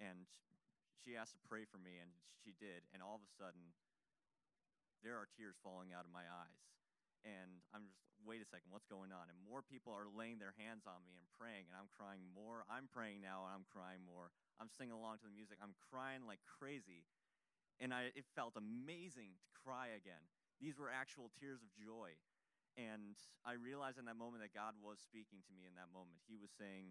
And 0.00 0.24
she 1.04 1.16
asked 1.16 1.36
to 1.36 1.44
pray 1.44 1.68
for 1.68 1.76
me, 1.76 2.00
and 2.00 2.08
she 2.40 2.56
did. 2.56 2.88
And 2.96 3.04
all 3.04 3.20
of 3.20 3.24
a 3.24 3.32
sudden, 3.36 3.76
there 5.04 5.20
are 5.20 5.28
tears 5.36 5.60
falling 5.60 5.92
out 5.92 6.08
of 6.08 6.12
my 6.12 6.24
eyes. 6.24 6.60
And 7.24 7.64
I'm 7.72 7.88
just, 7.88 8.04
wait 8.24 8.44
a 8.44 8.48
second, 8.48 8.68
what's 8.68 8.88
going 8.88 9.12
on? 9.12 9.32
And 9.32 9.36
more 9.48 9.64
people 9.64 9.96
are 9.96 10.08
laying 10.08 10.36
their 10.36 10.52
hands 10.60 10.84
on 10.84 11.00
me 11.08 11.16
and 11.16 11.24
praying, 11.32 11.68
and 11.72 11.76
I'm 11.76 11.88
crying 11.92 12.24
more. 12.36 12.68
I'm 12.68 12.88
praying 12.88 13.24
now, 13.24 13.48
and 13.48 13.52
I'm 13.52 13.68
crying 13.68 14.04
more. 14.04 14.28
I'm 14.60 14.68
singing 14.68 14.96
along 14.96 15.24
to 15.24 15.28
the 15.28 15.36
music. 15.36 15.60
I'm 15.64 15.76
crying 15.88 16.28
like 16.28 16.44
crazy. 16.44 17.08
And 17.80 17.92
I, 17.92 18.12
it 18.12 18.28
felt 18.36 18.56
amazing 18.60 19.36
to 19.40 19.48
cry 19.56 19.96
again. 19.96 20.20
These 20.60 20.76
were 20.76 20.92
actual 20.92 21.32
tears 21.40 21.64
of 21.64 21.72
joy. 21.72 22.16
And 22.76 23.16
I 23.46 23.54
realized 23.56 23.96
in 23.96 24.06
that 24.10 24.18
moment 24.18 24.42
that 24.42 24.54
God 24.54 24.74
was 24.82 24.98
speaking 24.98 25.42
to 25.46 25.52
me 25.54 25.64
in 25.66 25.74
that 25.78 25.90
moment. 25.94 26.22
He 26.26 26.34
was 26.34 26.50
saying, 26.54 26.90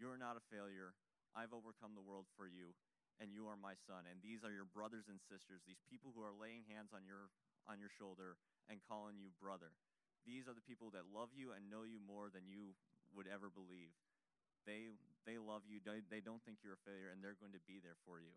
You're 0.00 0.16
not 0.16 0.34
a 0.40 0.44
failure. 0.48 0.96
I've 1.36 1.52
overcome 1.52 1.92
the 1.92 2.04
world 2.04 2.24
for 2.32 2.48
you, 2.48 2.72
and 3.20 3.28
you 3.28 3.44
are 3.52 3.60
my 3.60 3.76
son. 3.76 4.08
And 4.08 4.24
these 4.24 4.40
are 4.40 4.52
your 4.52 4.64
brothers 4.64 5.12
and 5.12 5.20
sisters, 5.20 5.60
these 5.68 5.84
people 5.84 6.16
who 6.16 6.24
are 6.24 6.32
laying 6.32 6.64
hands 6.64 6.96
on 6.96 7.04
your, 7.04 7.28
on 7.68 7.76
your 7.76 7.92
shoulder 7.92 8.40
and 8.66 8.82
calling 8.84 9.18
you 9.18 9.30
brother. 9.38 9.74
These 10.26 10.50
are 10.50 10.56
the 10.56 10.64
people 10.64 10.90
that 10.94 11.06
love 11.14 11.30
you 11.34 11.54
and 11.54 11.70
know 11.70 11.86
you 11.86 12.02
more 12.02 12.28
than 12.30 12.50
you 12.50 12.74
would 13.14 13.30
ever 13.30 13.46
believe. 13.46 13.94
They, 14.66 14.90
they 15.22 15.38
love 15.38 15.62
you, 15.70 15.78
they, 15.78 16.02
they 16.10 16.18
don't 16.18 16.42
think 16.42 16.66
you're 16.66 16.74
a 16.74 16.86
failure, 16.86 17.14
and 17.14 17.22
they're 17.22 17.38
going 17.38 17.54
to 17.54 17.62
be 17.70 17.78
there 17.78 17.98
for 18.02 18.18
you. 18.18 18.34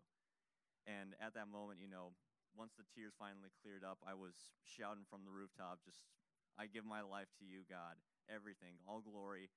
And 0.86 1.18
at 1.18 1.34
that 1.34 1.50
moment, 1.50 1.82
you 1.82 1.90
know, 1.90 2.14
once 2.54 2.78
the 2.78 2.86
tears 2.94 3.14
finally 3.18 3.50
cleared 3.62 3.82
up, 3.82 3.98
I 4.06 4.14
was 4.14 4.54
shouting 4.62 5.06
from 5.10 5.26
the 5.26 5.34
rooftop, 5.34 5.82
just, 5.82 6.06
I 6.54 6.70
give 6.70 6.86
my 6.86 7.02
life 7.02 7.30
to 7.42 7.44
you, 7.46 7.66
God, 7.66 7.98
everything, 8.30 8.78
all 8.86 9.02
glory. 9.02 9.50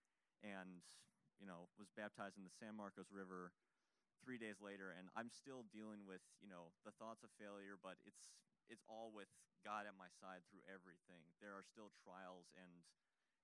And, 0.44 0.84
you 1.40 1.48
know, 1.48 1.72
was 1.80 1.88
baptized 1.96 2.36
in 2.36 2.44
the 2.44 2.52
San 2.52 2.76
Marcos 2.76 3.08
River 3.14 3.56
three 4.20 4.36
days 4.36 4.60
later. 4.60 4.92
And 4.92 5.08
I'm 5.16 5.32
still 5.32 5.64
dealing 5.72 6.04
with, 6.04 6.20
you 6.44 6.52
know, 6.52 6.76
the 6.84 6.92
thoughts 7.00 7.24
of 7.24 7.32
failure, 7.40 7.80
but 7.80 7.96
it's, 8.04 8.36
it's 8.68 8.84
all 8.92 9.14
with 9.14 9.32
God 9.64 9.88
at 9.88 9.96
my 9.96 10.12
side 10.20 10.44
through 10.52 10.62
everything. 10.68 11.24
There 11.40 11.56
are 11.56 11.64
still 11.64 11.90
trials 12.04 12.52
and, 12.60 12.84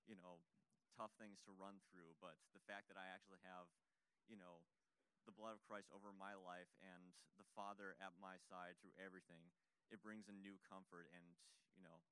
you 0.06 0.20
know, 0.20 0.44
tough 0.94 1.16
things 1.16 1.40
to 1.48 1.56
run 1.56 1.80
through. 1.88 2.14
But 2.20 2.36
the 2.52 2.64
fact 2.68 2.92
that 2.92 3.00
I 3.00 3.08
actually 3.08 3.40
have, 3.48 3.72
you 4.28 4.36
know, 4.36 4.62
the 5.24 5.34
blood 5.34 5.56
of 5.56 5.64
Christ 5.64 5.88
over 5.96 6.12
my 6.12 6.36
life 6.36 6.70
and 6.84 7.16
the 7.40 7.48
Father 7.56 7.96
at 8.04 8.12
my 8.20 8.36
side 8.52 8.76
through 8.84 8.96
everything, 9.00 9.48
it 9.90 10.04
brings 10.04 10.28
a 10.28 10.36
new 10.36 10.60
comfort. 10.68 11.08
And, 11.16 11.24
you 11.74 11.82
know, 11.82 12.04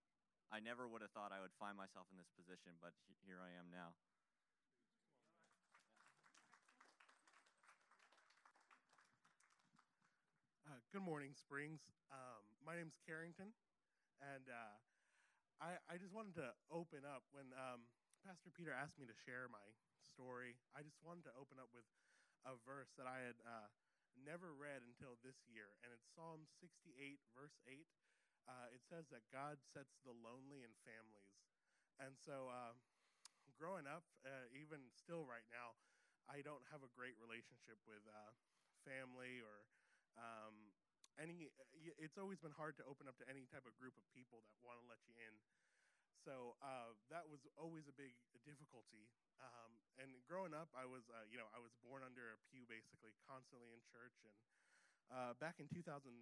I 0.47 0.63
never 0.63 0.87
would 0.87 1.03
have 1.03 1.11
thought 1.11 1.35
I 1.35 1.43
would 1.43 1.55
find 1.59 1.75
myself 1.75 2.07
in 2.07 2.15
this 2.15 2.31
position, 2.31 2.79
but 2.79 2.95
here 3.27 3.43
I 3.43 3.51
am 3.59 3.67
now. 3.67 3.91
Uh, 10.63 10.79
good 10.95 11.03
morning, 11.03 11.35
Springs. 11.35 11.83
Um, 12.07 12.43
my 12.63 12.79
name's 12.79 12.95
Carrington, 13.03 13.51
and 14.21 14.45
uh, 14.49 14.75
I, 15.61 15.77
I 15.89 15.95
just 15.97 16.13
wanted 16.13 16.37
to 16.37 16.53
open 16.69 17.05
up 17.05 17.25
when 17.33 17.49
um, 17.57 17.85
Pastor 18.21 18.53
Peter 18.53 18.73
asked 18.73 18.97
me 18.97 19.09
to 19.09 19.17
share 19.25 19.49
my 19.49 19.63
story. 20.01 20.57
I 20.77 20.85
just 20.85 21.01
wanted 21.01 21.25
to 21.29 21.33
open 21.37 21.57
up 21.57 21.69
with 21.73 21.85
a 22.45 22.57
verse 22.65 22.93
that 22.97 23.09
I 23.09 23.25
had 23.25 23.37
uh, 23.41 23.69
never 24.17 24.53
read 24.53 24.85
until 24.85 25.17
this 25.21 25.37
year, 25.49 25.73
and 25.81 25.93
it's 25.93 26.05
Psalm 26.13 26.45
68, 26.61 27.21
verse 27.37 27.57
8. 27.65 27.85
Uh, 28.47 28.71
it 28.71 28.79
says 28.87 29.09
that 29.11 29.27
God 29.27 29.59
sets 29.75 29.99
the 30.07 30.15
lonely 30.15 30.63
in 30.63 30.71
families. 30.87 31.35
And 31.99 32.15
so, 32.15 32.47
uh, 32.47 32.77
growing 33.59 33.89
up, 33.89 34.05
uh, 34.23 34.47
even 34.55 34.79
still 34.95 35.27
right 35.27 35.43
now, 35.51 35.75
I 36.29 36.45
don't 36.45 36.63
have 36.71 36.85
a 36.85 36.91
great 36.95 37.17
relationship 37.19 37.81
with 37.83 38.05
uh, 38.07 38.31
family 38.87 39.43
or 39.43 39.65
um, 40.15 40.71
any. 41.17 41.49
It's 41.97 42.17
always 42.17 42.39
been 42.39 42.53
hard 42.55 42.77
to 42.81 42.85
open 42.85 43.09
up 43.09 43.17
to 43.21 43.25
any 43.29 43.45
type 43.49 43.65
of 43.65 43.73
group 43.77 43.97
of 43.97 44.05
people 44.13 44.45
that 44.49 44.57
want 44.61 44.77
to 44.81 44.85
let 44.89 45.01
you 45.09 45.13
in. 45.17 45.33
So 46.27 46.59
uh, 46.59 46.91
that 47.07 47.23
was 47.29 47.45
always 47.55 47.87
a 47.87 47.95
big 47.95 48.11
difficulty. 48.43 49.07
Um, 49.39 49.79
and 50.01 50.11
growing 50.25 50.51
up, 50.51 50.67
I 50.73 50.83
was, 50.83 51.07
uh, 51.07 51.23
you 51.29 51.37
know, 51.37 51.47
I 51.53 51.61
was 51.61 51.71
born 51.79 52.03
under 52.03 52.35
a 52.35 52.37
pew, 52.49 52.65
basically, 52.67 53.15
constantly 53.23 53.71
in 53.71 53.79
church. 53.87 54.17
And 54.27 54.35
uh, 55.07 55.39
back 55.39 55.63
in 55.63 55.71
2016, 55.71 56.19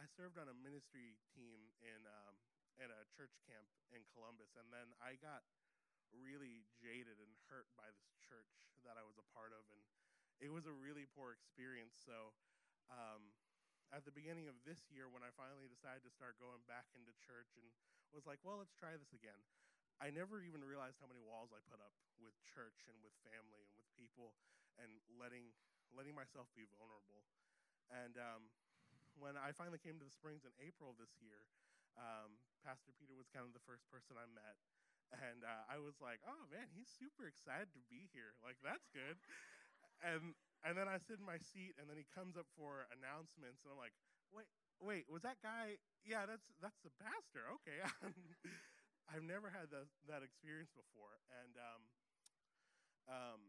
I 0.00 0.04
served 0.16 0.40
on 0.40 0.48
a 0.48 0.56
ministry 0.56 1.18
team 1.36 1.68
in 1.84 2.00
um, 2.08 2.40
at 2.80 2.88
a 2.88 3.04
church 3.12 3.36
camp 3.44 3.68
in 3.92 4.00
Columbus, 4.16 4.56
and 4.56 4.72
then 4.72 4.96
I 5.04 5.20
got 5.20 5.44
really 6.08 6.64
jaded 6.80 7.20
and 7.20 7.36
hurt 7.52 7.68
by 7.76 7.92
this 7.92 8.08
church 8.24 8.48
that 8.86 8.96
I 8.96 9.04
was 9.04 9.20
a 9.20 9.26
part 9.36 9.52
of, 9.52 9.60
and 9.68 9.84
it 10.40 10.48
was 10.48 10.64
a 10.64 10.72
really 10.72 11.04
poor 11.04 11.36
experience. 11.36 12.00
So. 12.00 12.32
Um, 12.90 13.32
at 13.90 14.06
the 14.06 14.14
beginning 14.14 14.46
of 14.46 14.54
this 14.62 14.86
year, 14.90 15.10
when 15.10 15.26
I 15.26 15.34
finally 15.34 15.66
decided 15.66 16.06
to 16.06 16.12
start 16.14 16.38
going 16.38 16.62
back 16.70 16.86
into 16.94 17.10
church 17.18 17.58
and 17.58 17.66
was 18.14 18.26
like, 18.26 18.38
well, 18.46 18.58
let's 18.62 18.74
try 18.74 18.94
this 18.94 19.10
again, 19.10 19.38
I 19.98 20.14
never 20.14 20.40
even 20.40 20.62
realized 20.62 21.02
how 21.02 21.10
many 21.10 21.20
walls 21.20 21.50
I 21.50 21.60
put 21.66 21.82
up 21.82 21.92
with 22.16 22.32
church 22.46 22.86
and 22.88 22.96
with 23.02 23.12
family 23.26 23.66
and 23.66 23.74
with 23.76 23.90
people 23.98 24.32
and 24.80 24.88
letting 25.18 25.52
letting 25.92 26.14
myself 26.14 26.46
be 26.54 26.70
vulnerable. 26.70 27.26
And 27.90 28.14
um, 28.14 28.46
when 29.18 29.34
I 29.34 29.50
finally 29.50 29.82
came 29.82 29.98
to 29.98 30.06
the 30.06 30.14
Springs 30.14 30.46
in 30.46 30.54
April 30.62 30.94
of 30.94 30.96
this 31.02 31.18
year, 31.18 31.50
um, 31.98 32.38
Pastor 32.62 32.94
Peter 32.94 33.18
was 33.18 33.26
kind 33.28 33.42
of 33.44 33.52
the 33.52 33.64
first 33.66 33.84
person 33.90 34.14
I 34.16 34.24
met. 34.30 34.56
And 35.10 35.42
uh, 35.42 35.66
I 35.66 35.82
was 35.82 35.98
like, 35.98 36.22
oh 36.22 36.46
man, 36.54 36.70
he's 36.70 36.86
super 36.86 37.26
excited 37.26 37.74
to 37.74 37.82
be 37.90 38.06
here. 38.14 38.38
Like, 38.46 38.62
that's 38.62 38.86
good. 38.94 39.18
and 40.06 40.38
and 40.64 40.76
then 40.76 40.88
I 40.88 41.00
sit 41.00 41.18
in 41.20 41.26
my 41.26 41.40
seat, 41.40 41.76
and 41.80 41.88
then 41.88 41.96
he 41.96 42.06
comes 42.12 42.36
up 42.36 42.46
for 42.56 42.84
announcements, 42.92 43.64
and 43.64 43.72
I'm 43.72 43.80
like, 43.80 43.96
wait, 44.32 44.48
wait, 44.80 45.04
was 45.08 45.22
that 45.24 45.40
guy? 45.40 45.80
Yeah, 46.04 46.24
that's 46.28 46.52
that's 46.60 46.80
the 46.84 46.92
pastor. 47.00 47.48
Okay, 47.60 47.80
I've 49.10 49.24
never 49.26 49.48
had 49.50 49.72
that 49.72 49.88
that 50.08 50.22
experience 50.22 50.70
before, 50.72 51.16
and 51.42 51.52
um, 51.56 51.82
um, 53.08 53.40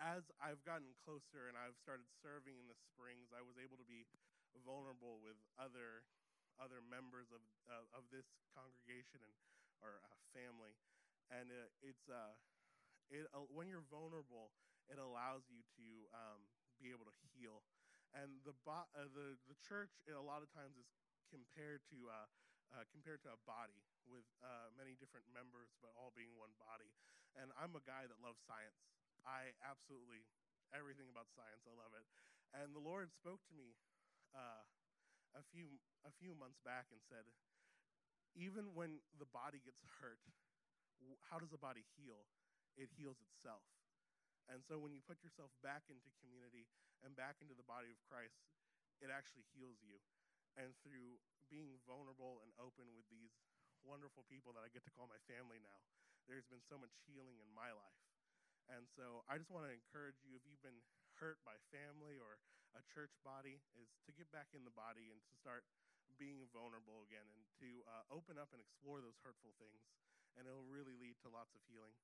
as 0.00 0.24
I've 0.40 0.64
gotten 0.64 0.96
closer 1.04 1.52
and 1.52 1.56
I've 1.60 1.76
started 1.76 2.08
serving 2.24 2.56
in 2.56 2.66
the 2.72 2.78
Springs, 2.88 3.28
I 3.36 3.44
was 3.44 3.60
able 3.60 3.76
to 3.76 3.84
be 3.84 4.08
vulnerable 4.64 5.20
with 5.20 5.36
other 5.60 6.04
other 6.60 6.80
members 6.84 7.28
of 7.32 7.40
uh, 7.68 7.84
of 7.96 8.08
this 8.12 8.26
congregation 8.52 9.20
and 9.20 9.34
or 9.80 10.00
uh, 10.04 10.16
family, 10.36 10.76
and 11.32 11.48
uh, 11.48 11.68
it's 11.84 12.08
uh, 12.08 12.36
it 13.12 13.28
when 13.52 13.68
you're 13.68 13.86
vulnerable 13.88 14.52
it 14.90 14.98
allows 14.98 15.46
you 15.48 15.62
to 15.78 15.86
um, 16.12 16.40
be 16.82 16.90
able 16.92 17.06
to 17.06 17.16
heal. 17.32 17.62
And 18.12 18.42
the, 18.42 18.54
bo- 18.66 18.90
uh, 18.92 19.06
the, 19.14 19.38
the 19.46 19.56
church, 19.62 19.94
a 20.10 20.18
lot 20.18 20.42
of 20.42 20.50
times, 20.50 20.74
is 20.76 20.90
compared 21.30 21.86
to 21.94 22.10
uh, 22.10 22.26
uh, 22.70 22.86
compared 22.94 23.18
to 23.26 23.30
a 23.34 23.40
body 23.46 23.82
with 24.06 24.26
uh, 24.42 24.70
many 24.78 24.94
different 24.98 25.26
members, 25.34 25.74
but 25.82 25.90
all 25.98 26.14
being 26.14 26.30
one 26.38 26.54
body. 26.58 26.90
And 27.34 27.50
I'm 27.58 27.74
a 27.74 27.82
guy 27.82 28.06
that 28.06 28.18
loves 28.22 28.38
science. 28.46 28.78
I 29.26 29.54
absolutely, 29.62 30.22
everything 30.70 31.10
about 31.10 31.30
science, 31.34 31.66
I 31.66 31.74
love 31.74 31.94
it. 31.98 32.06
And 32.54 32.70
the 32.74 32.82
Lord 32.82 33.10
spoke 33.14 33.42
to 33.50 33.54
me 33.54 33.74
uh, 34.34 34.62
a, 35.34 35.42
few, 35.50 35.78
a 36.06 36.12
few 36.18 36.34
months 36.34 36.58
back 36.62 36.90
and 36.94 36.98
said, 37.10 37.26
even 38.38 38.70
when 38.74 39.02
the 39.18 39.26
body 39.26 39.58
gets 39.62 39.82
hurt, 39.98 40.22
how 41.30 41.38
does 41.38 41.50
the 41.50 41.58
body 41.60 41.82
heal? 41.98 42.26
It 42.78 42.90
heals 42.94 43.18
itself. 43.18 43.66
And 44.48 44.64
so 44.64 44.80
when 44.80 44.94
you 44.94 45.02
put 45.04 45.20
yourself 45.20 45.52
back 45.60 45.86
into 45.92 46.08
community 46.22 46.66
and 47.04 47.12
back 47.18 47.38
into 47.44 47.52
the 47.52 47.66
body 47.66 47.92
of 47.92 48.00
Christ, 48.06 48.40
it 49.02 49.12
actually 49.12 49.44
heals 49.52 49.80
you. 49.84 50.00
And 50.58 50.74
through 50.80 51.20
being 51.52 51.78
vulnerable 51.86 52.42
and 52.42 52.50
open 52.58 52.90
with 52.94 53.06
these 53.10 53.34
wonderful 53.82 54.26
people 54.26 54.52
that 54.54 54.64
I 54.64 54.72
get 54.72 54.84
to 54.86 54.94
call 54.94 55.06
my 55.06 55.20
family 55.30 55.58
now, 55.62 55.80
there's 56.26 56.46
been 56.46 56.62
so 56.62 56.78
much 56.78 56.94
healing 57.06 57.38
in 57.42 57.50
my 57.50 57.70
life. 57.74 58.00
And 58.70 58.86
so 58.86 59.26
I 59.26 59.34
just 59.34 59.50
want 59.50 59.66
to 59.66 59.74
encourage 59.74 60.22
you 60.22 60.38
if 60.38 60.46
you've 60.46 60.62
been 60.62 60.84
hurt 61.18 61.42
by 61.42 61.58
family 61.74 62.16
or 62.16 62.38
a 62.78 62.82
church 62.86 63.10
body, 63.26 63.58
is 63.74 63.90
to 64.06 64.14
get 64.14 64.30
back 64.30 64.54
in 64.54 64.62
the 64.62 64.74
body 64.74 65.10
and 65.10 65.18
to 65.26 65.32
start 65.34 65.66
being 66.18 66.46
vulnerable 66.54 67.02
again 67.02 67.26
and 67.34 67.44
to 67.58 67.82
uh, 67.88 68.04
open 68.14 68.38
up 68.38 68.52
and 68.54 68.60
explore 68.62 69.02
those 69.02 69.18
hurtful 69.26 69.54
things. 69.58 69.82
And 70.38 70.46
it'll 70.46 70.68
really 70.68 70.94
lead 70.94 71.18
to 71.26 71.32
lots 71.32 71.56
of 71.58 71.62
healing. 71.66 71.96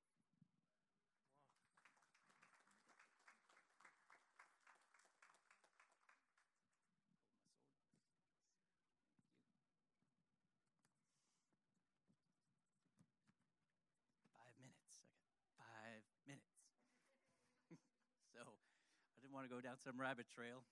To 19.46 19.54
go 19.54 19.62
down 19.62 19.78
some 19.78 19.94
rabbit 19.94 20.26
trail. 20.26 20.66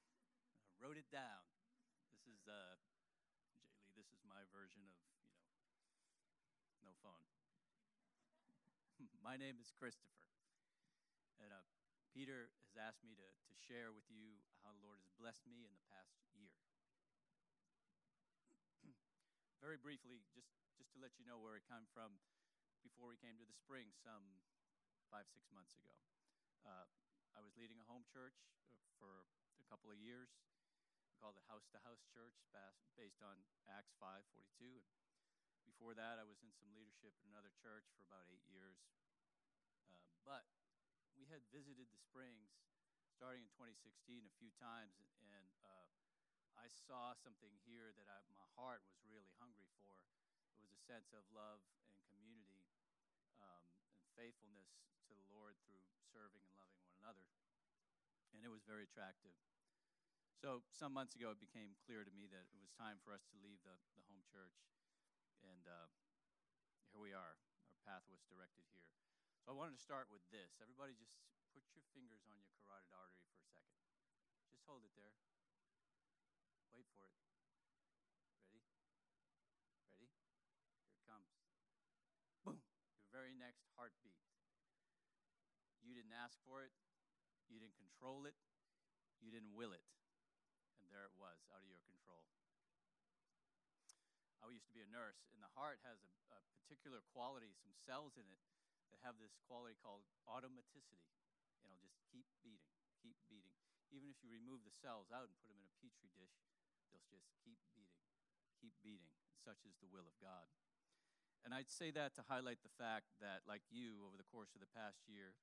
I 0.66 0.74
wrote 0.82 0.98
it 0.98 1.06
down. 1.14 1.46
This 2.10 2.26
is 2.26 2.42
uh, 2.50 2.74
Jaylee. 3.46 3.70
This 3.94 4.10
is 4.10 4.18
my 4.26 4.42
version 4.50 4.82
of 4.82 4.98
you 6.82 6.82
know, 6.82 6.90
no 6.90 6.92
phone. 6.98 7.22
my 9.22 9.38
name 9.38 9.62
is 9.62 9.70
Christopher, 9.78 10.26
and 11.38 11.54
uh, 11.54 11.62
Peter 12.10 12.50
has 12.66 12.74
asked 12.74 13.06
me 13.06 13.14
to 13.14 13.22
to 13.22 13.54
share 13.62 13.94
with 13.94 14.10
you 14.10 14.42
how 14.66 14.74
the 14.74 14.82
Lord 14.82 14.98
has 14.98 15.14
blessed 15.22 15.46
me 15.46 15.62
in 15.62 15.70
the 15.70 15.84
past 15.94 16.18
year. 16.34 16.50
Very 19.62 19.78
briefly, 19.78 20.26
just 20.34 20.50
just 20.74 20.90
to 20.90 20.98
let 20.98 21.14
you 21.14 21.22
know 21.22 21.38
where 21.38 21.54
I 21.54 21.62
come 21.62 21.86
from, 21.94 22.18
before 22.82 23.06
we 23.06 23.22
came 23.22 23.38
to 23.38 23.46
the 23.46 23.54
spring, 23.54 23.94
some 24.02 24.42
five 25.14 25.30
six 25.30 25.46
months 25.54 25.78
ago. 25.78 25.94
Uh, 26.66 26.90
I 27.34 27.42
was 27.42 27.58
leading 27.58 27.82
a 27.82 27.86
home 27.90 28.06
church 28.06 28.38
uh, 28.70 28.78
for 29.02 29.26
a 29.58 29.66
couple 29.66 29.90
of 29.90 29.98
years. 29.98 30.30
We 31.10 31.18
called 31.18 31.34
it 31.34 31.42
House 31.50 31.66
to 31.74 31.82
House 31.82 32.06
Church, 32.14 32.38
based 32.94 33.18
on 33.26 33.34
Acts 33.66 33.90
5:42. 33.98 34.78
Before 35.66 35.98
that, 35.98 36.22
I 36.22 36.24
was 36.26 36.38
in 36.46 36.54
some 36.54 36.70
leadership 36.78 37.10
in 37.18 37.26
another 37.34 37.50
church 37.58 37.90
for 37.98 38.06
about 38.06 38.30
eight 38.30 38.46
years. 38.46 38.78
Uh, 39.90 40.06
but 40.22 40.46
we 41.18 41.26
had 41.26 41.42
visited 41.50 41.90
the 41.90 41.98
Springs 41.98 42.54
starting 43.18 43.42
in 43.42 43.50
2016 43.58 44.22
a 44.22 44.34
few 44.38 44.54
times, 44.62 45.02
and 45.18 45.50
uh, 45.66 45.90
I 46.54 46.70
saw 46.70 47.18
something 47.18 47.50
here 47.66 47.90
that 47.98 48.06
I, 48.06 48.22
my 48.38 48.46
heart 48.54 48.86
was 48.86 49.02
really 49.10 49.30
hungry 49.42 49.70
for. 49.82 49.98
It 50.54 50.62
was 50.62 50.70
a 50.70 50.78
sense 50.86 51.10
of 51.10 51.26
love 51.34 51.66
and 51.82 51.98
community 52.14 52.62
um, 53.42 53.66
and 53.90 54.06
faithfulness 54.14 54.70
to 55.10 55.18
the 55.18 55.26
Lord 55.34 55.58
through 55.66 55.82
serving 56.14 56.46
and 56.46 56.53
another. 57.04 57.28
And 58.32 58.40
it 58.40 58.48
was 58.48 58.64
very 58.64 58.88
attractive. 58.88 59.36
So, 60.40 60.64
some 60.72 60.96
months 60.96 61.12
ago, 61.12 61.36
it 61.36 61.40
became 61.40 61.76
clear 61.84 62.00
to 62.00 62.12
me 62.16 62.24
that 62.32 62.48
it 62.48 62.60
was 62.60 62.72
time 62.80 62.96
for 63.04 63.12
us 63.12 63.28
to 63.28 63.36
leave 63.44 63.60
the, 63.60 63.76
the 64.00 64.04
home 64.08 64.24
church. 64.24 64.56
And 65.44 65.68
uh, 65.68 65.92
here 66.88 67.00
we 67.04 67.12
are. 67.12 67.36
Our 67.68 67.80
path 67.84 68.08
was 68.08 68.24
directed 68.24 68.64
here. 68.72 68.88
So, 69.44 69.52
I 69.52 69.54
wanted 69.56 69.76
to 69.76 69.84
start 69.84 70.08
with 70.08 70.24
this. 70.32 70.56
Everybody, 70.64 70.96
just 70.96 71.12
put 71.52 71.64
your 71.76 71.84
fingers 71.92 72.24
on 72.24 72.40
your 72.40 72.48
carotid 72.64 72.96
artery 72.96 73.28
for 73.36 73.44
a 73.44 73.52
second. 73.52 73.84
Just 74.48 74.64
hold 74.64 74.84
it 74.88 74.92
there. 74.96 75.12
Wait 76.72 76.88
for 76.96 77.04
it. 77.04 77.16
Ready? 78.48 78.64
Ready? 79.92 80.08
Here 80.88 80.96
it 80.96 81.04
comes. 81.04 81.30
Boom. 82.42 82.58
Your 82.96 83.08
very 83.12 83.36
next 83.36 83.68
heartbeat. 83.76 84.18
You 85.84 85.92
didn't 85.92 86.16
ask 86.16 86.40
for 86.48 86.64
it, 86.64 86.72
you 87.48 87.60
didn't 87.60 87.76
control 87.76 88.24
it, 88.24 88.36
you 89.20 89.32
didn't 89.32 89.54
will 89.56 89.72
it. 89.72 89.84
And 90.80 90.92
there 90.92 91.08
it 91.08 91.16
was, 91.16 91.40
out 91.52 91.64
of 91.64 91.68
your 91.68 91.80
control. 91.88 92.24
I 94.44 94.52
used 94.52 94.68
to 94.68 94.76
be 94.76 94.84
a 94.84 94.90
nurse, 94.92 95.24
and 95.32 95.40
the 95.40 95.48
heart 95.56 95.80
has 95.88 96.04
a, 96.04 96.12
a 96.36 96.38
particular 96.60 97.00
quality, 97.16 97.56
some 97.56 97.72
cells 97.88 98.20
in 98.20 98.28
it 98.28 98.42
that 98.92 99.00
have 99.00 99.16
this 99.16 99.32
quality 99.48 99.72
called 99.80 100.04
automaticity. 100.28 101.00
And 101.64 101.72
it'll 101.72 101.80
just 101.80 101.96
keep 102.12 102.28
beating, 102.44 102.76
keep 103.00 103.16
beating. 103.32 103.56
Even 103.88 104.12
if 104.12 104.20
you 104.20 104.28
remove 104.28 104.60
the 104.68 104.76
cells 104.84 105.08
out 105.08 105.32
and 105.32 105.36
put 105.40 105.48
them 105.48 105.56
in 105.56 105.64
a 105.64 105.76
petri 105.80 106.12
dish, 106.12 106.36
they'll 106.92 107.08
just 107.08 107.32
keep 107.40 107.56
beating, 107.72 108.04
keep 108.60 108.76
beating. 108.84 109.08
And 109.32 109.40
such 109.40 109.64
is 109.64 109.80
the 109.80 109.88
will 109.88 110.04
of 110.04 110.16
God. 110.20 110.44
And 111.44 111.56
I'd 111.56 111.72
say 111.72 111.88
that 111.92 112.12
to 112.16 112.24
highlight 112.28 112.60
the 112.64 112.72
fact 112.76 113.16
that, 113.24 113.44
like 113.48 113.64
you, 113.68 114.04
over 114.04 114.16
the 114.16 114.28
course 114.28 114.52
of 114.52 114.60
the 114.60 114.72
past 114.72 115.04
year, 115.08 115.36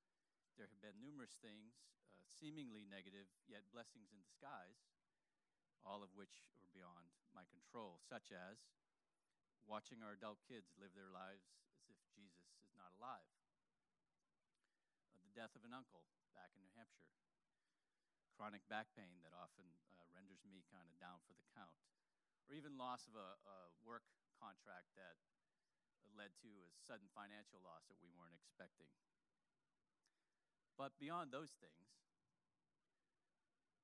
there 0.57 0.67
have 0.69 0.83
been 0.83 0.99
numerous 0.99 1.35
things, 1.39 1.79
uh, 2.15 2.23
seemingly 2.27 2.83
negative, 2.87 3.27
yet 3.47 3.67
blessings 3.71 4.11
in 4.11 4.19
disguise, 4.21 4.83
all 5.85 6.05
of 6.05 6.13
which 6.13 6.43
are 6.61 6.69
beyond 6.75 7.09
my 7.33 7.47
control, 7.49 7.97
such 8.05 8.29
as 8.29 8.61
watching 9.65 10.03
our 10.03 10.13
adult 10.13 10.41
kids 10.45 10.73
live 10.77 10.93
their 10.93 11.09
lives 11.09 11.47
as 11.89 11.97
if 11.97 11.99
Jesus 12.13 12.45
is 12.61 12.71
not 12.75 12.91
alive, 12.97 13.31
uh, 15.09 15.19
the 15.23 15.33
death 15.33 15.53
of 15.55 15.63
an 15.63 15.73
uncle 15.73 16.05
back 16.35 16.51
in 16.53 16.61
New 16.61 16.73
Hampshire, 16.75 17.11
chronic 18.35 18.65
back 18.67 18.89
pain 18.97 19.21
that 19.21 19.33
often 19.37 19.65
uh, 19.93 20.03
renders 20.11 20.41
me 20.47 20.65
kind 20.69 20.85
of 20.89 20.95
down 20.97 21.21
for 21.25 21.33
the 21.37 21.45
count, 21.53 21.77
or 22.49 22.57
even 22.57 22.75
loss 22.75 23.07
of 23.07 23.15
a, 23.15 23.29
a 23.45 23.57
work 23.85 24.03
contract 24.41 24.91
that 24.97 25.17
led 26.17 26.33
to 26.43 26.49
a 26.49 26.69
sudden 26.83 27.07
financial 27.15 27.61
loss 27.63 27.87
that 27.87 27.99
we 28.03 28.11
weren't 28.11 28.35
expecting. 28.35 28.89
But 30.79 30.97
beyond 30.97 31.29
those 31.29 31.53
things, 31.61 31.91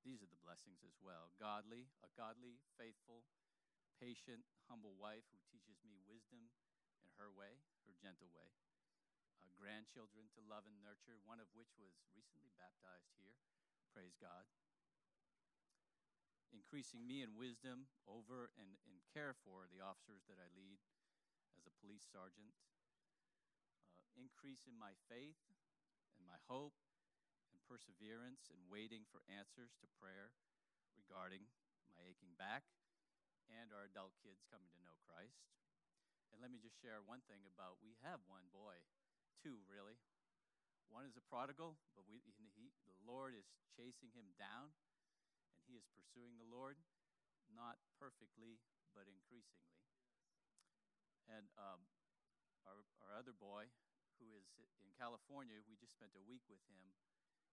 these 0.07 0.23
are 0.23 0.31
the 0.31 0.39
blessings 0.39 0.81
as 0.87 0.95
well. 1.03 1.35
Godly, 1.35 1.91
a 1.99 2.09
godly, 2.15 2.63
faithful, 2.79 3.27
patient, 3.99 4.47
humble 4.71 4.95
wife 4.95 5.27
who 5.35 5.39
teaches 5.51 5.83
me 5.83 5.99
wisdom 6.07 6.47
in 7.03 7.11
her 7.19 7.27
way, 7.27 7.59
her 7.83 7.95
gentle 7.99 8.31
way. 8.31 8.55
Uh, 9.43 9.51
grandchildren 9.59 10.31
to 10.31 10.41
love 10.47 10.63
and 10.63 10.79
nurture, 10.79 11.19
one 11.27 11.43
of 11.43 11.51
which 11.51 11.75
was 11.75 11.91
recently 12.15 12.55
baptized 12.55 13.11
here. 13.19 13.35
Praise 13.91 14.15
God. 14.15 14.47
Increasing 16.55 17.03
me 17.03 17.19
in 17.19 17.35
wisdom 17.35 17.91
over 18.07 18.55
and, 18.55 18.79
in 18.87 19.03
care 19.11 19.35
for 19.43 19.67
the 19.67 19.83
officers 19.83 20.23
that 20.31 20.39
I 20.39 20.47
lead 20.55 20.79
as 21.59 21.67
a 21.67 21.77
police 21.83 22.07
sergeant. 22.07 22.55
Uh, 23.91 24.07
increase 24.15 24.63
in 24.63 24.79
my 24.79 24.95
faith 25.11 25.41
my 26.27 26.37
hope 26.51 26.75
and 27.55 27.63
perseverance 27.63 28.51
and 28.51 28.59
waiting 28.67 29.07
for 29.07 29.23
answers 29.31 29.71
to 29.79 29.87
prayer 29.97 30.35
regarding 30.93 31.47
my 31.95 32.03
aching 32.03 32.35
back 32.35 32.67
and 33.47 33.71
our 33.71 33.87
adult 33.87 34.11
kids 34.19 34.43
coming 34.51 34.67
to 34.75 34.83
know 34.83 34.99
Christ. 35.07 35.47
And 36.35 36.43
let 36.43 36.51
me 36.51 36.59
just 36.59 36.75
share 36.83 36.99
one 36.99 37.23
thing 37.31 37.47
about 37.47 37.79
we 37.79 37.95
have 38.03 38.19
one 38.27 38.51
boy, 38.51 38.75
two 39.39 39.63
really. 39.71 39.95
One 40.91 41.07
is 41.07 41.15
a 41.19 41.23
prodigal, 41.27 41.75
but 41.95 42.07
we, 42.07 42.23
he, 42.23 42.71
the 42.87 43.03
Lord 43.03 43.35
is 43.35 43.47
chasing 43.75 44.11
him 44.15 44.31
down, 44.39 44.71
and 45.51 45.59
he 45.67 45.75
is 45.75 45.83
pursuing 45.91 46.39
the 46.39 46.47
Lord, 46.47 46.79
not 47.51 47.75
perfectly, 47.99 48.59
but 48.95 49.03
increasingly. 49.11 49.75
And 51.27 51.51
um, 51.59 51.83
our, 52.63 52.79
our 53.03 53.19
other 53.19 53.35
boy, 53.35 53.67
who 54.17 54.33
is 54.33 54.45
in 54.81 54.91
California, 54.97 55.61
we 55.65 55.77
just 55.77 55.93
spent 55.93 56.13
a 56.17 56.23
week 56.25 56.43
with 56.49 56.61
him 56.67 56.87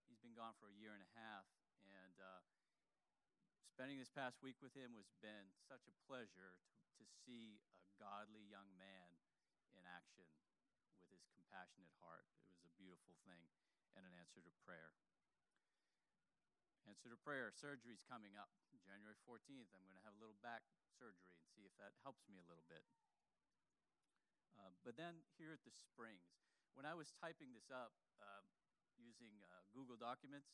He's 0.05 0.21
been 0.21 0.37
gone 0.37 0.53
for 0.61 0.69
a 0.69 0.77
year 0.77 0.93
and 0.93 1.01
a 1.01 1.11
half, 1.17 1.49
and 1.89 2.15
uh, 2.21 2.41
spending 3.65 3.97
this 3.97 4.13
past 4.13 4.37
week 4.45 4.61
with 4.61 4.77
him 4.77 4.93
has 4.93 5.09
been 5.17 5.49
such 5.65 5.89
a 5.89 5.95
pleasure 6.05 6.53
to, 6.53 6.81
to 7.01 7.05
see 7.25 7.57
a 7.73 7.81
godly 7.97 8.45
young 8.45 8.69
man 8.77 9.17
in 9.73 9.81
action 9.89 10.29
with 11.01 11.09
his 11.09 11.25
compassionate 11.33 11.89
heart. 12.05 12.29
It 12.45 12.53
was 12.53 12.69
a 12.69 12.73
beautiful 12.77 13.17
thing 13.25 13.49
and 13.97 14.05
an 14.05 14.13
answer 14.13 14.45
to 14.45 14.53
prayer. 14.61 14.93
Answer 16.85 17.09
to 17.09 17.17
prayer. 17.17 17.49
Surgery's 17.49 18.05
coming 18.05 18.37
up 18.37 18.53
January 18.85 19.17
14th. 19.25 19.73
I'm 19.73 19.81
going 19.89 19.97
to 19.97 20.05
have 20.05 20.13
a 20.13 20.21
little 20.21 20.37
back 20.45 20.61
surgery 21.01 21.33
and 21.33 21.41
see 21.49 21.65
if 21.65 21.73
that 21.81 21.97
helps 22.05 22.21
me 22.29 22.37
a 22.37 22.45
little 22.45 22.65
bit. 22.69 22.85
Uh, 24.53 24.69
but 24.85 24.93
then 24.93 25.25
here 25.41 25.49
at 25.49 25.65
the 25.65 25.73
Springs, 25.73 26.29
when 26.75 26.83
I 26.83 26.93
was 26.93 27.15
typing 27.23 27.55
this 27.55 27.71
up 27.71 27.95
uh, 28.19 28.43
using 28.99 29.31
uh, 29.47 29.63
Google 29.71 29.95
Documents, 29.95 30.51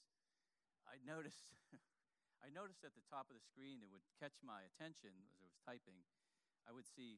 I 0.86 1.02
noticed, 1.02 1.50
I 2.46 2.54
noticed 2.54 2.86
at 2.86 2.94
the 2.94 3.06
top 3.10 3.34
of 3.34 3.36
the 3.36 3.42
screen, 3.44 3.82
it 3.82 3.90
would 3.90 4.06
catch 4.22 4.38
my 4.46 4.62
attention 4.70 5.18
as 5.26 5.34
I 5.34 5.42
was 5.42 5.58
typing. 5.66 5.98
I 6.70 6.72
would 6.72 6.86
see 6.86 7.18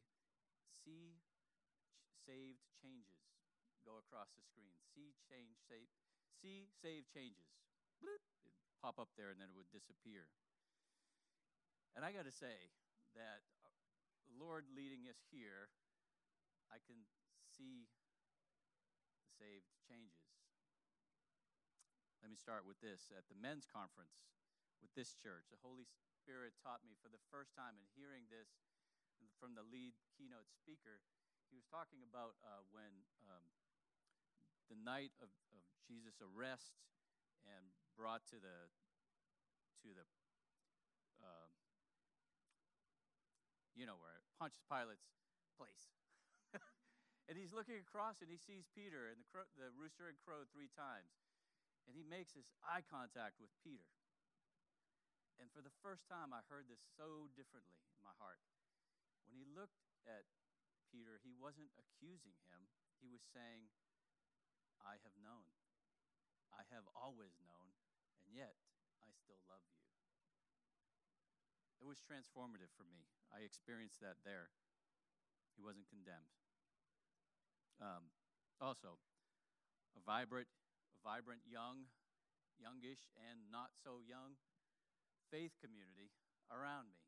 see 0.84 1.20
ch- 1.20 2.16
saved 2.24 2.64
changes 2.80 3.28
go 3.84 4.00
across 4.00 4.32
the 4.40 4.44
screen. 4.44 4.72
See 4.96 5.16
change 5.28 5.60
save 5.68 5.92
see 6.40 6.72
save 6.80 7.04
changes. 7.12 7.52
Bloop, 8.00 8.24
it'd 8.48 8.56
pop 8.80 9.00
up 9.00 9.12
there 9.20 9.32
and 9.32 9.40
then 9.40 9.52
it 9.52 9.56
would 9.60 9.72
disappear. 9.72 10.32
And 11.96 12.08
I 12.08 12.16
got 12.16 12.24
to 12.24 12.34
say 12.34 12.72
that 13.16 13.44
uh, 13.68 13.72
Lord 14.40 14.66
leading 14.72 15.06
us 15.12 15.20
here, 15.30 15.70
I 16.72 16.80
can 16.84 17.04
see 17.52 17.92
saved 19.44 19.68
changes. 19.84 20.32
Let 22.24 22.32
me 22.32 22.40
start 22.40 22.64
with 22.64 22.80
this. 22.80 23.12
At 23.12 23.28
the 23.28 23.36
men's 23.36 23.68
conference 23.68 24.16
with 24.80 24.96
this 24.96 25.12
church, 25.20 25.52
the 25.52 25.60
Holy 25.60 25.84
Spirit 26.24 26.56
taught 26.64 26.80
me 26.88 26.96
for 27.04 27.12
the 27.12 27.20
first 27.28 27.52
time 27.52 27.76
in 27.76 27.84
hearing 27.92 28.32
this 28.32 28.56
from 29.44 29.52
the 29.60 29.68
lead 29.68 30.00
keynote 30.16 30.48
speaker. 30.48 31.04
He 31.52 31.60
was 31.60 31.68
talking 31.68 32.00
about 32.08 32.40
uh, 32.40 32.64
when 32.72 33.04
um, 33.28 33.44
the 34.72 34.80
night 34.80 35.12
of, 35.20 35.28
of 35.52 35.60
Jesus' 35.84 36.24
arrest 36.24 36.80
and 37.44 37.76
brought 38.00 38.24
to 38.32 38.40
the 38.40 38.72
to 39.84 39.92
the 39.92 40.08
uh, 41.20 41.52
you 43.76 43.84
know 43.84 44.00
where 44.00 44.24
Pontius 44.40 44.64
Pilate's 44.72 45.12
place. 45.60 45.92
And 47.28 47.40
he's 47.40 47.56
looking 47.56 47.80
across 47.80 48.20
and 48.20 48.28
he 48.28 48.36
sees 48.36 48.68
Peter 48.76 49.08
and 49.08 49.20
the, 49.20 49.28
crow, 49.32 49.48
the 49.56 49.72
rooster 49.76 50.12
had 50.12 50.20
crowed 50.20 50.52
three 50.52 50.72
times. 50.76 51.12
And 51.88 51.96
he 51.96 52.04
makes 52.08 52.32
this 52.32 52.48
eye 52.64 52.84
contact 52.88 53.44
with 53.44 53.52
Peter. 53.60 53.88
And 55.40 55.52
for 55.52 55.60
the 55.60 55.74
first 55.84 56.08
time, 56.08 56.32
I 56.32 56.46
heard 56.48 56.72
this 56.72 56.80
so 56.96 57.28
differently 57.36 57.84
in 57.92 58.00
my 58.04 58.16
heart. 58.16 58.40
When 59.28 59.36
he 59.36 59.44
looked 59.44 59.84
at 60.08 60.24
Peter, 60.88 61.20
he 61.20 61.36
wasn't 61.36 61.74
accusing 61.76 62.38
him, 62.48 62.70
he 63.04 63.12
was 63.12 63.24
saying, 63.34 63.68
I 64.80 65.00
have 65.04 65.16
known. 65.20 65.48
I 66.54 66.64
have 66.70 66.86
always 66.94 67.34
known, 67.44 67.74
and 68.24 68.38
yet 68.38 68.54
I 69.02 69.10
still 69.12 69.42
love 69.50 69.66
you. 69.66 69.82
It 71.82 71.90
was 71.90 72.00
transformative 72.00 72.72
for 72.78 72.86
me. 72.86 73.10
I 73.34 73.42
experienced 73.44 74.00
that 74.06 74.22
there. 74.24 74.54
He 75.58 75.66
wasn't 75.66 75.90
condemned. 75.90 76.43
Um, 77.82 78.10
also, 78.62 78.98
a 79.98 80.02
vibrant, 80.06 80.50
a 80.94 81.00
vibrant, 81.02 81.42
young, 81.46 81.90
youngish, 82.62 83.10
and 83.18 83.50
not 83.50 83.74
so 83.82 84.02
young 84.04 84.38
faith 85.34 85.58
community 85.58 86.14
around 86.54 86.94
me, 86.94 87.02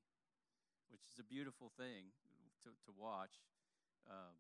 which 0.89 1.05
is 1.05 1.21
a 1.21 1.27
beautiful 1.27 1.69
thing 1.77 2.13
to, 2.65 2.73
to 2.85 2.91
watch. 2.97 3.45
Um, 4.09 4.37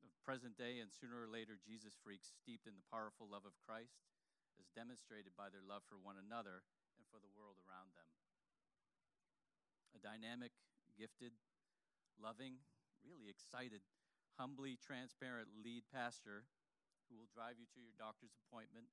the 0.00 0.12
present 0.24 0.56
day 0.56 0.80
and 0.80 0.88
sooner 0.92 1.16
or 1.16 1.28
later 1.28 1.60
Jesus 1.60 1.96
freaks 2.00 2.32
steeped 2.40 2.68
in 2.68 2.76
the 2.76 2.90
powerful 2.92 3.28
love 3.28 3.44
of 3.44 3.56
Christ 3.64 4.00
is 4.56 4.68
demonstrated 4.72 5.36
by 5.36 5.52
their 5.52 5.64
love 5.64 5.84
for 5.84 6.00
one 6.00 6.16
another 6.16 6.64
and 6.96 7.04
for 7.12 7.20
the 7.20 7.32
world 7.36 7.60
around 7.68 7.92
them. 7.92 8.08
A 9.96 10.00
dynamic, 10.00 10.52
gifted, 10.96 11.36
loving, 12.16 12.60
really 13.04 13.28
excited, 13.28 13.84
humbly 14.36 14.76
transparent 14.80 15.48
lead 15.64 15.84
pastor 15.88 16.44
who 17.08 17.16
will 17.16 17.28
drive 17.32 17.56
you 17.58 17.66
to 17.72 17.80
your 17.80 17.94
doctor's 17.96 18.36
appointment 18.46 18.86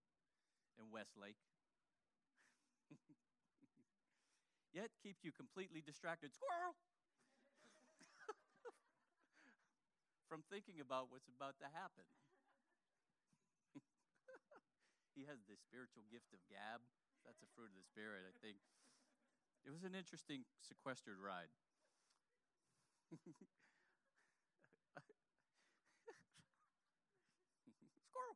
in 0.80 0.90
Westlake. 0.90 1.40
Yet 4.78 4.90
keep 5.02 5.22
you 5.22 5.32
completely 5.32 5.82
distracted. 5.86 6.34
Squirrel! 6.34 6.74
From 10.30 10.42
thinking 10.50 10.82
about 10.82 11.12
what's 11.14 11.30
about 11.30 11.60
to 11.62 11.70
happen. 11.70 12.06
he 15.18 15.30
has 15.30 15.46
the 15.46 15.58
spiritual 15.58 16.04
gift 16.10 16.34
of 16.34 16.42
gab. 16.50 16.82
That's 17.26 17.42
a 17.46 17.50
fruit 17.56 17.70
of 17.72 17.78
the 17.78 17.86
Spirit, 17.86 18.26
I 18.26 18.34
think. 18.42 18.58
It 19.64 19.72
was 19.72 19.84
an 19.88 19.96
interesting 19.96 20.44
sequestered 20.60 21.22
ride. 21.24 21.54
Squirrel. 28.10 28.36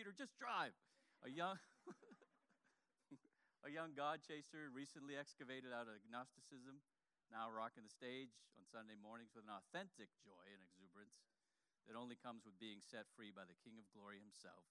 Peter, 0.00 0.16
just 0.16 0.32
drive. 0.40 0.72
A 1.20 1.28
young, 1.28 1.60
a 3.68 3.68
young 3.68 3.92
God 3.92 4.24
chaser 4.24 4.72
recently 4.72 5.12
excavated 5.12 5.76
out 5.76 5.92
of 5.92 6.00
agnosticism, 6.00 6.80
now 7.28 7.52
rocking 7.52 7.84
the 7.84 7.92
stage 7.92 8.32
on 8.56 8.64
Sunday 8.64 8.96
mornings 8.96 9.36
with 9.36 9.44
an 9.44 9.52
authentic 9.52 10.08
joy 10.24 10.48
and 10.56 10.64
exuberance 10.64 11.20
that 11.84 12.00
only 12.00 12.16
comes 12.16 12.48
with 12.48 12.56
being 12.56 12.80
set 12.80 13.12
free 13.12 13.28
by 13.28 13.44
the 13.44 13.60
King 13.60 13.76
of 13.76 13.92
Glory 13.92 14.16
himself 14.16 14.64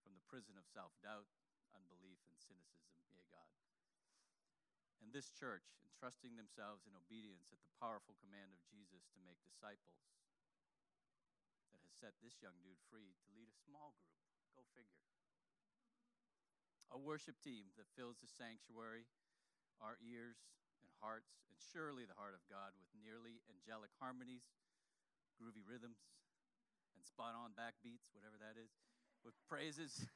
from 0.00 0.16
the 0.16 0.24
prison 0.24 0.56
of 0.56 0.64
self 0.64 0.96
doubt, 1.04 1.28
unbelief, 1.76 2.24
and 2.24 2.40
cynicism. 2.40 2.96
Yea, 3.12 3.28
God. 3.28 3.52
And 5.04 5.12
this 5.12 5.28
church, 5.36 5.68
entrusting 5.84 6.40
themselves 6.40 6.88
in 6.88 6.96
obedience 6.96 7.52
at 7.52 7.60
the 7.60 7.76
powerful 7.76 8.16
command 8.24 8.56
of 8.56 8.64
Jesus 8.72 9.04
to 9.12 9.20
make 9.20 9.36
disciples, 9.44 10.00
that 11.76 11.84
has 11.84 11.92
set 11.92 12.16
this 12.24 12.40
young 12.40 12.56
dude 12.64 12.80
free 12.88 13.12
to 13.20 13.36
lead 13.36 13.52
a 13.52 13.60
small 13.68 13.92
group. 14.00 14.25
Go 14.56 14.64
figure 14.72 14.96
a 16.96 16.98
worship 16.98 17.36
team 17.44 17.68
that 17.76 17.84
fills 17.92 18.16
the 18.24 18.30
sanctuary, 18.30 19.04
our 19.84 20.00
ears 20.00 20.40
and 20.80 20.88
hearts, 21.04 21.36
and 21.52 21.60
surely 21.60 22.08
the 22.08 22.16
heart 22.16 22.32
of 22.32 22.40
God 22.48 22.72
with 22.80 22.88
nearly 22.96 23.44
angelic 23.52 23.92
harmonies, 24.00 24.48
groovy 25.36 25.60
rhythms, 25.60 26.00
and 26.96 27.04
spot 27.04 27.36
on 27.36 27.52
backbeats, 27.52 28.08
whatever 28.16 28.40
that 28.40 28.56
is, 28.56 28.72
with 29.20 29.36
praises, 29.44 30.08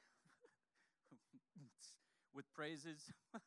with 2.37 2.49
praises 2.57 3.13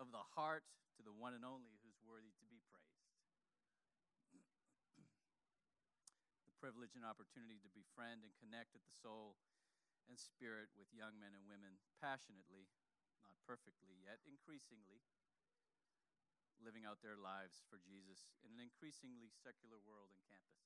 of 0.00 0.08
the 0.08 0.24
heart 0.32 0.64
to 0.96 1.04
the 1.04 1.12
one 1.12 1.36
and 1.36 1.44
only 1.44 1.76
who's 1.84 2.00
worthy 2.00 2.32
to 2.40 2.48
be 2.48 2.64
praised. 2.72 3.12
the 6.48 6.56
privilege 6.56 6.96
and 6.96 7.04
opportunity 7.04 7.60
to 7.60 7.68
befriend 7.76 8.24
and 8.24 8.32
connect 8.40 8.72
at 8.72 8.80
the 8.88 8.96
soul 9.04 9.36
and 10.08 10.18
spirit 10.18 10.70
with 10.74 10.90
young 10.94 11.18
men 11.18 11.34
and 11.34 11.44
women 11.46 11.78
passionately, 12.02 12.70
not 13.22 13.34
perfectly 13.46 13.98
yet, 14.02 14.18
increasingly 14.26 15.02
living 16.62 16.86
out 16.86 17.02
their 17.02 17.18
lives 17.18 17.66
for 17.66 17.82
Jesus 17.82 18.30
in 18.46 18.54
an 18.54 18.62
increasingly 18.62 19.30
secular 19.34 19.82
world 19.82 20.14
and 20.14 20.22
campus. 20.30 20.62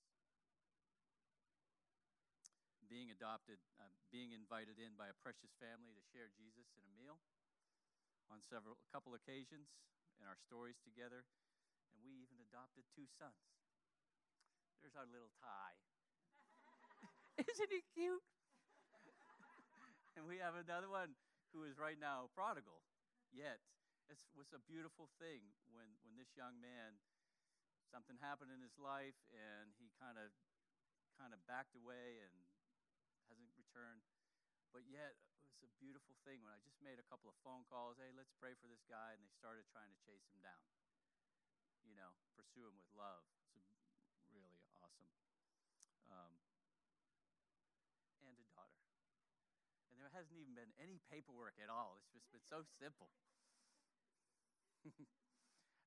Being 2.87 3.11
adopted, 3.11 3.59
uh, 3.83 3.91
being 4.15 4.31
invited 4.31 4.79
in 4.79 4.95
by 4.95 5.11
a 5.11 5.17
precious 5.19 5.51
family 5.59 5.91
to 5.97 6.05
share 6.15 6.31
Jesus 6.31 6.71
in 6.77 6.87
a 6.87 6.93
meal 6.95 7.19
on 8.31 8.39
several, 8.39 8.79
a 8.79 8.91
couple 8.95 9.17
occasions 9.19 9.75
in 10.23 10.25
our 10.29 10.39
stories 10.39 10.79
together, 10.87 11.27
and 11.91 11.99
we 11.99 12.15
even 12.23 12.39
adopted 12.39 12.87
two 12.95 13.11
sons. 13.11 13.59
There's 14.79 14.95
our 14.95 15.09
little 15.11 15.35
Ty. 15.43 15.75
Isn't 17.51 17.73
he 17.75 17.83
cute? 17.91 18.23
And 20.17 20.25
we 20.25 20.41
have 20.41 20.57
another 20.57 20.89
one 20.89 21.13
who 21.53 21.69
is 21.69 21.77
right 21.77 22.01
now 22.01 22.33
prodigal. 22.33 22.81
Yet, 23.29 23.61
it 24.09 24.17
was 24.33 24.49
a 24.57 24.61
beautiful 24.65 25.13
thing 25.21 25.45
when, 25.77 25.93
when 26.01 26.17
this 26.17 26.33
young 26.33 26.57
man, 26.57 26.97
something 27.93 28.17
happened 28.25 28.49
in 28.49 28.65
his 28.65 28.75
life, 28.81 29.17
and 29.31 29.77
he 29.77 29.93
kind 30.01 30.17
of 30.17 30.33
kind 31.21 31.33
of 31.33 31.41
backed 31.49 31.77
away 31.77 32.21
and 32.25 32.33
hasn't 33.29 33.53
returned. 33.57 34.05
But 34.73 34.85
yet, 34.89 35.17
it 35.45 35.49
was 35.49 35.65
a 35.65 35.73
beautiful 35.81 36.17
thing 36.25 36.45
when 36.45 36.53
I 36.53 36.61
just 36.61 36.77
made 36.85 37.01
a 37.01 37.07
couple 37.09 37.29
of 37.29 37.37
phone 37.41 37.65
calls. 37.69 37.97
Hey, 37.97 38.13
let's 38.13 38.33
pray 38.37 38.53
for 38.57 38.69
this 38.69 38.85
guy, 38.89 39.17
and 39.17 39.21
they 39.21 39.33
started 39.37 39.65
trying 39.73 39.89
to 39.89 40.01
chase 40.05 40.25
him 40.29 40.41
down. 40.45 40.65
You 41.85 41.97
know, 41.97 42.13
pursue 42.37 42.69
him 42.69 42.77
with 42.77 42.89
love. 42.93 43.25
It's 43.57 44.29
really 44.33 44.61
awesome. 44.77 45.09
Um, 46.13 46.37
And 49.97 50.05
there 50.05 50.06
hasn't 50.17 50.41
even 50.41 50.57
been 50.57 50.73
any 50.81 50.97
paperwork 51.13 51.61
at 51.61 51.69
all. 51.69 52.01
It's 52.01 52.09
just 52.17 52.25
been 52.33 52.41
so 52.49 52.65
simple. 52.81 53.13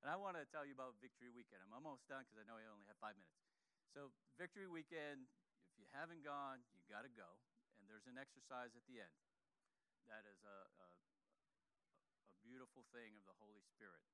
and 0.05 0.07
I 0.07 0.13
want 0.21 0.37
to 0.37 0.45
tell 0.53 0.69
you 0.69 0.77
about 0.77 1.01
Victory 1.01 1.33
Weekend. 1.33 1.65
I'm 1.65 1.73
almost 1.73 2.05
done 2.05 2.21
because 2.29 2.37
I 2.37 2.45
know 2.45 2.61
I 2.61 2.69
only 2.69 2.85
have 2.85 3.01
five 3.01 3.17
minutes. 3.17 3.41
So, 3.89 4.13
Victory 4.37 4.69
Weekend, 4.69 5.25
if 5.65 5.73
you 5.81 5.89
haven't 5.89 6.21
gone, 6.21 6.61
you 6.77 6.85
got 6.85 7.09
to 7.09 7.13
go. 7.17 7.25
And 7.81 7.89
there's 7.89 8.05
an 8.05 8.21
exercise 8.21 8.69
at 8.77 8.85
the 8.85 9.01
end 9.01 9.17
that 10.05 10.29
is 10.29 10.37
a, 10.45 10.59
a, 10.77 10.87
a 12.29 12.35
beautiful 12.45 12.85
thing 12.93 13.17
of 13.17 13.25
the 13.25 13.33
Holy 13.41 13.65
Spirit. 13.65 14.05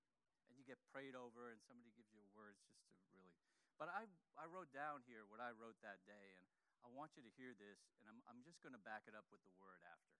And 0.47 0.55
you 0.55 0.63
get 0.63 0.79
prayed 0.95 1.15
over, 1.17 1.51
and 1.51 1.59
somebody 1.67 1.91
gives 1.91 2.07
you 2.15 2.23
words 2.31 2.63
just 2.71 2.87
to 2.87 3.03
really. 3.11 3.35
But 3.75 3.91
I, 3.91 4.07
I 4.39 4.47
wrote 4.47 4.71
down 4.71 5.03
here 5.11 5.27
what 5.27 5.43
I 5.43 5.51
wrote 5.51 5.75
that 5.83 5.99
day, 6.07 6.39
and 6.39 6.54
I 6.85 6.89
want 6.93 7.17
you 7.17 7.25
to 7.25 7.33
hear 7.33 7.57
this, 7.57 7.81
and 7.97 8.05
I'm, 8.05 8.21
I'm 8.29 8.45
just 8.45 8.61
going 8.61 8.77
to 8.77 8.83
back 8.85 9.09
it 9.09 9.17
up 9.17 9.25
with 9.33 9.41
the 9.41 9.53
word 9.57 9.81
after. 9.89 10.13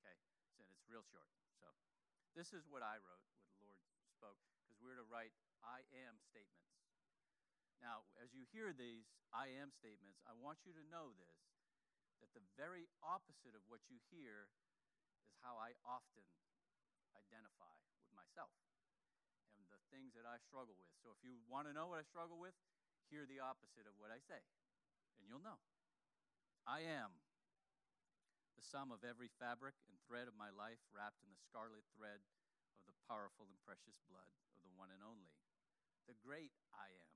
Okay? 0.00 0.16
And 0.56 0.64
it's 0.72 0.88
real 0.88 1.04
short. 1.12 1.28
So 1.60 1.68
this 2.32 2.56
is 2.56 2.64
what 2.72 2.80
I 2.80 2.96
wrote, 3.04 3.20
what 3.36 3.52
the 3.60 3.68
Lord 3.68 3.84
spoke, 4.16 4.40
because 4.64 4.80
we're 4.80 4.96
to 4.96 5.04
write 5.12 5.36
I 5.60 5.84
am 5.92 6.16
statements. 6.24 6.72
Now, 7.84 8.08
as 8.16 8.32
you 8.32 8.48
hear 8.48 8.72
these 8.72 9.12
I 9.28 9.52
am 9.60 9.72
statements, 9.76 10.20
I 10.24 10.32
want 10.36 10.64
you 10.64 10.72
to 10.72 10.84
know 10.88 11.12
this 11.20 11.36
that 12.20 12.32
the 12.36 12.44
very 12.60 12.84
opposite 13.00 13.56
of 13.56 13.64
what 13.72 13.80
you 13.88 13.96
hear 14.12 14.44
is 15.24 15.32
how 15.40 15.56
I 15.56 15.72
often 15.88 16.28
identify 17.16 17.72
with 17.96 18.12
myself 18.12 18.52
and 19.56 19.64
the 19.72 19.80
things 19.88 20.12
that 20.12 20.28
I 20.28 20.36
struggle 20.44 20.76
with. 20.76 20.92
So 21.00 21.16
if 21.16 21.20
you 21.24 21.40
want 21.48 21.64
to 21.68 21.72
know 21.72 21.88
what 21.88 21.96
I 21.96 22.04
struggle 22.04 22.36
with, 22.36 22.52
hear 23.08 23.24
the 23.24 23.40
opposite 23.40 23.88
of 23.88 23.96
what 23.96 24.12
I 24.12 24.20
say, 24.28 24.44
and 25.16 25.24
you'll 25.24 25.40
know. 25.40 25.56
I 26.70 26.86
am 26.86 27.10
the 28.54 28.62
sum 28.62 28.94
of 28.94 29.02
every 29.02 29.26
fabric 29.26 29.74
and 29.90 29.98
thread 30.06 30.30
of 30.30 30.38
my 30.38 30.54
life 30.54 30.78
wrapped 30.94 31.18
in 31.26 31.34
the 31.34 31.42
scarlet 31.42 31.82
thread 31.98 32.22
of 32.78 32.86
the 32.86 32.94
powerful 33.10 33.50
and 33.50 33.58
precious 33.66 33.98
blood 34.06 34.30
of 34.54 34.62
the 34.62 34.70
one 34.78 34.94
and 34.94 35.02
only, 35.02 35.34
the 36.06 36.14
great 36.14 36.54
I 36.70 36.86
am, 36.94 37.10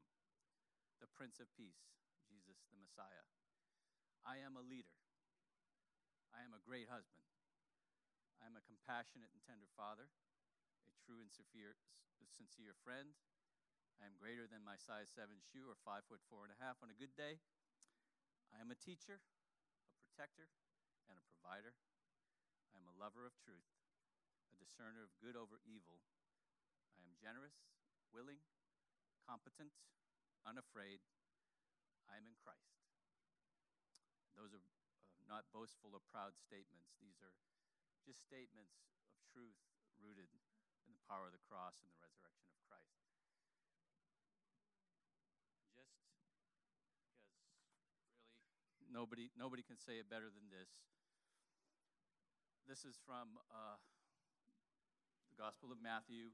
the 0.99 1.07
Prince 1.07 1.39
of 1.39 1.47
Peace, 1.55 1.87
Jesus 2.27 2.67
the 2.67 2.83
Messiah. 2.83 3.31
I 4.27 4.43
am 4.43 4.59
a 4.59 4.67
leader. 4.67 4.99
I 6.35 6.43
am 6.43 6.51
a 6.51 6.67
great 6.67 6.91
husband. 6.91 7.23
I 8.43 8.51
am 8.51 8.59
a 8.59 8.67
compassionate 8.67 9.31
and 9.31 9.43
tender 9.47 9.71
father, 9.79 10.11
a 10.91 10.95
true 10.99 11.23
and 11.23 11.31
sincere, 11.31 11.79
friend. 12.83 13.15
I 14.03 14.11
am 14.11 14.19
greater 14.19 14.51
than 14.51 14.67
my 14.67 14.75
size 14.75 15.15
seven 15.15 15.39
shoe 15.39 15.71
or 15.71 15.79
five 15.87 16.03
foot 16.11 16.27
four 16.27 16.43
and 16.43 16.51
a 16.51 16.59
half 16.59 16.83
on 16.83 16.91
a 16.91 16.99
good 16.99 17.15
day. 17.15 17.39
I 18.51 18.59
am 18.59 18.75
a 18.75 18.79
teacher, 18.79 19.23
protector, 20.15 20.47
and 21.11 21.19
a 21.19 21.27
provider. 21.27 21.75
I 22.71 22.79
am 22.79 22.87
a 22.87 22.95
lover 23.03 23.27
of 23.27 23.35
truth, 23.43 23.67
a 24.47 24.57
discerner 24.62 25.03
of 25.03 25.11
good 25.19 25.35
over 25.35 25.59
evil. 25.67 25.99
I 26.95 27.03
am 27.03 27.19
generous, 27.19 27.59
willing, 28.15 28.39
competent, 29.27 29.75
unafraid. 30.47 31.03
I 32.07 32.15
am 32.15 32.31
in 32.31 32.39
Christ. 32.39 32.79
Those 34.39 34.55
are 34.55 34.62
uh, 34.62 35.27
not 35.27 35.51
boastful 35.51 35.91
or 35.91 36.03
proud 36.07 36.39
statements. 36.39 36.95
These 37.03 37.19
are 37.19 37.35
just 38.07 38.23
statements 38.23 38.87
of 39.11 39.19
truth 39.35 39.59
rooted 39.99 40.31
in 40.87 40.95
the 40.95 41.03
power 41.11 41.27
of 41.27 41.35
the 41.35 41.43
cross 41.51 41.75
and 41.83 41.91
the 41.91 41.99
resurrection 41.99 42.55
of 42.55 42.62
Christ. 42.71 43.03
Just 45.43 45.59
because 45.59 45.91
really 48.79 48.84
nobody 48.95 49.35
nobody 49.35 49.67
can 49.67 49.75
say 49.75 49.99
it 49.99 50.07
better 50.07 50.31
than 50.31 50.47
this. 50.55 50.71
This 52.71 52.87
is 52.87 52.95
from 53.03 53.35
uh, 53.51 53.77
the 55.29 55.37
Gospel 55.37 55.75
of 55.75 55.83
Matthew. 55.83 56.31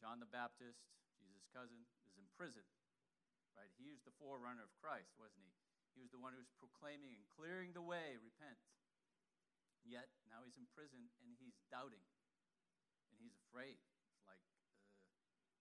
John 0.00 0.18
the 0.18 0.26
Baptist, 0.26 0.82
Jesus' 1.20 1.46
cousin, 1.52 1.84
is 2.08 2.16
in 2.18 2.26
prison. 2.34 2.64
Right? 3.54 3.70
He 3.78 3.86
was 3.86 4.02
the 4.02 4.16
forerunner 4.18 4.66
of 4.66 4.74
Christ, 4.82 5.14
wasn't 5.14 5.46
he? 5.46 5.54
He 5.94 6.02
was 6.02 6.10
the 6.10 6.18
one 6.18 6.34
who 6.34 6.42
was 6.42 6.50
proclaiming 6.58 7.14
and 7.14 7.22
clearing 7.30 7.70
the 7.70 7.84
way, 7.84 8.18
repent. 8.18 8.58
Yet 9.86 10.10
now 10.26 10.42
he's 10.42 10.58
in 10.58 10.66
prison 10.74 11.06
and 11.22 11.38
he's 11.38 11.54
doubting 11.70 12.02
and 13.12 13.16
he's 13.22 13.38
afraid. 13.46 13.78
It's 13.78 14.26
like, 14.26 14.42
uh, 14.50 14.66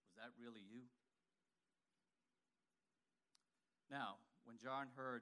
was 0.10 0.16
that 0.18 0.34
really 0.42 0.66
you? 0.66 0.90
Now, 3.94 4.18
when 4.48 4.58
John 4.58 4.90
heard 4.98 5.22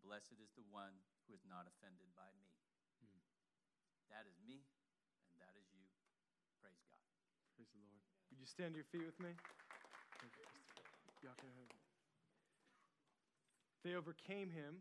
And 0.00 0.08
blessed 0.08 0.32
is 0.40 0.48
the 0.56 0.64
one 0.72 0.96
who 1.28 1.36
is 1.36 1.44
not 1.44 1.68
offended 1.68 2.08
by 2.16 2.24
me. 2.40 2.48
Mm. 3.04 3.20
That 4.08 4.24
is 4.24 4.32
me, 4.40 4.64
and 5.28 5.36
that 5.44 5.52
is 5.60 5.68
you. 5.76 5.84
Praise 6.64 6.80
God. 6.88 7.04
Praise 7.52 7.68
the 7.68 7.84
Lord. 7.84 8.00
Would 8.32 8.40
you 8.40 8.48
stand 8.48 8.72
to 8.72 8.80
your 8.80 8.88
feet 8.88 9.04
with 9.04 9.20
me? 9.20 9.36
Y'all 11.20 11.36
can 11.36 11.52
have. 11.52 11.68
They 13.84 13.92
overcame 13.92 14.48
him 14.48 14.80